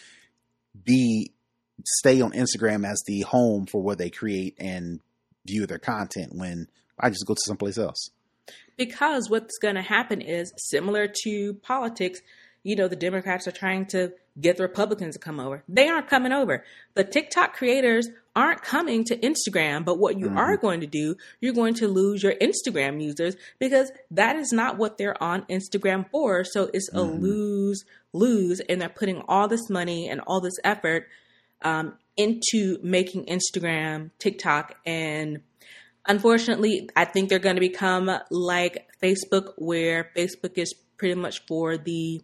be 0.84 1.32
stay 1.84 2.20
on 2.22 2.32
Instagram 2.32 2.86
as 2.86 3.02
the 3.06 3.20
home 3.22 3.66
for 3.66 3.82
where 3.82 3.96
they 3.96 4.08
create 4.10 4.56
and 4.58 5.00
view 5.46 5.66
their 5.66 5.78
content 5.78 6.32
when 6.34 6.68
I 6.98 7.10
just 7.10 7.26
go 7.26 7.34
to 7.34 7.40
someplace 7.40 7.76
else. 7.76 8.10
Because 8.76 9.28
what's 9.28 9.58
going 9.58 9.74
to 9.74 9.82
happen 9.82 10.20
is 10.20 10.52
similar 10.56 11.08
to 11.24 11.54
politics, 11.54 12.20
you 12.62 12.76
know, 12.76 12.88
the 12.88 12.96
Democrats 12.96 13.46
are 13.46 13.52
trying 13.52 13.86
to 13.86 14.12
get 14.40 14.56
the 14.56 14.62
Republicans 14.62 15.14
to 15.14 15.18
come 15.20 15.38
over. 15.38 15.62
They 15.68 15.88
aren't 15.88 16.08
coming 16.08 16.32
over. 16.32 16.64
The 16.94 17.04
TikTok 17.04 17.54
creators 17.54 18.08
aren't 18.34 18.62
coming 18.62 19.04
to 19.04 19.16
Instagram, 19.18 19.84
but 19.84 19.98
what 19.98 20.18
you 20.18 20.28
Mhm. 20.28 20.36
are 20.38 20.56
going 20.56 20.80
to 20.80 20.86
do, 20.86 21.16
you're 21.40 21.52
going 21.52 21.74
to 21.74 21.88
lose 21.88 22.22
your 22.22 22.34
Instagram 22.40 23.02
users 23.02 23.36
because 23.58 23.92
that 24.10 24.36
is 24.36 24.50
not 24.52 24.78
what 24.78 24.96
they're 24.96 25.22
on 25.22 25.42
Instagram 25.50 26.08
for. 26.10 26.44
So 26.44 26.70
it's 26.72 26.88
a 26.92 26.96
Mhm. 26.96 27.20
lose 27.20 27.84
lose, 28.14 28.60
and 28.68 28.80
they're 28.80 28.90
putting 28.90 29.22
all 29.26 29.48
this 29.48 29.70
money 29.70 30.06
and 30.08 30.20
all 30.26 30.40
this 30.40 30.58
effort 30.64 31.08
um, 31.64 31.96
into 32.16 32.78
making 32.82 33.24
Instagram, 33.26 34.10
TikTok, 34.18 34.74
and 34.84 35.40
unfortunately, 36.06 36.88
I 36.96 37.04
think 37.04 37.28
they're 37.28 37.38
going 37.38 37.54
to 37.56 37.60
become 37.60 38.10
like 38.30 38.88
Facebook, 39.02 39.54
where 39.56 40.10
Facebook 40.16 40.58
is 40.58 40.74
pretty 40.98 41.14
much 41.14 41.46
for 41.46 41.76
the, 41.76 42.20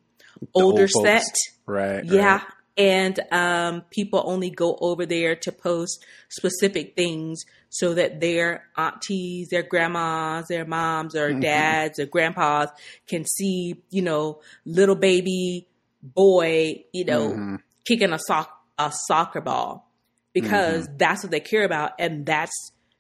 older 0.55 0.87
old 0.95 1.07
set. 1.07 1.35
Right. 1.67 2.05
Yeah. 2.05 2.37
right. 2.37 2.43
And 2.77 3.19
um, 3.33 3.83
people 3.91 4.23
only 4.25 4.51
go 4.51 4.79
over 4.81 5.05
there 5.05 5.35
to 5.35 5.51
post 5.51 6.05
specific 6.29 6.95
things 6.95 7.43
so 7.71 7.95
that 7.95 8.21
their 8.21 8.69
aunties, 8.77 9.49
their 9.51 9.65
grandmas, 9.65 10.47
their 10.47 10.65
moms, 10.65 11.17
or 11.17 11.31
Mhm. 11.33 11.41
dads, 11.43 11.99
or 11.99 12.07
grandpas 12.07 12.69
can 13.09 13.25
see, 13.25 13.83
you 13.91 14.01
know, 14.03 14.41
little 14.65 14.95
baby 14.95 15.67
boy, 16.03 16.85
you 16.93 17.05
know, 17.05 17.33
Mhm. 17.33 17.59
kicking 17.87 18.13
a 18.13 18.19
sock 18.19 18.55
a 18.79 18.93
soccer 19.09 19.41
ball 19.41 19.91
because 20.33 20.89
that's 20.99 21.25
what 21.25 21.33
they 21.33 21.41
care 21.41 21.65
about 21.65 21.93
and 21.99 22.25
that's 22.25 22.53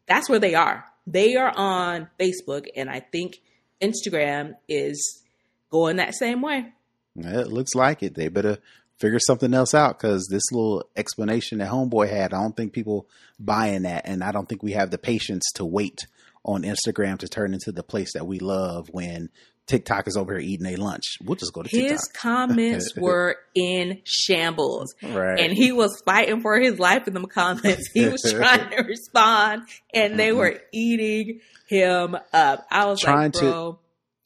that's 0.06 0.28
where 0.28 0.40
they 0.40 0.56
are. 0.56 0.84
They 1.06 1.36
are 1.36 1.52
on 1.56 2.08
Facebook 2.18 2.66
and 2.74 2.90
I 2.90 2.98
think 2.98 3.36
Instagram 3.80 4.56
is 4.68 5.22
going 5.70 5.96
that 5.96 6.14
same 6.16 6.42
way. 6.42 6.72
It 7.16 7.48
looks 7.48 7.74
like 7.74 8.02
it. 8.02 8.14
They 8.14 8.28
better 8.28 8.58
figure 8.98 9.18
something 9.18 9.54
else 9.54 9.74
out 9.74 9.98
because 9.98 10.26
this 10.28 10.42
little 10.52 10.84
explanation 10.96 11.58
that 11.58 11.70
Homeboy 11.70 12.10
had, 12.10 12.34
I 12.34 12.42
don't 12.42 12.56
think 12.56 12.72
people 12.72 13.06
buying 13.38 13.82
that, 13.82 14.02
and 14.06 14.22
I 14.22 14.32
don't 14.32 14.48
think 14.48 14.62
we 14.62 14.72
have 14.72 14.90
the 14.90 14.98
patience 14.98 15.44
to 15.54 15.64
wait 15.64 16.06
on 16.44 16.62
Instagram 16.62 17.18
to 17.18 17.28
turn 17.28 17.52
into 17.52 17.72
the 17.72 17.82
place 17.82 18.12
that 18.14 18.26
we 18.26 18.38
love 18.38 18.88
when 18.90 19.28
TikTok 19.66 20.08
is 20.08 20.16
over 20.16 20.32
here 20.38 20.48
eating 20.48 20.66
a 20.66 20.76
lunch. 20.76 21.18
We'll 21.22 21.36
just 21.36 21.52
go 21.52 21.62
to 21.62 21.68
TikTok. 21.68 21.90
his 21.90 22.08
comments 22.08 22.92
were 22.96 23.36
in 23.54 24.00
shambles, 24.04 24.94
right, 25.02 25.38
and 25.38 25.52
he 25.52 25.72
was 25.72 26.00
fighting 26.04 26.40
for 26.40 26.58
his 26.58 26.78
life 26.78 27.06
in 27.06 27.14
them 27.14 27.26
comments. 27.26 27.90
He 27.92 28.08
was 28.08 28.22
trying 28.30 28.70
to 28.70 28.82
respond, 28.82 29.62
and 29.92 30.18
they 30.18 30.30
mm-hmm. 30.30 30.38
were 30.38 30.60
eating 30.72 31.40
him 31.68 32.16
up. 32.32 32.66
I 32.70 32.86
was 32.86 33.00
Trying 33.00 33.16
like, 33.16 33.32
to- 33.34 33.40
bro, 33.40 33.78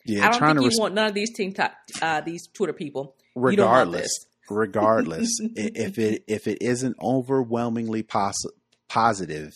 yeah, 0.05 0.26
I 0.28 0.30
don't 0.30 0.40
think 0.40 0.61
you 0.61 0.68
res- 0.68 0.78
want 0.78 0.94
none 0.94 1.07
of 1.09 1.14
these 1.14 1.32
TikTok, 1.34 1.72
uh, 2.00 2.20
these 2.22 2.46
Twitter 2.48 2.72
people. 2.72 3.14
You 3.36 3.57
don't 3.57 3.66
want 3.70 3.88
regardless, 3.88 4.26
regardless, 4.50 5.28
if 5.57 5.98
it 5.98 6.24
if 6.28 6.46
it 6.46 6.59
isn't 6.61 6.96
overwhelmingly 7.03 8.03
pos- 8.03 8.44
positive, 8.88 9.53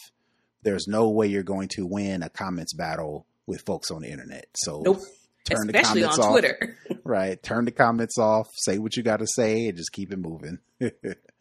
there's 0.62 0.86
no 0.88 1.10
way 1.10 1.26
you're 1.26 1.42
going 1.42 1.68
to 1.76 1.86
win 1.86 2.22
a 2.22 2.28
comments 2.30 2.72
battle 2.74 3.26
with 3.46 3.62
folks 3.66 3.90
on 3.90 4.02
the 4.02 4.08
internet. 4.08 4.46
So 4.56 4.82
Nope. 4.84 5.00
turn 5.44 5.66
the 5.68 5.78
Especially 5.78 6.04
on 6.04 6.16
comments 6.16 6.46
off. 6.62 6.96
Right, 7.04 7.40
turn 7.40 7.64
the 7.66 7.70
comments 7.70 8.18
off. 8.18 8.48
Say 8.56 8.78
what 8.78 8.96
you 8.96 9.02
got 9.04 9.18
to 9.20 9.26
say, 9.28 9.68
and 9.68 9.76
just 9.76 9.92
keep 9.92 10.12
it 10.12 10.18
moving. 10.18 10.58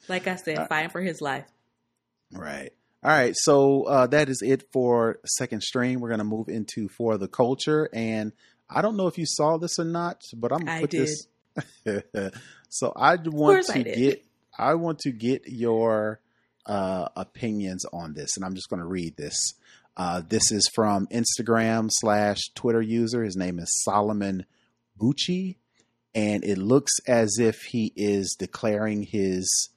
Like 0.07 0.27
I 0.27 0.35
said, 0.35 0.59
Uh, 0.59 0.67
fighting 0.67 0.91
for 0.91 1.01
his 1.01 1.19
life. 1.19 1.45
Right. 2.31 2.71
All 3.03 3.09
right. 3.11 3.33
So 3.35 3.83
uh, 3.85 4.05
that 4.07 4.29
is 4.29 4.43
it 4.45 4.65
for 4.71 5.17
second 5.25 5.63
stream. 5.63 5.99
We're 5.99 6.09
going 6.09 6.19
to 6.19 6.23
move 6.23 6.47
into 6.47 6.87
for 6.89 7.17
the 7.17 7.27
culture, 7.27 7.89
and 7.91 8.31
I 8.75 8.81
don't 8.81 8.97
know 8.97 9.07
if 9.07 9.17
you 9.17 9.25
saw 9.25 9.57
this 9.57 9.79
or 9.79 9.85
not, 9.85 10.21
but 10.35 10.51
I'm 10.51 10.59
gonna 10.59 10.71
I 10.71 10.81
put 10.81 10.91
this. 10.91 11.27
so 12.69 12.91
I 12.93 13.15
want 13.15 13.65
to 13.67 13.79
I 13.79 13.83
get. 13.83 14.25
I 14.57 14.73
want 14.75 14.99
to 14.99 15.11
get 15.11 15.43
your 15.47 16.19
uh, 16.65 17.07
opinions 17.15 17.85
on 17.93 18.13
this, 18.13 18.35
and 18.35 18.45
I'm 18.45 18.53
just 18.53 18.69
going 18.69 18.81
to 18.81 18.85
read 18.85 19.15
this. 19.15 19.37
Uh, 19.97 20.21
this 20.27 20.51
is 20.51 20.69
from 20.75 21.07
Instagram 21.07 21.87
slash 21.89 22.49
Twitter 22.53 22.81
user. 22.81 23.23
His 23.23 23.37
name 23.37 23.59
is 23.59 23.71
Solomon 23.83 24.45
Buchi, 24.99 25.55
and 26.13 26.43
it 26.43 26.57
looks 26.57 26.91
as 27.07 27.37
if 27.39 27.61
he 27.69 27.93
is 27.95 28.35
declaring 28.37 29.03
his 29.03 29.69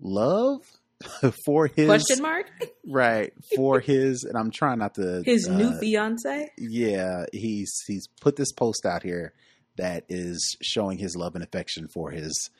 love 0.00 0.62
for 1.46 1.66
his 1.66 1.86
Question 1.86 2.22
mark? 2.22 2.46
right 2.86 3.32
for 3.56 3.80
his 3.80 4.24
and 4.24 4.36
i'm 4.36 4.50
trying 4.50 4.78
not 4.78 4.94
to 4.94 5.22
His 5.24 5.48
new 5.48 5.68
uh, 5.68 5.78
fiance? 5.78 6.50
yeah 6.58 7.24
he's 7.32 7.72
he's 7.86 8.08
put 8.20 8.36
this 8.36 8.52
post 8.52 8.84
out 8.86 9.02
here 9.02 9.32
that 9.76 10.04
is 10.08 10.56
showing 10.62 10.98
his 10.98 11.16
love 11.16 11.34
and 11.34 11.42
affection 11.44 11.88
for 11.88 12.10
his 12.10 12.50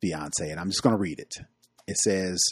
fiance 0.00 0.48
and 0.50 0.60
i'm 0.60 0.68
just 0.68 0.82
going 0.82 0.94
to 0.94 1.00
read 1.00 1.18
it 1.18 1.34
it 1.86 1.96
says 1.96 2.42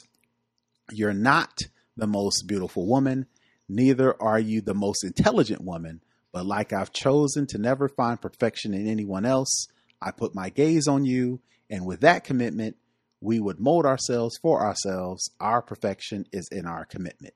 you're 0.93 1.13
not 1.13 1.61
the 1.97 2.07
most 2.07 2.45
beautiful 2.47 2.87
woman 2.87 3.27
neither 3.69 4.21
are 4.23 4.39
you 4.41 4.61
the 4.61 4.75
most 4.75 5.05
intelligent 5.05 5.63
woman 5.63 6.01
but 6.33 6.47
like 6.47 6.73
i've 6.73 6.93
chosen 6.93 7.47
to 7.47 7.59
never 7.59 7.89
find 7.89 8.21
perfection 8.21 8.73
in 8.75 8.89
anyone 8.89 9.25
else 9.27 9.67
i 10.01 10.11
put 10.11 10.35
my 10.35 10.49
gaze 10.49 10.89
on 10.89 11.05
you 11.05 11.41
and 11.69 11.87
with 11.87 12.01
that 12.01 12.25
commitment 12.25 12.77
we 13.21 13.39
would 13.39 13.61
mold 13.61 13.87
ourselves 13.87 14.39
for 14.41 14.63
ourselves 14.63 15.31
our 15.41 15.61
perfection 15.61 16.25
is 16.33 16.49
in 16.51 16.67
our 16.67 16.85
commitment 16.85 17.35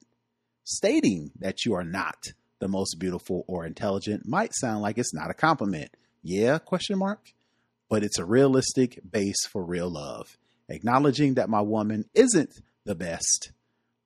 stating 0.65 1.31
that 1.39 1.65
you 1.65 1.75
are 1.75 1.85
not 1.85 2.33
the 2.59 2.69
most 2.69 2.97
beautiful 2.99 3.45
or 3.47 3.67
intelligent 3.67 4.27
might 4.27 4.55
sound 4.55 4.81
like 4.81 4.99
it's 4.99 5.15
not 5.15 5.31
a 5.31 5.35
compliment. 5.35 5.91
Yeah, 6.23 6.59
question 6.59 6.99
mark. 6.99 7.33
But 7.91 8.03
it's 8.03 8.19
a 8.19 8.25
realistic 8.25 8.99
base 9.09 9.47
for 9.47 9.63
real 9.63 9.91
love. 9.91 10.39
Acknowledging 10.69 11.35
that 11.35 11.51
my 11.51 11.61
woman 11.61 12.07
isn't 12.15 12.51
the 12.85 12.95
best, 12.95 13.53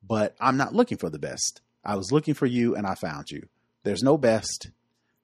but 0.03 0.35
I'm 0.41 0.57
not 0.57 0.74
looking 0.74 0.99
for 0.99 1.09
the 1.09 1.18
best. 1.18 1.61
I 1.85 1.95
was 1.95 2.11
looking 2.11 2.35
for 2.35 2.47
you 2.47 2.74
and 2.74 2.87
I 2.87 2.97
found 2.97 3.31
you. 3.31 3.47
There's 3.85 4.03
no 4.03 4.18
best. 4.18 4.70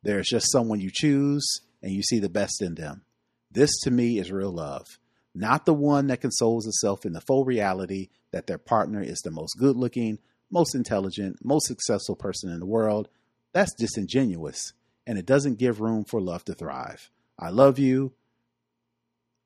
There's 0.04 0.28
just 0.28 0.52
someone 0.52 0.80
you 0.80 0.90
choose 0.92 1.44
and 1.82 1.92
you 1.92 2.02
see 2.02 2.20
the 2.20 2.28
best 2.28 2.62
in 2.62 2.76
them. 2.76 3.02
This 3.50 3.70
to 3.82 3.90
me 3.90 4.18
is 4.18 4.30
real 4.30 4.52
love. 4.52 4.86
Not 5.34 5.66
the 5.66 5.74
one 5.74 6.06
that 6.08 6.20
consoles 6.20 6.66
itself 6.66 7.04
in 7.04 7.12
the 7.12 7.20
full 7.20 7.44
reality 7.44 8.08
that 8.30 8.46
their 8.46 8.58
partner 8.58 9.02
is 9.02 9.18
the 9.20 9.30
most 9.30 9.58
good 9.58 9.76
looking, 9.76 10.18
most 10.50 10.74
intelligent, 10.74 11.44
most 11.44 11.66
successful 11.66 12.14
person 12.14 12.50
in 12.50 12.60
the 12.60 12.66
world. 12.66 13.08
That's 13.52 13.74
disingenuous, 13.74 14.72
and 15.06 15.18
it 15.18 15.26
doesn't 15.26 15.58
give 15.58 15.80
room 15.80 16.04
for 16.04 16.20
love 16.20 16.44
to 16.44 16.54
thrive. 16.54 17.10
I 17.38 17.50
love 17.50 17.78
you. 17.78 18.12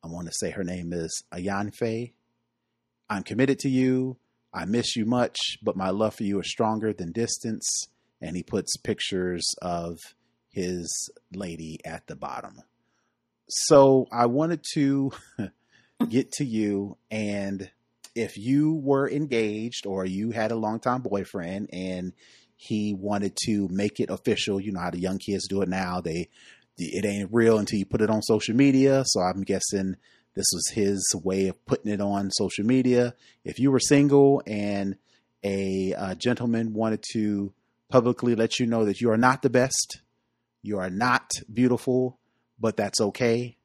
I 0.04 0.08
want 0.08 0.26
to 0.26 0.34
say 0.34 0.50
her 0.50 0.64
name 0.64 0.92
is 0.92 1.24
Ayanfe. 1.32 2.12
I'm 3.08 3.22
committed 3.22 3.58
to 3.60 3.68
you. 3.68 4.18
I 4.52 4.64
miss 4.64 4.96
you 4.96 5.04
much, 5.04 5.38
but 5.62 5.76
my 5.76 5.90
love 5.90 6.14
for 6.14 6.24
you 6.24 6.40
is 6.40 6.50
stronger 6.50 6.92
than 6.92 7.12
distance. 7.12 7.88
And 8.20 8.36
he 8.36 8.42
puts 8.42 8.76
pictures 8.76 9.46
of 9.62 9.98
his 10.50 11.10
lady 11.32 11.78
at 11.84 12.06
the 12.06 12.16
bottom. 12.16 12.62
So 13.48 14.06
I 14.12 14.26
wanted 14.26 14.64
to 14.74 15.12
get 16.06 16.32
to 16.32 16.44
you 16.44 16.96
and 17.10 17.70
if 18.18 18.36
you 18.36 18.74
were 18.74 19.08
engaged 19.08 19.86
or 19.86 20.04
you 20.04 20.32
had 20.32 20.50
a 20.50 20.56
longtime 20.56 21.02
boyfriend 21.02 21.70
and 21.72 22.12
he 22.56 22.92
wanted 22.92 23.36
to 23.44 23.68
make 23.70 24.00
it 24.00 24.10
official, 24.10 24.60
you 24.60 24.72
know 24.72 24.80
how 24.80 24.90
the 24.90 24.98
young 24.98 25.18
kids 25.18 25.46
do 25.46 25.62
it 25.62 25.68
now. 25.68 26.00
They 26.00 26.28
it 26.76 27.04
ain't 27.04 27.30
real 27.32 27.58
until 27.58 27.78
you 27.78 27.86
put 27.86 28.00
it 28.00 28.10
on 28.10 28.22
social 28.22 28.54
media. 28.54 29.04
So 29.06 29.20
I'm 29.20 29.42
guessing 29.42 29.96
this 30.34 30.46
was 30.52 30.68
his 30.70 31.12
way 31.22 31.48
of 31.48 31.64
putting 31.66 31.92
it 31.92 32.00
on 32.00 32.30
social 32.30 32.64
media. 32.64 33.14
If 33.44 33.58
you 33.58 33.70
were 33.70 33.80
single 33.80 34.42
and 34.46 34.96
a 35.44 35.94
uh, 35.94 36.14
gentleman 36.14 36.74
wanted 36.74 37.04
to 37.12 37.52
publicly 37.88 38.34
let 38.34 38.58
you 38.58 38.66
know 38.66 38.84
that 38.84 39.00
you 39.00 39.10
are 39.10 39.16
not 39.16 39.42
the 39.42 39.50
best, 39.50 40.00
you 40.62 40.78
are 40.78 40.90
not 40.90 41.30
beautiful, 41.52 42.18
but 42.58 42.76
that's 42.76 43.00
okay. 43.00 43.57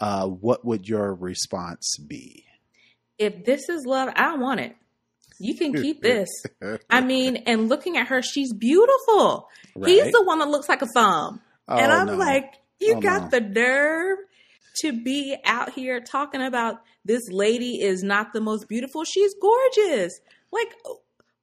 Uh, 0.00 0.26
what 0.26 0.64
would 0.64 0.88
your 0.88 1.14
response 1.14 1.96
be? 2.08 2.44
If 3.18 3.44
this 3.44 3.68
is 3.68 3.84
love, 3.86 4.08
I 4.16 4.34
want 4.36 4.60
it. 4.60 4.74
You 5.38 5.54
can 5.56 5.72
keep 5.74 6.02
this. 6.02 6.28
I 6.90 7.00
mean, 7.02 7.36
and 7.46 7.68
looking 7.68 7.96
at 7.96 8.08
her, 8.08 8.22
she's 8.22 8.52
beautiful. 8.52 9.48
He's 9.84 10.10
the 10.12 10.22
one 10.24 10.38
that 10.40 10.48
looks 10.48 10.68
like 10.68 10.82
a 10.82 10.86
thumb. 10.86 11.40
and 11.68 11.92
Oh, 11.92 11.94
I'm 11.94 12.06
no. 12.06 12.14
like, 12.16 12.54
you 12.80 12.94
Oh, 12.96 13.00
got 13.00 13.24
no. 13.24 13.28
the 13.38 13.40
nerve 13.40 14.18
to 14.82 14.92
be 14.92 15.36
out 15.44 15.72
here 15.74 16.00
talking 16.00 16.42
about 16.42 16.80
this 17.04 17.22
lady 17.30 17.80
is 17.80 18.02
not 18.02 18.32
the 18.32 18.40
most 18.40 18.68
beautiful. 18.68 19.04
She's 19.04 19.34
gorgeous. 19.40 20.18
Like, 20.52 20.68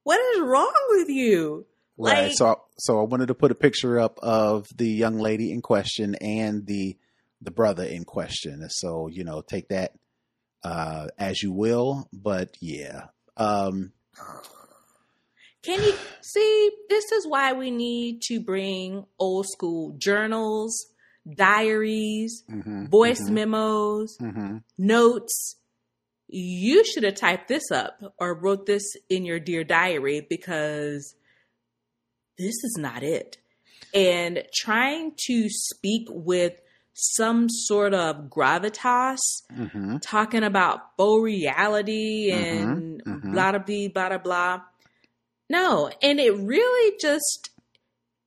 what 0.04 0.20
is 0.34 0.40
wrong 0.42 0.72
with 0.90 1.08
you? 1.08 1.66
Right. 1.96 2.28
Like- 2.28 2.36
So, 2.36 2.60
so 2.78 3.00
I 3.00 3.02
wanted 3.04 3.26
to 3.28 3.34
put 3.34 3.50
a 3.50 3.56
picture 3.56 3.98
up 4.00 4.18
of 4.20 4.66
the 4.76 4.88
young 4.88 5.18
lady 5.18 5.50
in 5.52 5.60
question 5.62 6.14
and 6.16 6.66
the 6.66 6.96
the 7.40 7.50
brother 7.50 7.84
in 7.84 8.04
question. 8.04 8.68
So 8.70 9.08
you 9.08 9.24
know, 9.24 9.42
take 9.42 9.68
that 9.68 9.92
uh, 10.64 11.08
as 11.18 11.42
you 11.42 11.52
will. 11.52 12.08
But 12.12 12.56
yeah, 12.60 13.06
um, 13.36 13.92
Can 15.62 15.82
you 15.82 15.94
see? 16.22 16.70
This 16.88 17.12
is 17.12 17.26
why 17.26 17.52
we 17.52 17.70
need 17.70 18.22
to 18.22 18.40
bring 18.40 19.04
old 19.18 19.46
school 19.48 19.94
journals, 19.98 20.86
diaries, 21.36 22.44
mhm, 22.50 22.88
voice 22.88 23.22
mhm, 23.22 23.32
memos, 23.32 24.16
mhm. 24.20 24.62
notes. 24.76 25.56
You 26.30 26.84
should 26.84 27.04
have 27.04 27.14
typed 27.14 27.48
this 27.48 27.70
up 27.70 28.00
or 28.18 28.34
wrote 28.34 28.66
this 28.66 28.84
in 29.08 29.24
your 29.24 29.40
dear 29.40 29.64
diary 29.64 30.26
because 30.28 31.14
this 32.36 32.54
is 32.54 32.76
not 32.78 33.02
it. 33.02 33.38
And 33.94 34.42
trying 34.54 35.14
to 35.26 35.48
speak 35.48 36.06
with 36.10 36.60
some 36.98 37.48
sort 37.48 37.94
of 37.94 38.28
gravitas, 38.28 39.20
Mhm. 39.52 40.00
talking 40.02 40.42
about 40.42 40.96
faux 40.96 41.22
reality 41.22 42.30
Mhm, 42.30 42.34
and 42.34 43.02
mhm. 43.04 43.32
blah 43.32 43.52
blah 43.52 43.88
blah 43.88 44.08
blah 44.08 44.18
blah. 44.18 44.60
No, 45.48 45.90
and 46.02 46.20
it 46.20 46.34
really 46.36 46.96
just 47.00 47.50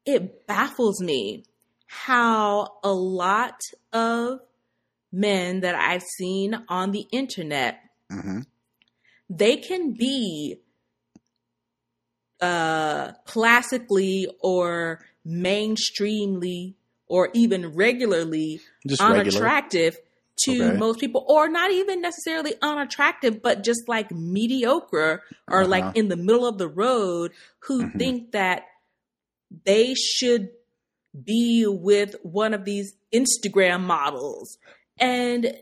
it 0.05 0.47
baffles 0.47 1.01
me 1.01 1.43
how 1.88 2.80
a 2.84 2.91
lot 2.91 3.59
of 3.93 4.39
men 5.11 5.59
that 5.59 5.76
I've 5.76 6.03
seen 6.03 6.63
on 6.69 6.91
the 6.91 7.05
internet 7.11 7.82
Mhm. 8.09 8.45
they 9.30 9.57
can 9.57 9.93
be 9.93 10.61
uh 12.39 13.11
classically 13.26 14.28
or 14.41 15.05
mainstreamly 15.28 16.74
or 17.12 17.30
even 17.34 17.68
regularly 17.76 18.62
Just 18.88 19.01
regular. 19.01 19.39
unattractive 19.41 19.97
to 20.45 20.51
Okay. 20.70 20.78
most 20.78 20.99
people 20.99 21.26
or 21.28 21.49
not 21.49 21.70
even 21.72 22.01
necessarily 22.01 22.53
unattractive 22.62 23.41
but 23.41 23.64
just 23.64 23.82
like 23.88 24.09
mediocre 24.12 25.22
or 25.49 25.62
Uh-huh. 25.62 25.70
like 25.70 25.86
in 25.95 26.07
the 26.07 26.16
middle 26.16 26.47
of 26.47 26.57
the 26.57 26.70
road 26.70 27.34
who 27.68 27.84
Mhm. 27.84 27.97
think 27.99 28.32
that 28.32 28.64
they 29.66 29.93
should 29.93 30.49
be 31.26 31.66
with 31.68 32.16
one 32.24 32.53
of 32.53 32.64
these 32.64 32.93
Instagram 33.14 33.82
models 33.82 34.57
and 34.97 35.53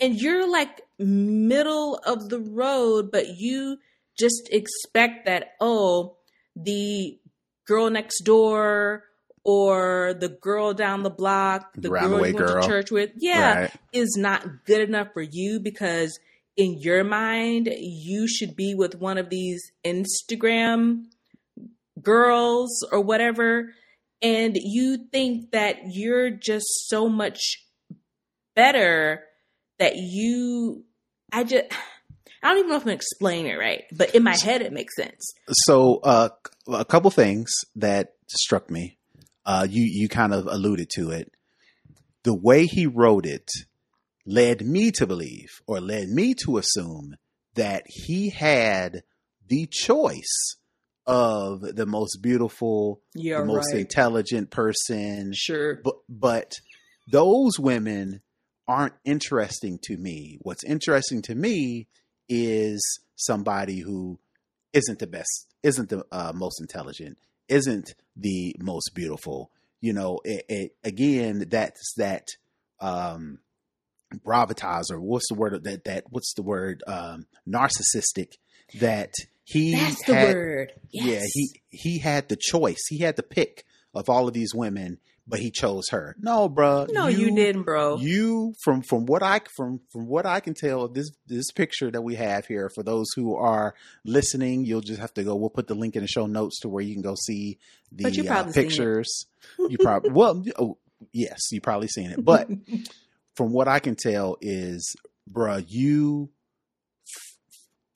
and 0.00 0.14
you're 0.14 0.48
like 0.48 0.82
middle 1.00 1.96
of 2.06 2.28
the 2.28 2.38
road, 2.38 3.10
but 3.10 3.36
you 3.36 3.78
just 4.16 4.48
expect 4.52 5.26
that, 5.26 5.54
oh, 5.60 6.16
the 6.54 7.18
girl 7.66 7.90
next 7.90 8.22
door 8.22 9.02
or 9.48 10.12
the 10.12 10.28
girl 10.28 10.74
down 10.74 11.02
the 11.02 11.08
block, 11.08 11.72
the 11.74 11.88
girl 11.88 12.10
you 12.10 12.20
went 12.20 12.36
girl. 12.36 12.60
to 12.60 12.68
church 12.68 12.90
with, 12.90 13.12
yeah, 13.16 13.60
right. 13.60 13.70
is 13.94 14.14
not 14.14 14.66
good 14.66 14.86
enough 14.86 15.08
for 15.14 15.22
you 15.22 15.58
because 15.58 16.20
in 16.58 16.78
your 16.78 17.02
mind, 17.02 17.70
you 17.78 18.28
should 18.28 18.54
be 18.54 18.74
with 18.74 18.96
one 18.96 19.16
of 19.16 19.30
these 19.30 19.72
Instagram 19.86 21.04
girls 22.02 22.86
or 22.92 23.00
whatever. 23.00 23.72
And 24.20 24.54
you 24.54 25.06
think 25.10 25.52
that 25.52 25.78
you're 25.86 26.28
just 26.28 26.66
so 26.86 27.08
much 27.08 27.40
better 28.54 29.24
that 29.78 29.96
you, 29.96 30.84
I 31.32 31.44
just, 31.44 31.64
I 32.42 32.48
don't 32.50 32.58
even 32.58 32.68
know 32.68 32.76
if 32.76 32.82
I'm 32.82 32.90
explaining 32.90 33.46
it 33.46 33.58
right, 33.58 33.84
but 33.96 34.14
in 34.14 34.22
my 34.22 34.36
head, 34.36 34.60
it 34.60 34.74
makes 34.74 34.94
sense. 34.94 35.32
So, 35.64 36.00
uh, 36.04 36.28
a 36.70 36.84
couple 36.84 37.10
things 37.10 37.50
that 37.76 38.12
struck 38.28 38.70
me. 38.70 38.97
Uh, 39.48 39.66
you 39.68 39.82
you 39.82 40.10
kind 40.10 40.34
of 40.34 40.46
alluded 40.46 40.90
to 40.90 41.10
it. 41.10 41.32
The 42.22 42.34
way 42.34 42.66
he 42.66 42.86
wrote 42.86 43.24
it 43.24 43.50
led 44.26 44.60
me 44.60 44.90
to 44.92 45.06
believe, 45.06 45.62
or 45.66 45.80
led 45.80 46.08
me 46.08 46.34
to 46.44 46.58
assume, 46.58 47.16
that 47.54 47.84
he 47.86 48.28
had 48.28 49.04
the 49.48 49.66
choice 49.70 50.56
of 51.06 51.62
the 51.62 51.86
most 51.86 52.18
beautiful, 52.20 53.00
yeah, 53.14 53.38
the 53.38 53.46
most 53.46 53.72
right. 53.72 53.80
intelligent 53.80 54.50
person. 54.50 55.32
Sure, 55.34 55.80
but 55.82 55.94
but 56.10 56.52
those 57.10 57.58
women 57.58 58.20
aren't 58.66 58.96
interesting 59.06 59.78
to 59.84 59.96
me. 59.96 60.36
What's 60.42 60.62
interesting 60.62 61.22
to 61.22 61.34
me 61.34 61.88
is 62.28 63.00
somebody 63.16 63.80
who 63.80 64.18
isn't 64.74 64.98
the 64.98 65.06
best, 65.06 65.46
isn't 65.62 65.88
the 65.88 66.04
uh, 66.12 66.32
most 66.34 66.60
intelligent, 66.60 67.16
isn't 67.48 67.94
the 68.18 68.56
most 68.60 68.90
beautiful. 68.94 69.50
You 69.80 69.92
know, 69.92 70.20
it, 70.24 70.44
it, 70.48 70.76
again, 70.82 71.46
that's 71.48 71.94
that 71.96 72.26
um, 72.80 73.38
gravitas 74.26 74.90
or 74.90 75.00
what's 75.00 75.28
the 75.28 75.34
word 75.34 75.62
that 75.64 75.84
that 75.84 76.04
what's 76.10 76.34
the 76.34 76.42
word 76.42 76.82
um, 76.86 77.26
narcissistic 77.48 78.34
that 78.80 79.12
he 79.44 79.72
that's 79.72 80.04
the 80.04 80.14
had, 80.14 80.34
word. 80.34 80.72
Yes. 80.90 81.04
Yeah, 81.14 81.26
he 81.32 81.62
he 81.70 81.98
had 81.98 82.28
the 82.28 82.36
choice. 82.36 82.84
He 82.88 82.98
had 82.98 83.16
the 83.16 83.22
pick 83.22 83.64
of 83.94 84.08
all 84.08 84.28
of 84.28 84.34
these 84.34 84.54
women 84.54 84.98
but 85.28 85.40
he 85.40 85.50
chose 85.50 85.90
her. 85.90 86.16
No, 86.18 86.48
bro. 86.48 86.86
No, 86.88 87.06
you, 87.06 87.26
you, 87.26 87.36
didn't, 87.36 87.64
bro. 87.64 87.98
You 87.98 88.54
from 88.62 88.80
from 88.80 89.04
what 89.04 89.22
I 89.22 89.40
from 89.54 89.80
from 89.92 90.06
what 90.06 90.24
I 90.24 90.40
can 90.40 90.54
tell, 90.54 90.88
this 90.88 91.10
this 91.26 91.50
picture 91.52 91.90
that 91.90 92.00
we 92.00 92.14
have 92.14 92.46
here 92.46 92.70
for 92.74 92.82
those 92.82 93.06
who 93.14 93.36
are 93.36 93.74
listening, 94.04 94.64
you'll 94.64 94.80
just 94.80 95.00
have 95.00 95.12
to 95.14 95.24
go. 95.24 95.36
We'll 95.36 95.50
put 95.50 95.66
the 95.66 95.74
link 95.74 95.96
in 95.96 96.02
the 96.02 96.08
show 96.08 96.26
notes 96.26 96.60
to 96.60 96.68
where 96.68 96.82
you 96.82 96.94
can 96.94 97.02
go 97.02 97.14
see 97.14 97.58
the 97.92 98.28
uh, 98.28 98.50
pictures. 98.52 99.26
you 99.58 99.76
probably 99.78 100.10
well, 100.10 100.42
oh, 100.58 100.78
yes, 101.12 101.38
you 101.52 101.60
probably 101.60 101.88
seen 101.88 102.10
it, 102.10 102.24
but 102.24 102.48
from 103.36 103.52
what 103.52 103.68
I 103.68 103.80
can 103.80 103.96
tell 103.96 104.36
is, 104.40 104.96
bruh, 105.30 105.64
you. 105.68 106.30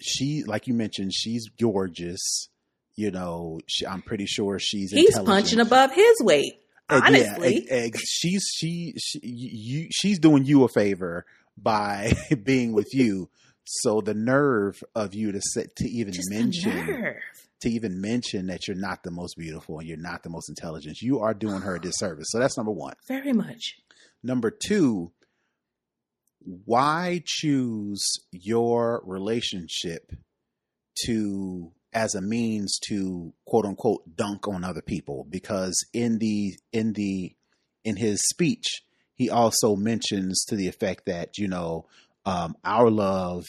She, 0.04 0.42
like 0.44 0.66
you 0.66 0.74
mentioned, 0.74 1.14
she's 1.14 1.48
gorgeous 1.48 2.48
you 2.94 3.10
know, 3.10 3.58
she, 3.66 3.86
I'm 3.86 4.02
pretty 4.02 4.26
sure 4.26 4.58
she's. 4.58 4.90
He's 4.90 5.18
punching 5.18 5.60
above 5.60 5.92
his 5.92 6.20
weight. 6.20 6.61
Honestly, 6.92 7.66
yeah, 7.70 7.88
she's 7.96 8.48
she, 8.54 8.94
she 8.98 9.20
you 9.22 9.88
she's 9.90 10.18
doing 10.18 10.44
you 10.44 10.64
a 10.64 10.68
favor 10.68 11.24
by 11.56 12.12
being 12.44 12.72
with 12.72 12.94
you. 12.94 13.28
So 13.64 14.00
the 14.00 14.14
nerve 14.14 14.82
of 14.94 15.14
you 15.14 15.32
to 15.32 15.40
set 15.40 15.76
to 15.76 15.88
even 15.88 16.12
Just 16.12 16.30
mention 16.30 17.14
to 17.62 17.70
even 17.70 18.00
mention 18.00 18.48
that 18.48 18.66
you're 18.66 18.76
not 18.76 19.04
the 19.04 19.10
most 19.10 19.36
beautiful 19.36 19.78
and 19.78 19.88
you're 19.88 19.96
not 19.96 20.24
the 20.24 20.28
most 20.28 20.48
intelligent, 20.48 21.00
you 21.00 21.20
are 21.20 21.32
doing 21.32 21.60
her 21.62 21.76
a 21.76 21.78
oh. 21.78 21.82
disservice. 21.82 22.26
So 22.30 22.38
that's 22.38 22.56
number 22.56 22.72
one. 22.72 22.94
Very 23.06 23.32
much. 23.32 23.76
Number 24.22 24.50
two, 24.50 25.12
why 26.40 27.22
choose 27.24 28.04
your 28.32 29.00
relationship 29.04 30.12
to 31.04 31.72
as 31.92 32.14
a 32.14 32.20
means 32.20 32.78
to 32.88 33.32
quote 33.46 33.66
unquote 33.66 34.16
dunk 34.16 34.48
on 34.48 34.64
other 34.64 34.82
people 34.82 35.26
because 35.28 35.74
in 35.92 36.18
the 36.18 36.54
in 36.72 36.92
the 36.94 37.34
in 37.84 37.96
his 37.96 38.20
speech 38.28 38.82
he 39.14 39.28
also 39.30 39.76
mentions 39.76 40.44
to 40.44 40.56
the 40.56 40.68
effect 40.68 41.06
that 41.06 41.38
you 41.38 41.48
know 41.48 41.86
um, 42.24 42.56
our 42.64 42.90
love 42.90 43.44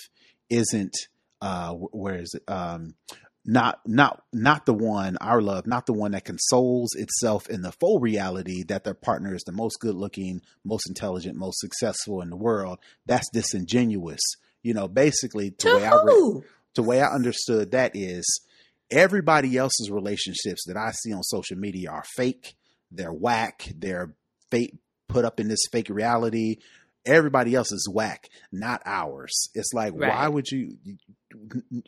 isn't 0.50 0.96
uh, 1.41 1.74
where 1.74 2.20
is 2.20 2.34
it? 2.34 2.44
Um, 2.52 2.96
not 3.46 3.82
not 3.86 4.24
not 4.32 4.66
the 4.66 4.74
one 4.74 5.18
our 5.20 5.41
love 5.41 5.68
not 5.68 5.86
the 5.86 5.91
one 5.91 6.12
that 6.12 6.24
consoles 6.24 6.96
itself 6.96 7.50
in 7.50 7.62
the 7.62 7.74
full 7.74 8.00
reality 8.00 8.64
that 8.64 8.86
their 8.86 8.94
partner 8.94 9.36
is 9.36 9.44
the 9.44 9.52
most 9.52 9.82
good 9.82 9.96
looking 9.96 10.41
most 10.64 10.88
intelligent 10.88 11.36
most 11.36 11.60
successful 11.60 12.22
in 12.22 12.30
the 12.30 12.38
world. 12.38 12.80
That's 13.06 13.30
disingenuous. 13.32 14.22
You 14.62 14.74
know 14.74 14.88
basically 14.88 15.50
the 15.50 15.56
to 15.58 15.76
way 15.76 15.86
who? 15.86 15.89
i 15.89 16.04
read 16.04 16.44
the 16.76 16.84
way 16.84 17.01
I 17.01 17.11
understood 17.11 17.71
that 17.71 17.91
is 17.95 18.26
everybody 18.91 19.57
else's 19.57 19.89
relationships 19.91 20.63
that 20.67 20.78
I 20.78 20.91
see 20.91 21.13
on 21.13 21.24
social 21.24 21.57
media 21.57 21.91
are 21.91 22.03
fake. 22.15 22.55
They're 22.91 23.13
whack. 23.13 23.71
They're 23.76 24.15
fake, 24.51 24.76
put 25.09 25.26
up 25.26 25.39
in 25.39 25.47
this 25.47 25.65
fake 25.71 25.89
reality. 25.89 26.57
Everybody 27.05 27.53
else 27.53 27.71
is 27.71 27.89
whack, 27.91 28.30
not 28.51 28.82
ours. 28.86 29.49
It's 29.53 29.74
like, 29.74 29.93
right. 29.95 30.09
why 30.09 30.28
would 30.28 30.49
you? 30.49 30.78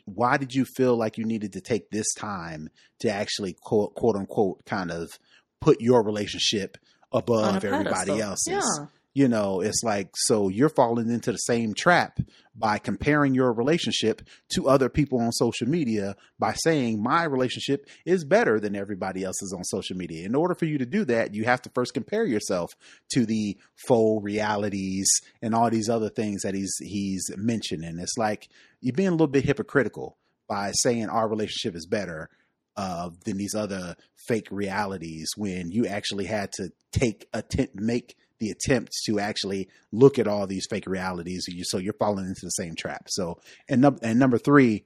Why 0.04 0.36
did 0.36 0.54
you 0.54 0.64
feel 0.64 0.96
like 0.96 1.16
you 1.16 1.24
needed 1.24 1.52
to 1.52 1.60
take 1.60 1.90
this 1.90 2.12
time 2.14 2.68
to 3.00 3.10
actually 3.10 3.54
quote, 3.54 3.94
quote 3.94 4.16
unquote 4.16 4.64
kind 4.66 4.90
of 4.90 5.18
put 5.60 5.80
your 5.80 6.02
relationship 6.02 6.76
above 7.12 7.64
everybody 7.64 8.20
else's? 8.20 8.52
Yeah 8.52 8.86
you 9.16 9.28
know 9.28 9.62
it's 9.62 9.82
like 9.82 10.10
so 10.14 10.50
you're 10.50 10.68
falling 10.68 11.08
into 11.08 11.32
the 11.32 11.38
same 11.38 11.72
trap 11.72 12.20
by 12.54 12.76
comparing 12.76 13.34
your 13.34 13.50
relationship 13.50 14.20
to 14.50 14.68
other 14.68 14.90
people 14.90 15.18
on 15.18 15.32
social 15.32 15.66
media 15.66 16.14
by 16.38 16.52
saying 16.52 17.02
my 17.02 17.24
relationship 17.24 17.88
is 18.04 18.26
better 18.26 18.60
than 18.60 18.76
everybody 18.76 19.24
else's 19.24 19.54
on 19.56 19.64
social 19.64 19.96
media. 19.96 20.26
In 20.26 20.34
order 20.34 20.54
for 20.54 20.66
you 20.66 20.76
to 20.76 20.84
do 20.84 21.02
that 21.06 21.32
you 21.32 21.44
have 21.44 21.62
to 21.62 21.70
first 21.70 21.94
compare 21.94 22.26
yourself 22.26 22.74
to 23.14 23.24
the 23.24 23.56
faux 23.88 24.22
realities 24.22 25.08
and 25.40 25.54
all 25.54 25.70
these 25.70 25.88
other 25.88 26.10
things 26.10 26.42
that 26.42 26.54
he's 26.54 26.76
he's 26.80 27.30
mentioning. 27.38 27.98
It's 27.98 28.18
like 28.18 28.50
you're 28.82 28.92
being 28.92 29.08
a 29.08 29.12
little 29.12 29.28
bit 29.28 29.46
hypocritical 29.46 30.18
by 30.46 30.72
saying 30.82 31.08
our 31.08 31.26
relationship 31.26 31.74
is 31.74 31.86
better 31.86 32.28
uh, 32.76 33.08
than 33.24 33.38
these 33.38 33.54
other 33.54 33.96
fake 34.28 34.48
realities 34.50 35.30
when 35.38 35.70
you 35.70 35.86
actually 35.86 36.26
had 36.26 36.52
to 36.52 36.70
take 36.92 37.26
a 37.32 37.40
t- 37.40 37.68
make 37.74 38.14
the 38.38 38.50
attempt 38.50 38.92
to 39.06 39.18
actually 39.18 39.68
look 39.92 40.18
at 40.18 40.28
all 40.28 40.46
these 40.46 40.66
fake 40.68 40.86
realities. 40.86 41.46
So 41.64 41.78
you're 41.78 41.94
falling 41.94 42.26
into 42.26 42.44
the 42.44 42.50
same 42.50 42.74
trap. 42.74 43.06
So, 43.08 43.40
and, 43.68 43.80
num- 43.80 43.98
and 44.02 44.18
number 44.18 44.38
three, 44.38 44.84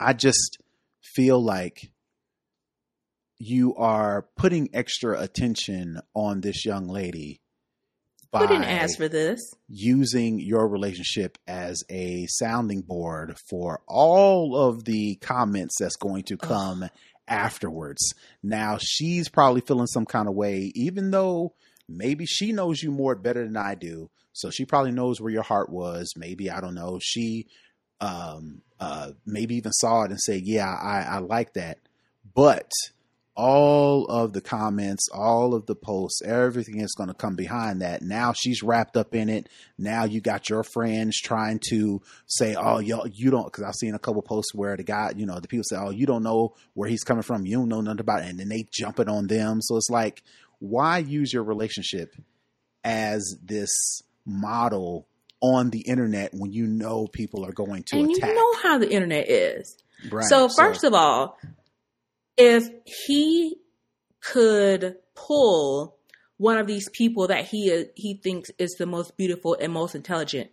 I 0.00 0.12
just 0.12 0.58
feel 1.02 1.42
like 1.42 1.90
you 3.38 3.74
are 3.76 4.26
putting 4.36 4.70
extra 4.72 5.20
attention 5.20 6.00
on 6.14 6.40
this 6.40 6.64
young 6.64 6.88
lady 6.88 7.40
by 8.30 8.46
didn't 8.46 8.64
ask 8.64 8.96
for 8.96 9.08
this. 9.08 9.40
Using 9.68 10.40
your 10.40 10.68
relationship 10.68 11.38
as 11.46 11.82
a 11.90 12.26
sounding 12.28 12.82
board 12.82 13.36
for 13.48 13.80
all 13.86 14.56
of 14.56 14.84
the 14.84 15.16
comments 15.16 15.76
that's 15.78 15.96
going 15.96 16.24
to 16.24 16.36
come 16.36 16.86
afterwards. 17.28 18.14
Now 18.42 18.78
she's 18.80 19.28
probably 19.28 19.60
feeling 19.60 19.86
some 19.86 20.06
kind 20.06 20.28
of 20.28 20.34
way, 20.34 20.72
even 20.74 21.10
though 21.10 21.54
maybe 21.88 22.26
she 22.26 22.52
knows 22.52 22.82
you 22.82 22.90
more 22.90 23.14
better 23.14 23.44
than 23.44 23.56
I 23.56 23.74
do. 23.74 24.10
So 24.32 24.50
she 24.50 24.64
probably 24.64 24.92
knows 24.92 25.20
where 25.20 25.32
your 25.32 25.42
heart 25.42 25.70
was. 25.70 26.12
Maybe, 26.16 26.50
I 26.50 26.60
don't 26.60 26.74
know. 26.74 26.98
She 27.02 27.46
um, 28.00 28.62
uh, 28.78 29.12
maybe 29.24 29.56
even 29.56 29.72
saw 29.72 30.02
it 30.02 30.10
and 30.10 30.20
said, 30.20 30.42
yeah, 30.44 30.68
I, 30.68 31.00
I 31.00 31.18
like 31.18 31.54
that. 31.54 31.78
But 32.34 32.70
all 33.36 34.06
of 34.06 34.32
the 34.32 34.40
comments, 34.40 35.08
all 35.12 35.54
of 35.54 35.66
the 35.66 35.74
posts, 35.74 36.22
everything 36.22 36.80
is 36.80 36.94
going 36.96 37.08
to 37.08 37.14
come 37.14 37.36
behind 37.36 37.82
that. 37.82 38.00
Now 38.00 38.32
she's 38.32 38.62
wrapped 38.62 38.96
up 38.96 39.14
in 39.14 39.28
it. 39.28 39.48
Now 39.78 40.04
you 40.04 40.22
got 40.22 40.48
your 40.48 40.62
friends 40.62 41.20
trying 41.20 41.60
to 41.68 42.00
say, 42.26 42.54
"Oh, 42.54 42.78
y'all, 42.78 43.06
you 43.06 43.30
don't," 43.30 43.44
because 43.44 43.64
I've 43.64 43.74
seen 43.74 43.94
a 43.94 43.98
couple 43.98 44.22
posts 44.22 44.54
where 44.54 44.76
the 44.76 44.84
guy, 44.84 45.12
you 45.14 45.26
know, 45.26 45.38
the 45.38 45.48
people 45.48 45.64
say, 45.64 45.76
"Oh, 45.76 45.90
you 45.90 46.06
don't 46.06 46.22
know 46.22 46.54
where 46.72 46.88
he's 46.88 47.04
coming 47.04 47.22
from. 47.22 47.44
You 47.44 47.58
don't 47.58 47.68
know 47.68 47.82
nothing 47.82 48.00
about 48.00 48.22
it," 48.22 48.30
and 48.30 48.40
then 48.40 48.48
they 48.48 48.66
jump 48.72 48.98
it 49.00 49.08
on 49.08 49.26
them. 49.26 49.60
So 49.60 49.76
it's 49.76 49.90
like, 49.90 50.22
why 50.58 50.98
use 50.98 51.32
your 51.32 51.44
relationship 51.44 52.14
as 52.84 53.36
this 53.42 53.70
model 54.24 55.06
on 55.40 55.70
the 55.70 55.80
internet 55.80 56.30
when 56.32 56.52
you 56.52 56.66
know 56.66 57.06
people 57.06 57.44
are 57.44 57.52
going 57.52 57.82
to 57.84 57.98
and 57.98 58.10
attack? 58.10 58.30
You 58.30 58.34
know 58.34 58.58
how 58.62 58.78
the 58.78 58.90
internet 58.90 59.28
is. 59.28 59.76
Right. 60.10 60.24
So 60.24 60.48
first 60.48 60.82
so, 60.82 60.88
of 60.88 60.94
all, 60.94 61.38
if 62.36 62.68
he 62.84 63.56
could 64.20 64.96
pull 65.14 65.96
one 66.38 66.58
of 66.58 66.66
these 66.66 66.88
people 66.90 67.28
that 67.28 67.46
he 67.46 67.86
he 67.94 68.20
thinks 68.22 68.50
is 68.58 68.76
the 68.78 68.86
most 68.86 69.16
beautiful 69.16 69.56
and 69.58 69.72
most 69.72 69.94
intelligent, 69.94 70.50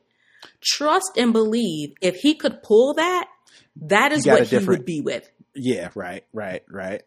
trust 0.63 1.17
and 1.17 1.33
believe 1.33 1.93
if 2.01 2.15
he 2.15 2.35
could 2.35 2.61
pull 2.63 2.93
that, 2.95 3.27
that 3.75 4.11
is 4.11 4.25
what 4.25 4.47
he 4.47 4.57
would 4.57 4.85
be 4.85 5.01
with. 5.01 5.29
Yeah, 5.55 5.89
right, 5.95 6.23
right, 6.33 6.63
right. 6.69 7.03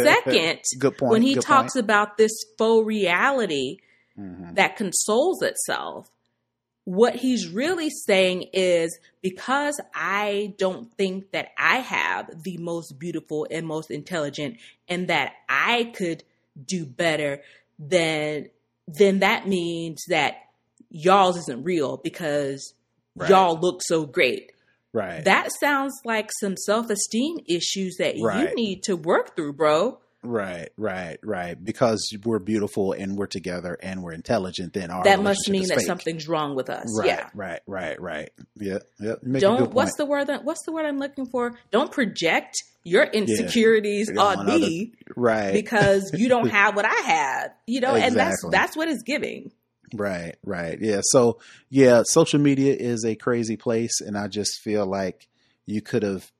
Second, 0.00 0.60
good 0.78 0.96
point. 0.96 1.10
When 1.12 1.22
he 1.22 1.34
talks 1.34 1.74
point. 1.74 1.84
about 1.84 2.16
this 2.16 2.32
faux 2.56 2.86
reality 2.86 3.78
Mhm. 4.18 4.54
that 4.56 4.76
consoles 4.76 5.42
itself, 5.42 6.10
what 6.84 7.14
he's 7.16 7.48
really 7.48 7.90
saying 7.90 8.46
is 8.54 8.98
because 9.22 9.78
I 9.94 10.54
don't 10.58 10.92
think 10.96 11.32
that 11.32 11.48
I 11.58 11.76
have 11.80 12.42
the 12.42 12.56
most 12.56 12.98
beautiful 12.98 13.46
and 13.50 13.66
most 13.66 13.90
intelligent 13.90 14.56
and 14.88 15.08
that 15.08 15.34
I 15.48 15.92
could 15.94 16.24
do 16.64 16.86
better 16.86 17.42
then 17.78 18.48
then 18.88 19.18
that 19.20 19.46
means 19.46 20.02
that 20.08 20.36
y'all's 20.88 21.36
isn't 21.36 21.62
real 21.62 21.98
because 21.98 22.72
Right. 23.14 23.28
y'all 23.30 23.58
look 23.60 23.82
so 23.82 24.06
great. 24.06 24.52
Right, 24.92 25.24
That 25.24 25.50
sounds 25.60 25.92
like 26.04 26.30
some 26.40 26.56
self-esteem 26.56 27.38
issues 27.48 27.96
that 27.98 28.14
Right. 28.22 28.48
you 28.48 28.54
need 28.54 28.82
to 28.84 28.96
work 28.96 29.36
through, 29.36 29.52
bro. 29.54 29.98
right, 30.24 30.68
right, 30.76 31.18
right. 31.22 31.62
Because 31.64 32.10
we're 32.24 32.40
beautiful 32.40 32.92
and 32.92 33.16
we're 33.16 33.26
together 33.28 33.78
and 33.82 34.02
we're 34.02 34.12
intelligent, 34.12 34.72
then 34.72 34.90
our 34.90 35.04
that 35.04 35.22
must 35.22 35.48
mean 35.48 35.66
that 35.68 35.78
fake. 35.78 35.86
something's 35.86 36.26
wrong 36.28 36.56
with 36.56 36.68
us. 36.68 36.86
Right, 36.98 37.06
yeah. 37.06 37.28
right, 37.34 37.60
right, 37.66 38.00
right. 38.00 38.30
Yeah, 38.56 38.78
yeah. 38.98 39.14
Don't 39.38 39.72
what's 39.72 39.94
the 39.96 40.04
word 40.04 40.26
that 40.26 40.44
what's 40.44 40.64
the 40.64 40.72
word 40.72 40.86
I'm 40.86 40.98
looking 40.98 41.26
for? 41.26 41.54
Don't 41.70 41.92
project 41.92 42.56
your 42.84 43.04
insecurities 43.04 44.10
Yeah, 44.12 44.20
on 44.22 44.38
on 44.38 44.46
me 44.46 44.92
right 45.16 45.52
because 45.52 46.10
you 46.14 46.28
don't 46.28 46.48
have 46.58 46.74
what 46.74 46.84
I 46.84 46.94
have. 46.94 47.50
You 47.66 47.80
know, 47.80 47.94
and 47.94 48.16
that's 48.16 48.42
that's 48.50 48.76
what 48.76 48.88
it's 48.88 49.02
giving. 49.04 49.52
Right, 49.94 50.36
right. 50.44 50.78
Yeah. 50.80 51.00
So, 51.02 51.38
yeah, 51.70 52.02
social 52.04 52.40
media 52.40 52.74
is 52.74 53.04
a 53.04 53.14
crazy 53.14 53.56
place. 53.56 54.00
And 54.00 54.16
I 54.18 54.28
just 54.28 54.60
feel 54.60 54.86
like 54.86 55.28
you 55.66 55.80
could 55.82 56.02
have 56.02 56.30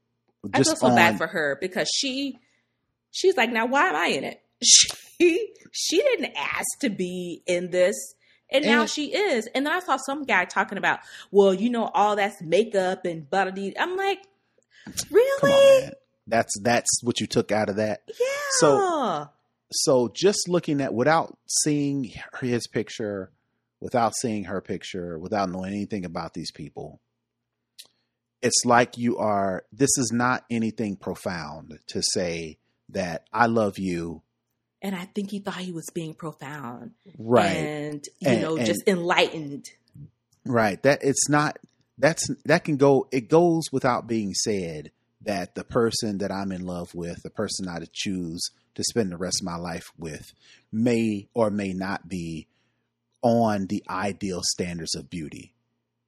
I 0.53 0.59
just 0.59 0.71
feel 0.71 0.77
so 0.77 0.87
on, 0.89 0.97
bad 0.97 1.19
for 1.19 1.27
her 1.27 1.59
because 1.61 1.89
she 1.95 2.39
she's 3.11 3.37
like, 3.37 3.51
now 3.51 3.67
why 3.67 3.89
am 3.89 3.97
I 3.97 4.07
in 4.09 4.25
it? 4.25 4.43
She 5.21 5.53
she 5.73 5.97
didn't 6.01 6.33
ask 6.37 6.79
to 6.83 6.91
be 6.91 7.43
in 7.47 7.71
this. 7.71 7.97
And 8.51 8.65
now 8.65 8.83
And- 8.83 8.91
she 8.91 9.13
is. 9.15 9.49
And 9.55 9.67
then 9.67 9.73
I 9.75 9.81
saw 9.81 9.97
some 9.97 10.25
guy 10.25 10.45
talking 10.45 10.79
about, 10.79 11.01
well, 11.31 11.53
you 11.53 11.71
know, 11.71 11.91
all 11.93 12.17
that's 12.17 12.41
makeup 12.41 13.05
and 13.05 13.29
body. 13.29 13.77
I'm 13.79 13.97
like, 13.97 14.21
really? 15.11 15.87
on. 15.87 15.93
That's, 16.27 16.53
that's 16.63 16.89
what 17.03 17.21
you 17.21 17.27
took 17.27 17.53
out 17.53 17.69
of 17.69 17.77
that. 17.77 18.03
Yeah. 18.09 18.27
So- 18.61 19.29
So 19.71 20.09
just 20.15 20.49
looking 20.49 20.81
at, 20.81 20.95
without 20.95 21.37
seeing 21.63 22.11
his 22.41 22.67
picture, 22.67 23.31
without 23.81 24.15
seeing 24.17 24.45
her 24.45 24.61
picture, 24.61 25.19
without 25.19 25.51
knowing 25.51 25.73
anything 25.73 26.05
about 26.05 26.35
these 26.35 26.51
people, 26.51 27.01
it's 28.43 28.65
like 28.65 28.97
you 28.97 29.19
are, 29.19 29.65
this 29.73 29.91
is 29.99 30.11
not 30.13 30.45
anything 30.51 30.97
profound 30.97 31.79
to 31.89 32.03
say 32.13 32.59
that 32.91 33.25
I 33.33 33.47
love 33.47 33.79
you. 33.79 34.23
and 34.81 34.95
I 34.95 35.07
think 35.07 35.31
he 35.33 35.41
thought 35.41 35.57
he 35.57 35.73
was 35.73 35.91
being 35.93 36.15
profound. 36.15 36.93
Right. 37.19 37.47
And, 37.57 38.05
you 38.21 38.29
And- 38.31 38.43
know, 38.43 38.57
and- 38.57 38.65
just 38.67 38.83
enlightened. 38.87 39.67
Right. 40.47 40.81
That 40.85 41.01
it's 41.03 41.29
not 41.29 41.59
that's 41.99 42.25
that 42.45 42.63
can 42.65 42.77
go 42.77 43.09
it 43.11 43.29
goes 43.29 43.65
without 43.73 44.07
being 44.07 44.33
said 44.35 44.93
that 45.23 45.57
the 45.57 45.65
person 45.65 46.19
that 46.19 46.31
I'm 46.31 46.53
in 46.53 46.65
love 46.65 46.95
with, 46.95 47.23
the 47.25 47.29
person 47.31 47.69
I 47.69 47.81
choose 47.93 48.41
to 48.77 48.85
spend 48.85 49.11
the 49.11 49.17
rest 49.19 49.41
of 49.43 49.47
my 49.47 49.57
life 49.57 49.91
with 49.99 50.33
may 50.73 51.29
or 51.35 51.51
may 51.51 51.73
not 51.73 52.09
be 52.09 52.47
on 53.23 53.67
the 53.67 53.83
ideal 53.89 54.43
standards 54.43 54.95
of 54.95 55.11
beauty. 55.11 55.55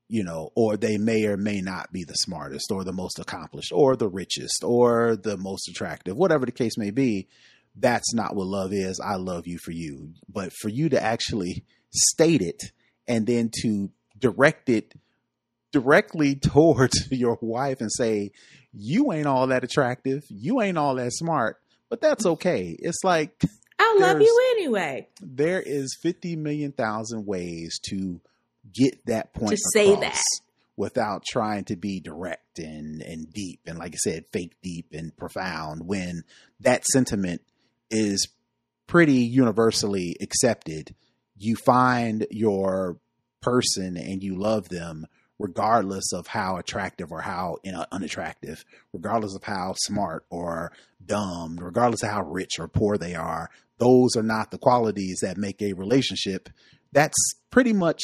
You 0.08 0.24
know, 0.24 0.50
or 0.56 0.76
they 0.76 0.98
may 0.98 1.24
or 1.26 1.36
may 1.36 1.60
not 1.60 1.92
be 1.92 2.02
the 2.02 2.14
smartest 2.14 2.72
or 2.72 2.82
the 2.82 2.92
most 2.92 3.20
accomplished 3.20 3.70
or 3.72 3.94
the 3.94 4.08
richest 4.08 4.64
or 4.64 5.14
the 5.14 5.36
most 5.36 5.68
attractive, 5.68 6.16
whatever 6.16 6.44
the 6.46 6.52
case 6.52 6.76
may 6.76 6.90
be. 6.90 7.28
That's 7.76 8.12
not 8.12 8.34
what 8.34 8.48
love 8.48 8.72
is. 8.72 8.98
I 8.98 9.14
love 9.14 9.46
you 9.46 9.58
for 9.58 9.70
you. 9.70 10.14
But 10.28 10.52
for 10.52 10.68
you 10.68 10.88
to 10.88 11.00
actually 11.00 11.64
state 11.90 12.42
it 12.42 12.72
and 13.06 13.24
then 13.24 13.50
to 13.62 13.90
direct 14.18 14.68
it 14.68 14.94
directly 15.72 16.34
towards 16.36 17.10
your 17.10 17.38
wife 17.40 17.80
and 17.80 17.90
say, 17.92 18.32
You 18.72 19.12
ain't 19.12 19.26
all 19.26 19.48
that 19.48 19.64
attractive. 19.64 20.24
You 20.28 20.60
ain't 20.60 20.78
all 20.78 20.96
that 20.96 21.12
smart, 21.12 21.58
but 21.88 22.00
that's 22.00 22.26
okay. 22.26 22.76
It's 22.78 23.04
like 23.04 23.40
I 23.82 23.96
love 24.00 24.20
you 24.20 24.54
anyway. 24.58 25.08
there 25.22 25.60
is 25.64 25.96
50 26.02 26.36
million 26.36 26.72
thousand 26.72 27.26
ways 27.26 27.80
to 27.88 28.20
get 28.74 29.04
that 29.06 29.32
point 29.32 29.52
To 29.52 29.58
say 29.72 29.94
that. 29.96 30.20
without 30.76 31.24
trying 31.24 31.64
to 31.64 31.76
be 31.76 32.00
direct 32.00 32.58
and, 32.58 33.00
and 33.02 33.32
deep 33.32 33.60
and 33.66 33.78
like 33.78 33.94
I 33.94 33.96
said, 33.96 34.26
fake 34.32 34.54
deep 34.62 34.88
and 34.92 35.16
profound 35.16 35.86
when 35.86 36.24
that 36.60 36.84
sentiment 36.84 37.40
is 37.90 38.28
pretty 38.86 39.20
universally 39.20 40.16
accepted. 40.20 40.94
You 41.36 41.56
find 41.56 42.26
your 42.30 42.98
person 43.40 43.96
and 43.96 44.22
you 44.22 44.36
love 44.38 44.68
them 44.68 45.06
regardless 45.38 46.12
of 46.12 46.26
how 46.26 46.56
attractive 46.58 47.10
or 47.10 47.22
how 47.22 47.56
you 47.64 47.72
uh, 47.72 47.78
know, 47.78 47.86
unattractive, 47.90 48.62
regardless 48.92 49.34
of 49.34 49.42
how 49.42 49.74
smart 49.78 50.26
or 50.28 50.70
dumb, 51.04 51.56
regardless 51.58 52.02
of 52.02 52.10
how 52.10 52.22
rich 52.22 52.58
or 52.58 52.68
poor 52.68 52.98
they 52.98 53.14
are. 53.14 53.48
Those 53.80 54.14
are 54.14 54.22
not 54.22 54.50
the 54.50 54.58
qualities 54.58 55.20
that 55.22 55.36
make 55.36 55.60
a 55.60 55.72
relationship. 55.72 56.48
That's 56.92 57.16
pretty 57.50 57.72
much 57.72 58.02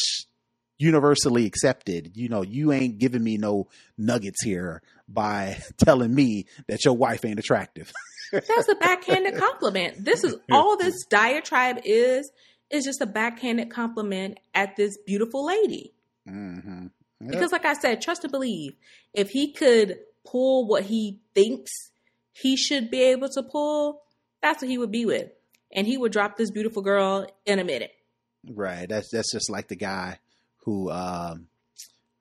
universally 0.79 1.47
accepted. 1.47 2.13
You 2.15 2.29
know, 2.29 2.43
you 2.43 2.73
ain't 2.73 2.99
giving 2.99 3.23
me 3.23 3.37
no 3.37 3.69
nuggets 3.97 4.43
here 4.43 4.83
by 5.09 5.59
telling 5.77 6.15
me 6.15 6.47
that 6.67 6.85
your 6.85 6.95
wife 6.95 7.25
ain't 7.25 7.39
attractive. 7.39 7.93
That's 8.33 8.69
a 8.69 8.75
backhanded 8.75 9.37
compliment. 9.37 10.05
This 10.05 10.25
is 10.25 10.35
all 10.51 10.77
this 10.77 11.05
diatribe 11.07 11.79
is, 11.85 12.31
is 12.71 12.85
just 12.85 13.01
a 13.01 13.07
backhanded 13.07 13.71
compliment 13.71 14.39
at 14.55 14.77
this 14.77 14.99
beautiful 15.07 15.47
lady. 15.47 15.93
mm-hmm. 16.29 16.87
Because, 17.21 17.53
like 17.53 17.65
I 17.65 17.75
said, 17.75 18.03
trust 18.03 18.25
and 18.25 18.31
believe. 18.31 18.75
If 19.15 19.31
he 19.31 19.53
could 19.53 19.99
pull 20.27 20.67
what 20.67 20.83
he 20.83 21.21
thinks 21.35 21.71
he 22.33 22.57
should 22.57 22.91
be 22.91 23.01
able 23.05 23.29
to 23.31 23.43
pull, 23.43 24.03
that's 24.43 24.61
what 24.61 24.71
he 24.71 24.77
would 24.77 24.91
be 24.91 25.07
with. 25.07 25.31
And 25.77 25.87
he 25.87 25.97
would 25.97 26.11
drop 26.11 26.37
this 26.37 26.51
beautiful 26.51 26.83
girl 26.83 27.27
in 27.45 27.61
a 27.61 27.65
minute. 27.65 27.93
Right. 28.49 28.89
That's 28.89 29.11
that's 29.13 29.31
just 29.31 29.51
like 29.51 29.69
the 29.69 29.77
guy 29.77 30.19
who 30.65 30.91
um 30.91 31.47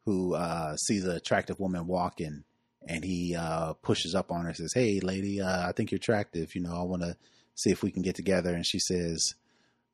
who 0.06 0.36
uh 0.36 0.76
sees 0.76 1.06
an 1.06 1.16
attractive 1.16 1.60
woman 1.60 1.88
walking 1.88 2.43
and 2.88 3.03
he 3.03 3.36
uh 3.36 3.74
pushes 3.82 4.14
up 4.14 4.32
on 4.32 4.41
her 4.41 4.49
and 4.49 4.58
says, 4.58 4.74
Hey 4.76 4.99
lady, 4.99 5.41
uh 5.41 5.68
I 5.68 5.72
think 5.72 5.91
you're 5.91 5.97
attractive, 5.97 6.53
you 6.53 6.62
know, 6.62 6.76
I 6.76 6.84
wanna 6.84 7.16
see 7.56 7.72
if 7.72 7.82
we 7.82 7.91
can 7.91 8.01
get 8.01 8.16
together 8.16 8.53
and 8.53 8.66
she 8.66 8.80
says, 8.80 9.34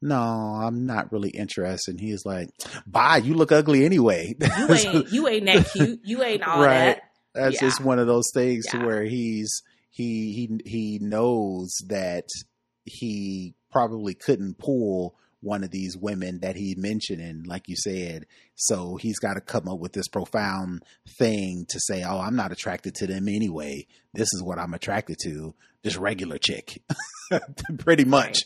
No, 0.01 0.20
I'm 0.20 0.86
not 0.86 1.12
really 1.12 1.30
interested. 1.30 1.91
And 1.91 2.01
he's 2.01 2.26
like, 2.26 2.49
Bye, 2.88 3.18
you 3.18 3.34
look 3.36 3.51
ugly 3.51 3.86
anyway. 3.86 4.36
You 4.57 4.68
ain't 4.74 5.12
you 5.12 5.28
ain't 5.28 5.45
that 5.45 5.66
cute. 5.72 5.99
You 6.03 6.24
ain't 6.24 6.43
all 6.43 6.62
Right. 6.62 6.95
that. 6.95 7.03
That's 7.34 7.62
Yeah. 7.62 7.68
just 7.70 7.82
one 7.82 7.99
of 7.99 8.07
those 8.07 8.30
things 8.34 8.66
to 8.68 8.78
Yeah. 8.78 8.84
where 8.86 9.03
he's 9.03 9.62
he 9.91 10.34
he 10.34 10.70
he 10.70 10.99
knows 10.99 11.76
that 11.88 12.26
he 12.86 13.53
probably 13.71 14.13
couldn't 14.13 14.57
pull 14.57 15.15
one 15.41 15.63
of 15.63 15.71
these 15.71 15.97
women 15.97 16.39
that 16.39 16.55
he 16.55 16.75
mentioned 16.75 17.19
and 17.19 17.47
like 17.47 17.67
you 17.67 17.75
said. 17.75 18.25
So 18.55 18.97
he's 18.97 19.19
got 19.19 19.34
to 19.34 19.41
come 19.41 19.67
up 19.67 19.79
with 19.79 19.93
this 19.93 20.07
profound 20.07 20.84
thing 21.17 21.65
to 21.69 21.79
say 21.79 22.03
oh 22.03 22.19
i'm 22.19 22.36
not 22.36 22.51
attracted 22.51 22.95
to 22.95 23.07
them 23.07 23.27
anyway. 23.27 23.88
This 24.13 24.29
is 24.34 24.43
what 24.43 24.59
i'm 24.59 24.73
attracted 24.73 25.17
to. 25.23 25.55
This 25.84 25.97
regular 25.97 26.38
chick. 26.38 26.84
Pretty 27.79 28.05
much. 28.05 28.43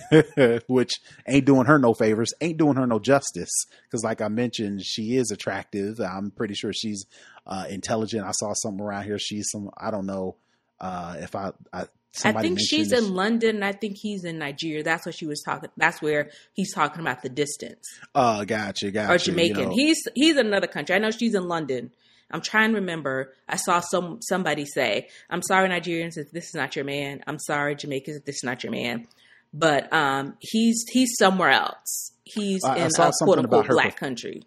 Which 0.68 0.92
ain't 1.26 1.44
doing 1.44 1.66
her 1.66 1.78
no 1.78 1.92
favors 1.92 2.32
ain't 2.40 2.56
doing 2.56 2.76
her 2.76 2.86
no 2.86 2.98
justice. 2.98 3.50
Because 3.84 4.02
like 4.02 4.22
i 4.22 4.28
mentioned 4.28 4.82
she 4.82 5.16
is 5.16 5.30
attractive. 5.30 6.00
I'm 6.00 6.30
pretty 6.30 6.54
sure 6.54 6.72
she's 6.72 7.04
uh, 7.46 7.66
intelligent. 7.68 8.26
I 8.26 8.32
saw 8.32 8.54
something 8.54 8.84
around 8.84 9.04
here. 9.04 9.18
She's 9.18 9.50
some 9.50 9.70
i 9.76 9.90
don't 9.90 10.06
know 10.06 10.36
uh, 10.80 11.16
if 11.18 11.34
i, 11.36 11.50
I 11.72 11.86
I 12.24 12.32
think 12.32 12.58
she's 12.60 12.90
in 12.92 13.14
London 13.14 13.62
I 13.62 13.72
think 13.72 13.96
he's 13.96 14.24
in 14.24 14.38
Nigeria. 14.38 14.82
That's 14.82 15.06
what 15.06 15.14
she 15.14 15.26
was 15.26 15.42
talking 15.44 15.70
that's 15.76 16.00
where 16.02 16.30
he's 16.54 16.74
talking 16.74 17.00
about 17.00 17.22
the 17.22 17.28
distance. 17.28 17.84
Oh, 18.14 18.44
gotcha, 18.44 18.90
gotcha. 18.90 19.12
or 19.14 19.18
Jamaican. 19.18 19.58
You 19.58 19.66
know, 19.66 19.72
He's 19.74 19.98
he's 20.14 20.36
in 20.36 20.46
another 20.46 20.66
country. 20.66 20.96
I 20.96 20.98
know 20.98 21.10
she's 21.10 21.34
in 21.34 21.46
London. 21.48 21.92
I'm 22.30 22.40
trying 22.42 22.70
to 22.70 22.76
remember. 22.76 23.32
I 23.48 23.56
saw 23.56 23.80
some 23.80 24.18
somebody 24.20 24.66
say, 24.66 25.08
"I'm 25.30 25.42
sorry, 25.42 25.68
Nigerians, 25.68 26.16
if 26.18 26.30
this 26.30 26.48
is 26.48 26.54
not 26.54 26.76
your 26.76 26.84
man. 26.84 27.22
I'm 27.26 27.38
sorry, 27.38 27.74
Jamaicans, 27.74 28.18
if 28.18 28.24
this 28.24 28.36
is 28.36 28.44
not 28.44 28.62
your 28.62 28.72
man." 28.72 29.06
But 29.54 29.90
um, 29.92 30.36
he's 30.40 30.84
he's 30.90 31.16
somewhere 31.18 31.50
else. 31.50 32.12
He's 32.24 32.62
I- 32.64 32.74
I 32.74 32.84
in 32.84 32.90
saw 32.90 33.08
a 33.08 33.12
quote 33.22 33.38
unquote 33.38 33.68
black 33.68 33.84
prof- 33.84 33.96
country. 33.96 34.42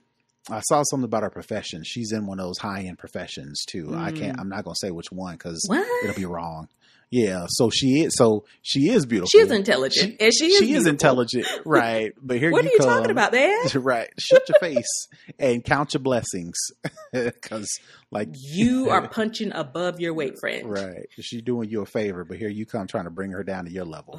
I 0.49 0.59
saw 0.61 0.83
something 0.83 1.05
about 1.05 1.23
her 1.23 1.29
profession. 1.29 1.83
She's 1.83 2.11
in 2.11 2.25
one 2.25 2.39
of 2.39 2.45
those 2.45 2.57
high 2.57 2.81
end 2.81 2.97
professions 2.97 3.63
too. 3.65 3.95
I 3.95 4.11
can't. 4.11 4.37
Mm. 4.37 4.41
I'm 4.41 4.49
not 4.49 4.63
gonna 4.63 4.75
say 4.75 4.91
which 4.91 5.11
one 5.11 5.33
because 5.35 5.67
it'll 6.03 6.15
be 6.15 6.25
wrong. 6.25 6.67
Yeah, 7.11 7.47
so 7.49 7.69
she 7.69 8.03
is. 8.03 8.15
So 8.15 8.45
she 8.61 8.89
is 8.89 9.05
beautiful. 9.05 9.27
She 9.29 9.39
is 9.39 9.51
intelligent, 9.51 10.13
she, 10.17 10.25
and 10.25 10.33
she 10.33 10.45
is. 10.45 10.59
She 10.59 10.73
is 10.73 10.87
intelligent, 10.87 11.45
right? 11.65 12.13
But 12.21 12.37
here, 12.37 12.51
what 12.51 12.63
you 12.63 12.69
are 12.69 12.71
you 12.71 12.77
come, 12.79 12.87
talking 12.87 13.11
about, 13.11 13.33
That 13.33 13.75
Right? 13.83 14.09
Shut 14.17 14.47
your 14.47 14.57
face 14.61 15.07
and 15.37 15.61
count 15.61 15.93
your 15.93 16.01
blessings, 16.01 16.57
because 17.11 17.69
like 18.11 18.29
you 18.33 18.89
are 18.89 19.09
punching 19.09 19.51
above 19.51 19.99
your 19.99 20.13
weight, 20.13 20.39
friend. 20.39 20.71
Right? 20.71 21.09
She's 21.19 21.41
doing 21.41 21.69
you 21.69 21.81
a 21.81 21.85
favor, 21.85 22.23
but 22.23 22.37
here 22.37 22.49
you 22.49 22.65
come 22.65 22.87
trying 22.87 23.05
to 23.05 23.11
bring 23.11 23.31
her 23.31 23.43
down 23.43 23.65
to 23.65 23.71
your 23.71 23.85
level. 23.85 24.17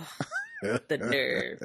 the 0.62 0.98
nerve. 0.98 1.62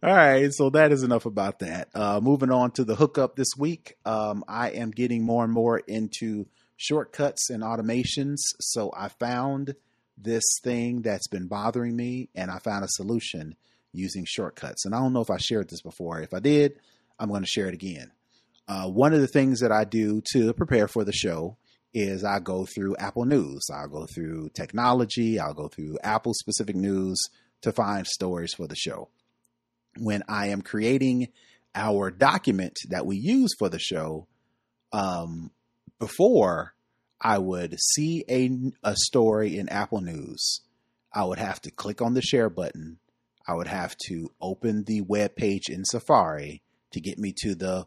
All 0.00 0.14
right, 0.14 0.52
so 0.52 0.70
that 0.70 0.92
is 0.92 1.02
enough 1.02 1.26
about 1.26 1.58
that. 1.58 1.88
Uh, 1.92 2.20
moving 2.22 2.52
on 2.52 2.70
to 2.72 2.84
the 2.84 2.94
hookup 2.94 3.34
this 3.34 3.48
week. 3.58 3.96
Um, 4.04 4.44
I 4.46 4.70
am 4.70 4.92
getting 4.92 5.24
more 5.24 5.42
and 5.42 5.52
more 5.52 5.78
into 5.78 6.46
shortcuts 6.76 7.50
and 7.50 7.64
automations. 7.64 8.36
So 8.60 8.92
I 8.96 9.08
found 9.08 9.74
this 10.20 10.44
thing 10.62 11.02
that's 11.02 11.28
been 11.28 11.46
bothering 11.46 11.94
me 11.94 12.28
and 12.34 12.50
I 12.50 12.58
found 12.58 12.84
a 12.84 12.88
solution 12.90 13.54
using 13.92 14.24
shortcuts. 14.26 14.84
And 14.84 14.94
I 14.94 14.98
don't 14.98 15.12
know 15.12 15.20
if 15.20 15.30
I 15.30 15.38
shared 15.38 15.70
this 15.70 15.82
before. 15.82 16.20
If 16.20 16.34
I 16.34 16.40
did, 16.40 16.74
I'm 17.18 17.28
going 17.28 17.42
to 17.42 17.48
share 17.48 17.68
it 17.68 17.74
again. 17.74 18.10
Uh, 18.66 18.88
one 18.88 19.14
of 19.14 19.20
the 19.20 19.26
things 19.26 19.60
that 19.60 19.72
I 19.72 19.84
do 19.84 20.22
to 20.32 20.52
prepare 20.52 20.88
for 20.88 21.04
the 21.04 21.12
show 21.12 21.56
is 21.94 22.22
I 22.22 22.38
go 22.38 22.66
through 22.66 22.96
Apple 22.96 23.24
News. 23.24 23.66
I'll 23.72 23.88
go 23.88 24.06
through 24.06 24.50
technology. 24.50 25.40
I'll 25.40 25.54
go 25.54 25.68
through 25.68 25.98
Apple 26.02 26.34
specific 26.34 26.76
news 26.76 27.18
to 27.62 27.72
find 27.72 28.06
stories 28.06 28.52
for 28.54 28.66
the 28.66 28.76
show 28.76 29.08
when 29.96 30.22
I 30.28 30.48
am 30.48 30.62
creating 30.62 31.28
our 31.74 32.10
document 32.10 32.74
that 32.90 33.06
we 33.06 33.16
use 33.16 33.54
for 33.58 33.68
the 33.68 33.78
show, 33.78 34.26
um, 34.92 35.50
before 35.98 36.74
I 37.20 37.38
would 37.38 37.78
see 37.80 38.24
a, 38.28 38.50
a 38.82 38.94
story 38.96 39.58
in 39.58 39.68
Apple 39.68 40.00
News, 40.00 40.60
I 41.12 41.24
would 41.24 41.38
have 41.38 41.60
to 41.62 41.70
click 41.70 42.00
on 42.00 42.14
the 42.14 42.22
share 42.22 42.50
button. 42.50 42.98
I 43.46 43.54
would 43.54 43.66
have 43.66 43.96
to 44.08 44.30
open 44.40 44.84
the 44.84 45.00
web 45.00 45.34
page 45.34 45.68
in 45.68 45.84
Safari 45.84 46.62
to 46.92 47.00
get 47.00 47.18
me 47.18 47.34
to 47.42 47.54
the 47.54 47.86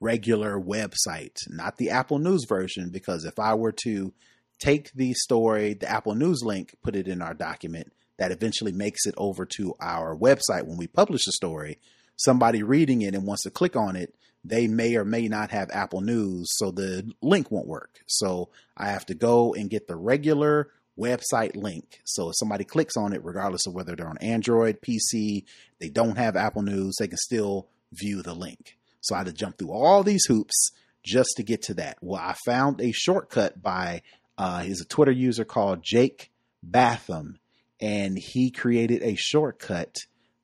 regular 0.00 0.60
website, 0.60 1.36
not 1.48 1.76
the 1.76 1.90
Apple 1.90 2.18
News 2.18 2.44
version, 2.48 2.90
because 2.90 3.24
if 3.24 3.38
I 3.38 3.54
were 3.54 3.72
to 3.84 4.12
take 4.58 4.92
the 4.92 5.14
story, 5.14 5.74
the 5.74 5.88
Apple 5.88 6.14
News 6.14 6.42
link, 6.44 6.74
put 6.82 6.96
it 6.96 7.08
in 7.08 7.22
our 7.22 7.34
document, 7.34 7.92
that 8.18 8.32
eventually 8.32 8.72
makes 8.72 9.06
it 9.06 9.14
over 9.16 9.46
to 9.56 9.74
our 9.80 10.16
website 10.16 10.66
when 10.66 10.76
we 10.76 10.86
publish 10.86 11.24
the 11.24 11.32
story. 11.32 11.78
Somebody 12.16 12.62
reading 12.62 13.02
it 13.02 13.14
and 13.14 13.26
wants 13.26 13.42
to 13.44 13.50
click 13.50 13.76
on 13.76 13.94
it, 13.94 14.14
they 14.48 14.68
may 14.68 14.96
or 14.96 15.04
may 15.04 15.28
not 15.28 15.50
have 15.50 15.70
Apple 15.70 16.00
News, 16.00 16.46
so 16.50 16.70
the 16.70 17.10
link 17.20 17.50
won't 17.50 17.66
work. 17.66 18.00
So 18.06 18.50
I 18.76 18.88
have 18.90 19.06
to 19.06 19.14
go 19.14 19.54
and 19.54 19.70
get 19.70 19.88
the 19.88 19.96
regular 19.96 20.70
website 20.98 21.56
link. 21.56 22.00
So 22.04 22.28
if 22.28 22.36
somebody 22.36 22.64
clicks 22.64 22.96
on 22.96 23.12
it, 23.12 23.24
regardless 23.24 23.66
of 23.66 23.74
whether 23.74 23.96
they're 23.96 24.08
on 24.08 24.18
Android, 24.18 24.80
PC, 24.80 25.44
they 25.80 25.88
don't 25.88 26.16
have 26.16 26.36
Apple 26.36 26.62
News, 26.62 26.96
they 26.98 27.08
can 27.08 27.18
still 27.18 27.68
view 27.92 28.22
the 28.22 28.34
link. 28.34 28.76
So 29.00 29.14
I 29.14 29.18
had 29.18 29.26
to 29.26 29.32
jump 29.32 29.58
through 29.58 29.72
all 29.72 30.02
these 30.02 30.24
hoops 30.26 30.70
just 31.04 31.34
to 31.36 31.42
get 31.42 31.62
to 31.62 31.74
that. 31.74 31.98
Well, 32.00 32.20
I 32.20 32.34
found 32.44 32.80
a 32.80 32.92
shortcut 32.92 33.60
by 33.62 34.02
uh, 34.38 34.62
he's 34.62 34.80
a 34.80 34.86
Twitter 34.86 35.12
user 35.12 35.44
called 35.44 35.82
Jake 35.82 36.30
Batham, 36.62 37.38
and 37.80 38.18
he 38.18 38.50
created 38.50 39.02
a 39.02 39.14
shortcut 39.16 39.94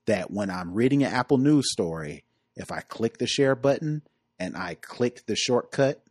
that 0.06 0.30
when 0.30 0.50
I'm 0.50 0.74
reading 0.74 1.02
an 1.02 1.12
Apple 1.12 1.38
News 1.38 1.70
story, 1.70 2.24
if 2.56 2.70
I 2.70 2.80
click 2.80 3.18
the 3.18 3.26
share 3.26 3.54
button 3.54 4.02
and 4.38 4.56
I 4.56 4.74
click 4.74 5.26
the 5.26 5.36
shortcut, 5.36 6.02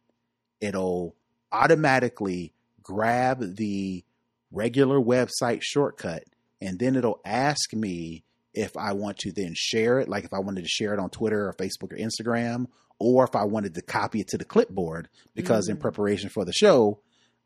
it'll 0.60 1.16
automatically 1.52 2.54
grab 2.82 3.56
the 3.56 4.04
regular 4.52 5.00
website 5.00 5.62
shortcut 5.62 6.24
and 6.62 6.80
then 6.80 6.96
it'll 6.96 7.22
ask 7.26 7.74
me 7.74 8.24
if 8.54 8.76
I 8.76 8.94
want 8.94 9.18
to 9.20 9.32
then 9.32 9.54
share 9.56 10.00
it, 10.00 10.10
like 10.10 10.26
if 10.26 10.34
I 10.34 10.40
wanted 10.40 10.64
to 10.64 10.70
share 10.70 10.94
it 10.94 11.00
on 11.00 11.10
Twitter 11.10 11.48
or 11.48 11.54
Facebook 11.54 11.94
or 11.94 11.98
Instagram, 11.98 12.68
or 13.00 13.24
if 13.24 13.36
I 13.36 13.46
wanted 13.46 13.74
to 13.76 13.82
copy 13.82 14.20
it 14.20 14.28
to 14.30 14.38
the 14.38 14.46
clipboard, 14.46 15.10
because 15.34 15.66
mm-hmm. 15.66 15.72
in 15.72 15.78
mm. 15.78 15.82
preparation 15.82 16.30
for 16.30 16.46
the 16.46 16.54
show, 16.54 17.00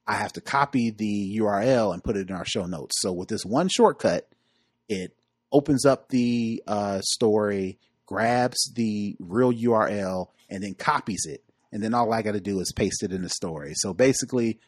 I 0.07 0.15
have 0.15 0.33
to 0.33 0.41
copy 0.41 0.91
the 0.91 1.37
URL 1.39 1.93
and 1.93 2.03
put 2.03 2.17
it 2.17 2.29
in 2.29 2.35
our 2.35 2.45
show 2.45 2.65
notes. 2.65 2.95
So 2.99 3.13
with 3.13 3.29
this 3.29 3.45
one 3.45 3.69
shortcut, 3.69 4.27
it 4.89 5.15
opens 5.51 5.85
up 5.85 6.09
the 6.09 6.61
uh, 6.67 7.01
story, 7.01 7.79
grabs 8.05 8.71
the 8.75 9.15
real 9.19 9.51
URL, 9.51 10.27
and 10.49 10.63
then 10.63 10.73
copies 10.75 11.25
it. 11.25 11.43
And 11.71 11.83
then 11.83 11.93
all 11.93 12.13
I 12.13 12.21
got 12.21 12.33
to 12.33 12.39
do 12.39 12.59
is 12.59 12.71
paste 12.71 13.03
it 13.03 13.11
in 13.11 13.21
the 13.21 13.29
story. 13.29 13.73
So 13.75 13.93
basically, 13.93 14.59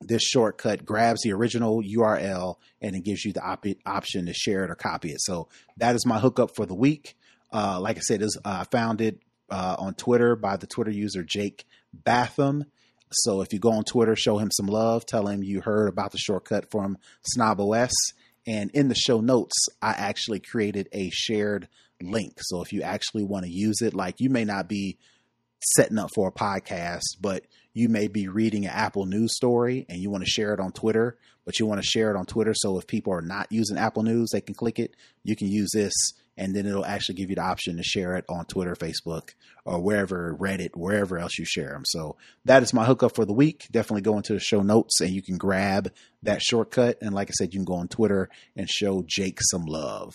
this 0.00 0.22
shortcut 0.22 0.84
grabs 0.84 1.22
the 1.22 1.32
original 1.32 1.82
URL 1.82 2.56
and 2.80 2.94
it 2.94 3.04
gives 3.04 3.24
you 3.24 3.32
the 3.32 3.42
op- 3.42 3.66
option 3.86 4.26
to 4.26 4.34
share 4.34 4.64
it 4.64 4.70
or 4.70 4.74
copy 4.74 5.10
it. 5.10 5.20
So 5.20 5.48
that 5.76 5.94
is 5.94 6.06
my 6.06 6.18
hookup 6.18 6.54
for 6.54 6.66
the 6.66 6.74
week. 6.74 7.16
Uh, 7.52 7.78
like 7.80 7.96
I 7.96 8.00
said, 8.00 8.22
is 8.22 8.38
uh, 8.44 8.58
I 8.60 8.64
found 8.64 9.00
it 9.00 9.20
uh, 9.50 9.76
on 9.78 9.94
Twitter 9.94 10.36
by 10.36 10.56
the 10.56 10.66
Twitter 10.66 10.90
user 10.90 11.22
Jake 11.22 11.64
Batham. 11.92 12.64
So 13.10 13.42
if 13.42 13.52
you 13.52 13.58
go 13.58 13.72
on 13.72 13.84
Twitter, 13.84 14.16
show 14.16 14.38
him 14.38 14.50
some 14.50 14.66
love, 14.66 15.06
tell 15.06 15.28
him 15.28 15.44
you 15.44 15.60
heard 15.60 15.88
about 15.88 16.12
the 16.12 16.18
shortcut 16.18 16.70
from 16.70 16.98
Snob 17.22 17.60
OS. 17.60 17.92
And 18.46 18.70
in 18.72 18.88
the 18.88 18.94
show 18.94 19.20
notes, 19.20 19.68
I 19.80 19.90
actually 19.90 20.40
created 20.40 20.88
a 20.92 21.10
shared 21.10 21.68
link. 22.02 22.38
So 22.40 22.62
if 22.62 22.72
you 22.72 22.82
actually 22.82 23.24
want 23.24 23.44
to 23.44 23.50
use 23.50 23.80
it, 23.82 23.94
like 23.94 24.16
you 24.18 24.30
may 24.30 24.44
not 24.44 24.68
be 24.68 24.98
setting 25.74 25.98
up 25.98 26.10
for 26.14 26.28
a 26.28 26.32
podcast, 26.32 27.02
but 27.20 27.44
you 27.72 27.88
may 27.88 28.08
be 28.08 28.28
reading 28.28 28.64
an 28.64 28.72
Apple 28.72 29.06
News 29.06 29.34
story 29.34 29.86
and 29.88 29.98
you 29.98 30.10
want 30.10 30.24
to 30.24 30.30
share 30.30 30.54
it 30.54 30.60
on 30.60 30.72
Twitter, 30.72 31.16
but 31.44 31.58
you 31.58 31.66
want 31.66 31.82
to 31.82 31.86
share 31.86 32.10
it 32.10 32.16
on 32.16 32.26
Twitter. 32.26 32.52
So 32.54 32.78
if 32.78 32.86
people 32.86 33.12
are 33.12 33.22
not 33.22 33.50
using 33.50 33.78
Apple 33.78 34.02
News, 34.02 34.30
they 34.30 34.40
can 34.40 34.54
click 34.54 34.78
it. 34.78 34.94
You 35.24 35.34
can 35.34 35.48
use 35.48 35.70
this 35.72 35.92
and 36.36 36.54
then 36.54 36.66
it'll 36.66 36.84
actually 36.84 37.14
give 37.14 37.30
you 37.30 37.36
the 37.36 37.42
option 37.42 37.76
to 37.76 37.82
share 37.82 38.16
it 38.16 38.24
on 38.28 38.44
Twitter, 38.46 38.74
Facebook, 38.74 39.34
or 39.64 39.80
wherever, 39.80 40.36
Reddit, 40.38 40.70
wherever 40.74 41.18
else 41.18 41.38
you 41.38 41.44
share 41.44 41.70
them. 41.70 41.84
So 41.86 42.16
that 42.44 42.62
is 42.62 42.74
my 42.74 42.84
hookup 42.84 43.14
for 43.14 43.24
the 43.24 43.32
week. 43.32 43.66
Definitely 43.70 44.02
go 44.02 44.16
into 44.16 44.34
the 44.34 44.40
show 44.40 44.62
notes 44.62 45.00
and 45.00 45.10
you 45.10 45.22
can 45.22 45.36
grab 45.36 45.92
that 46.22 46.42
shortcut. 46.42 46.98
And 47.00 47.14
like 47.14 47.30
I 47.30 47.32
said, 47.32 47.52
you 47.52 47.60
can 47.60 47.64
go 47.64 47.74
on 47.74 47.88
Twitter 47.88 48.28
and 48.56 48.68
show 48.68 49.04
Jake 49.06 49.38
some 49.42 49.64
love. 49.64 50.12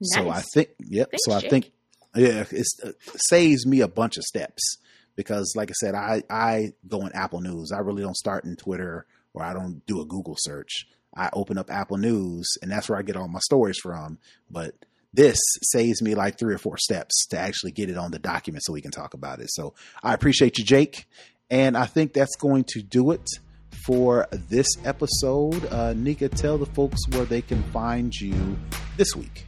Nice. 0.00 0.14
So 0.14 0.30
I 0.30 0.40
think, 0.54 0.70
yep. 0.80 1.10
Thanks, 1.10 1.24
so 1.24 1.32
I 1.32 1.40
Jake. 1.40 1.50
think, 1.50 1.72
yeah, 2.16 2.44
it 2.50 2.66
uh, 2.84 2.92
saves 3.28 3.66
me 3.66 3.80
a 3.80 3.88
bunch 3.88 4.16
of 4.16 4.24
steps 4.24 4.78
because, 5.16 5.52
like 5.56 5.70
I 5.70 5.74
said, 5.74 5.94
I 5.94 6.22
I 6.28 6.72
go 6.88 7.06
in 7.06 7.12
Apple 7.12 7.40
News. 7.40 7.70
I 7.72 7.78
really 7.78 8.02
don't 8.02 8.16
start 8.16 8.44
in 8.44 8.56
Twitter 8.56 9.06
or 9.34 9.42
I 9.44 9.52
don't 9.52 9.84
do 9.86 10.00
a 10.00 10.04
Google 10.04 10.36
search. 10.38 10.86
I 11.14 11.28
open 11.32 11.58
up 11.58 11.70
Apple 11.70 11.98
News 11.98 12.48
and 12.62 12.70
that's 12.70 12.88
where 12.88 12.98
I 12.98 13.02
get 13.02 13.16
all 13.16 13.28
my 13.28 13.40
stories 13.40 13.78
from. 13.78 14.18
But 14.50 14.74
this 15.12 15.38
saves 15.62 16.02
me 16.02 16.14
like 16.14 16.38
three 16.38 16.54
or 16.54 16.58
four 16.58 16.78
steps 16.78 17.26
to 17.28 17.38
actually 17.38 17.72
get 17.72 17.90
it 17.90 17.96
on 17.96 18.12
the 18.12 18.18
document 18.18 18.64
so 18.64 18.72
we 18.72 18.80
can 18.80 18.92
talk 18.92 19.14
about 19.14 19.40
it. 19.40 19.50
So 19.50 19.74
I 20.02 20.14
appreciate 20.14 20.58
you, 20.58 20.64
Jake. 20.64 21.06
And 21.50 21.76
I 21.76 21.86
think 21.86 22.12
that's 22.12 22.36
going 22.36 22.64
to 22.68 22.82
do 22.82 23.10
it 23.10 23.28
for 23.84 24.28
this 24.32 24.68
episode. 24.84 25.66
Uh, 25.66 25.94
Nika, 25.94 26.28
tell 26.28 26.58
the 26.58 26.66
folks 26.66 27.00
where 27.10 27.24
they 27.24 27.42
can 27.42 27.62
find 27.72 28.14
you 28.14 28.56
this 28.96 29.16
week. 29.16 29.46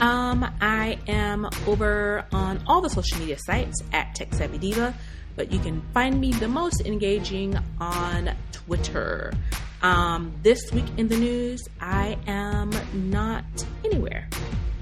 Um, 0.00 0.50
I 0.62 0.98
am 1.08 1.46
over 1.66 2.24
on 2.32 2.62
all 2.66 2.80
the 2.80 2.88
social 2.88 3.18
media 3.18 3.36
sites 3.38 3.82
at 3.92 4.14
Tech 4.14 4.32
Savvy 4.32 4.56
Diva, 4.56 4.94
but 5.36 5.52
you 5.52 5.58
can 5.58 5.82
find 5.92 6.18
me 6.18 6.32
the 6.32 6.48
most 6.48 6.80
engaging 6.86 7.58
on 7.78 8.30
Twitter. 8.52 9.32
Um, 9.82 10.32
this 10.42 10.72
week 10.72 10.86
in 10.96 11.08
the 11.08 11.16
news, 11.16 11.62
I 11.80 12.16
am 12.26 12.70
not 13.10 13.44
anywhere. 13.84 14.26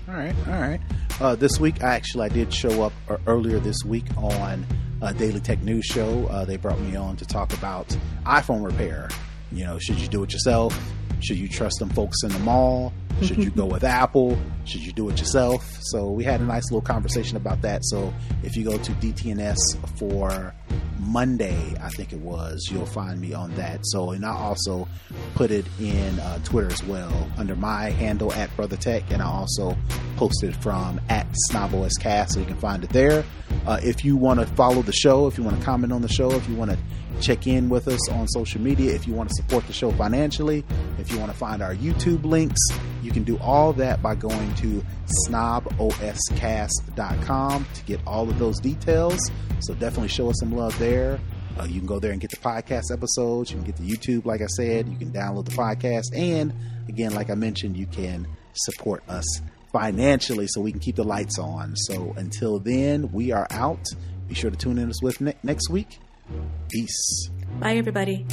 All 0.09 0.15
right, 0.15 0.35
all 0.47 0.61
right. 0.61 0.81
Uh, 1.21 1.35
this 1.35 1.59
week, 1.59 1.83
I 1.83 1.95
actually 1.95 2.27
I 2.27 2.29
did 2.29 2.55
show 2.55 2.83
up 2.85 2.93
uh, 3.09 3.17
earlier 3.27 3.59
this 3.59 3.85
week 3.85 4.07
on 4.17 4.65
a 5.03 5.13
Daily 5.13 5.41
Tech 5.41 5.61
News 5.63 5.85
Show. 5.85 6.27
Uh, 6.29 6.45
they 6.45 6.57
brought 6.57 6.81
me 6.81 6.95
on 6.95 7.17
to 7.17 7.27
talk 7.27 7.53
about 7.55 7.89
iPhone 8.25 8.65
repair. 8.65 9.09
You 9.51 9.65
know, 9.65 9.79
should 9.81 9.99
you 9.99 10.07
do 10.07 10.23
it 10.23 10.33
yourself? 10.33 10.79
Should 11.21 11.39
you 11.39 11.49
trust 11.49 11.79
them 11.79 11.91
folks 11.91 12.23
in 12.23 12.31
the 12.31 12.39
mall? 12.41 12.93
Should 13.23 13.39
you 13.39 13.51
go 13.51 13.63
mm-hmm. 13.63 13.73
with 13.73 13.85
Apple? 13.85 14.39
Should 14.65 14.83
you 14.83 14.93
do 14.93 15.09
it 15.09 15.19
yourself? 15.19 15.65
So 15.81 16.11
we 16.11 16.23
had 16.23 16.41
a 16.41 16.45
nice 16.45 16.65
little 16.71 16.81
conversation 16.81 17.37
about 17.37 17.63
that. 17.63 17.85
So 17.85 18.13
if 18.45 18.57
you 18.57 18.65
go 18.65 18.79
to 18.79 18.93
DTNS 18.93 19.57
for 19.99 20.55
Monday, 20.99 21.75
I 21.81 21.89
think 21.91 22.13
it 22.13 22.19
was, 22.19 22.69
you'll 22.71 22.87
find 22.87 23.21
me 23.21 23.33
on 23.33 23.55
that. 23.55 23.81
So 23.83 24.11
and 24.11 24.25
I 24.25 24.31
also 24.31 24.89
put 25.35 25.51
it 25.51 25.67
in 25.81 26.19
uh, 26.21 26.39
Twitter 26.45 26.71
as 26.71 26.83
well 26.85 27.29
under 27.37 27.57
my 27.57 27.91
handle 27.91 28.33
at 28.33 28.55
Brother 28.57 28.77
Tech, 28.77 29.05
and 29.11 29.23
I 29.23 29.27
also 29.27 29.77
posted 30.17 30.55
from 30.57 31.01
at 31.09 31.27
SnobOScast, 31.51 32.31
so 32.31 32.41
you 32.41 32.47
can 32.47 32.57
find 32.57 32.85
it 32.85 32.91
there. 32.91 33.25
Uh, 33.67 33.81
if 33.83 34.05
you 34.05 34.17
want 34.17 34.41
to 34.41 34.47
follow 34.55 34.83
the 34.83 34.93
show, 34.93 35.27
if 35.27 35.39
you 35.39 35.45
want 35.45 35.59
to 35.59 35.65
comment 35.65 35.93
on 35.93 36.03
the 36.03 36.09
show, 36.09 36.31
if 36.33 36.49
you 36.49 36.55
want 36.55 36.71
to 36.71 36.79
check 37.21 37.47
in 37.47 37.69
with 37.69 37.87
us 37.89 38.09
on 38.11 38.27
social 38.29 38.61
media 38.61 38.95
if 38.95 39.07
you 39.07 39.15
want 39.15 39.29
to 39.29 39.35
support 39.35 39.67
the 39.67 39.73
show 39.73 39.91
financially. 39.93 40.65
If 40.99 41.13
you 41.13 41.19
want 41.19 41.33
to 41.33 41.37
find 41.37 41.61
our 41.63 41.75
YouTube 41.75 42.25
links, 42.25 42.61
you 43.03 43.11
can 43.11 43.25
do 43.25 43.37
all 43.39 43.73
that 43.75 44.01
by 44.03 44.15
going 44.15 44.55
to 44.57 44.85
snoboscast.com 45.27 47.67
to 47.75 47.83
get 47.85 48.01
all 48.07 48.29
of 48.29 48.39
those 48.39 48.61
details. 48.61 49.19
So 49.61 49.75
definitely 49.75 50.09
show 50.09 50.31
us 50.31 50.37
some 50.41 50.55
love 50.59 50.79
there. 50.79 51.21
Uh, 51.59 51.65
you 51.65 51.81
can 51.81 51.87
go 51.87 51.99
there 51.99 52.13
and 52.13 52.21
get 52.21 52.31
the 52.31 52.37
podcast 52.37 52.93
episodes. 52.93 53.51
You 53.51 53.57
can 53.57 53.67
get 53.67 53.77
the 53.77 53.89
YouTube, 53.89 54.25
like 54.27 54.43
I 54.43 54.47
said. 54.47 54.89
You 54.89 54.97
can 54.97 55.13
download 55.13 55.47
the 55.47 55.53
podcast. 55.53 56.15
And 56.15 56.53
again, 56.89 57.15
like 57.15 57.31
I 57.31 57.35
mentioned, 57.35 57.77
you 57.77 57.87
can 57.87 58.27
support 58.55 59.03
us 59.09 59.41
financially 59.73 60.47
so 60.49 60.61
we 60.61 60.71
can 60.71 60.81
keep 60.81 60.97
the 60.97 61.05
lights 61.05 61.39
on. 61.39 61.77
So 61.77 62.13
until 62.17 62.59
then, 62.59 63.13
we 63.13 63.33
are 63.33 63.47
out. 63.51 63.87
Be 64.29 64.35
sure 64.35 64.51
to 64.51 64.57
tune 64.57 64.79
in 64.79 64.89
us 64.89 65.03
with 65.03 65.21
ne- 65.21 65.37
next 65.43 65.71
week. 65.71 65.99
Peace. 66.69 67.31
Bye, 67.61 67.77
everybody. 67.77 68.27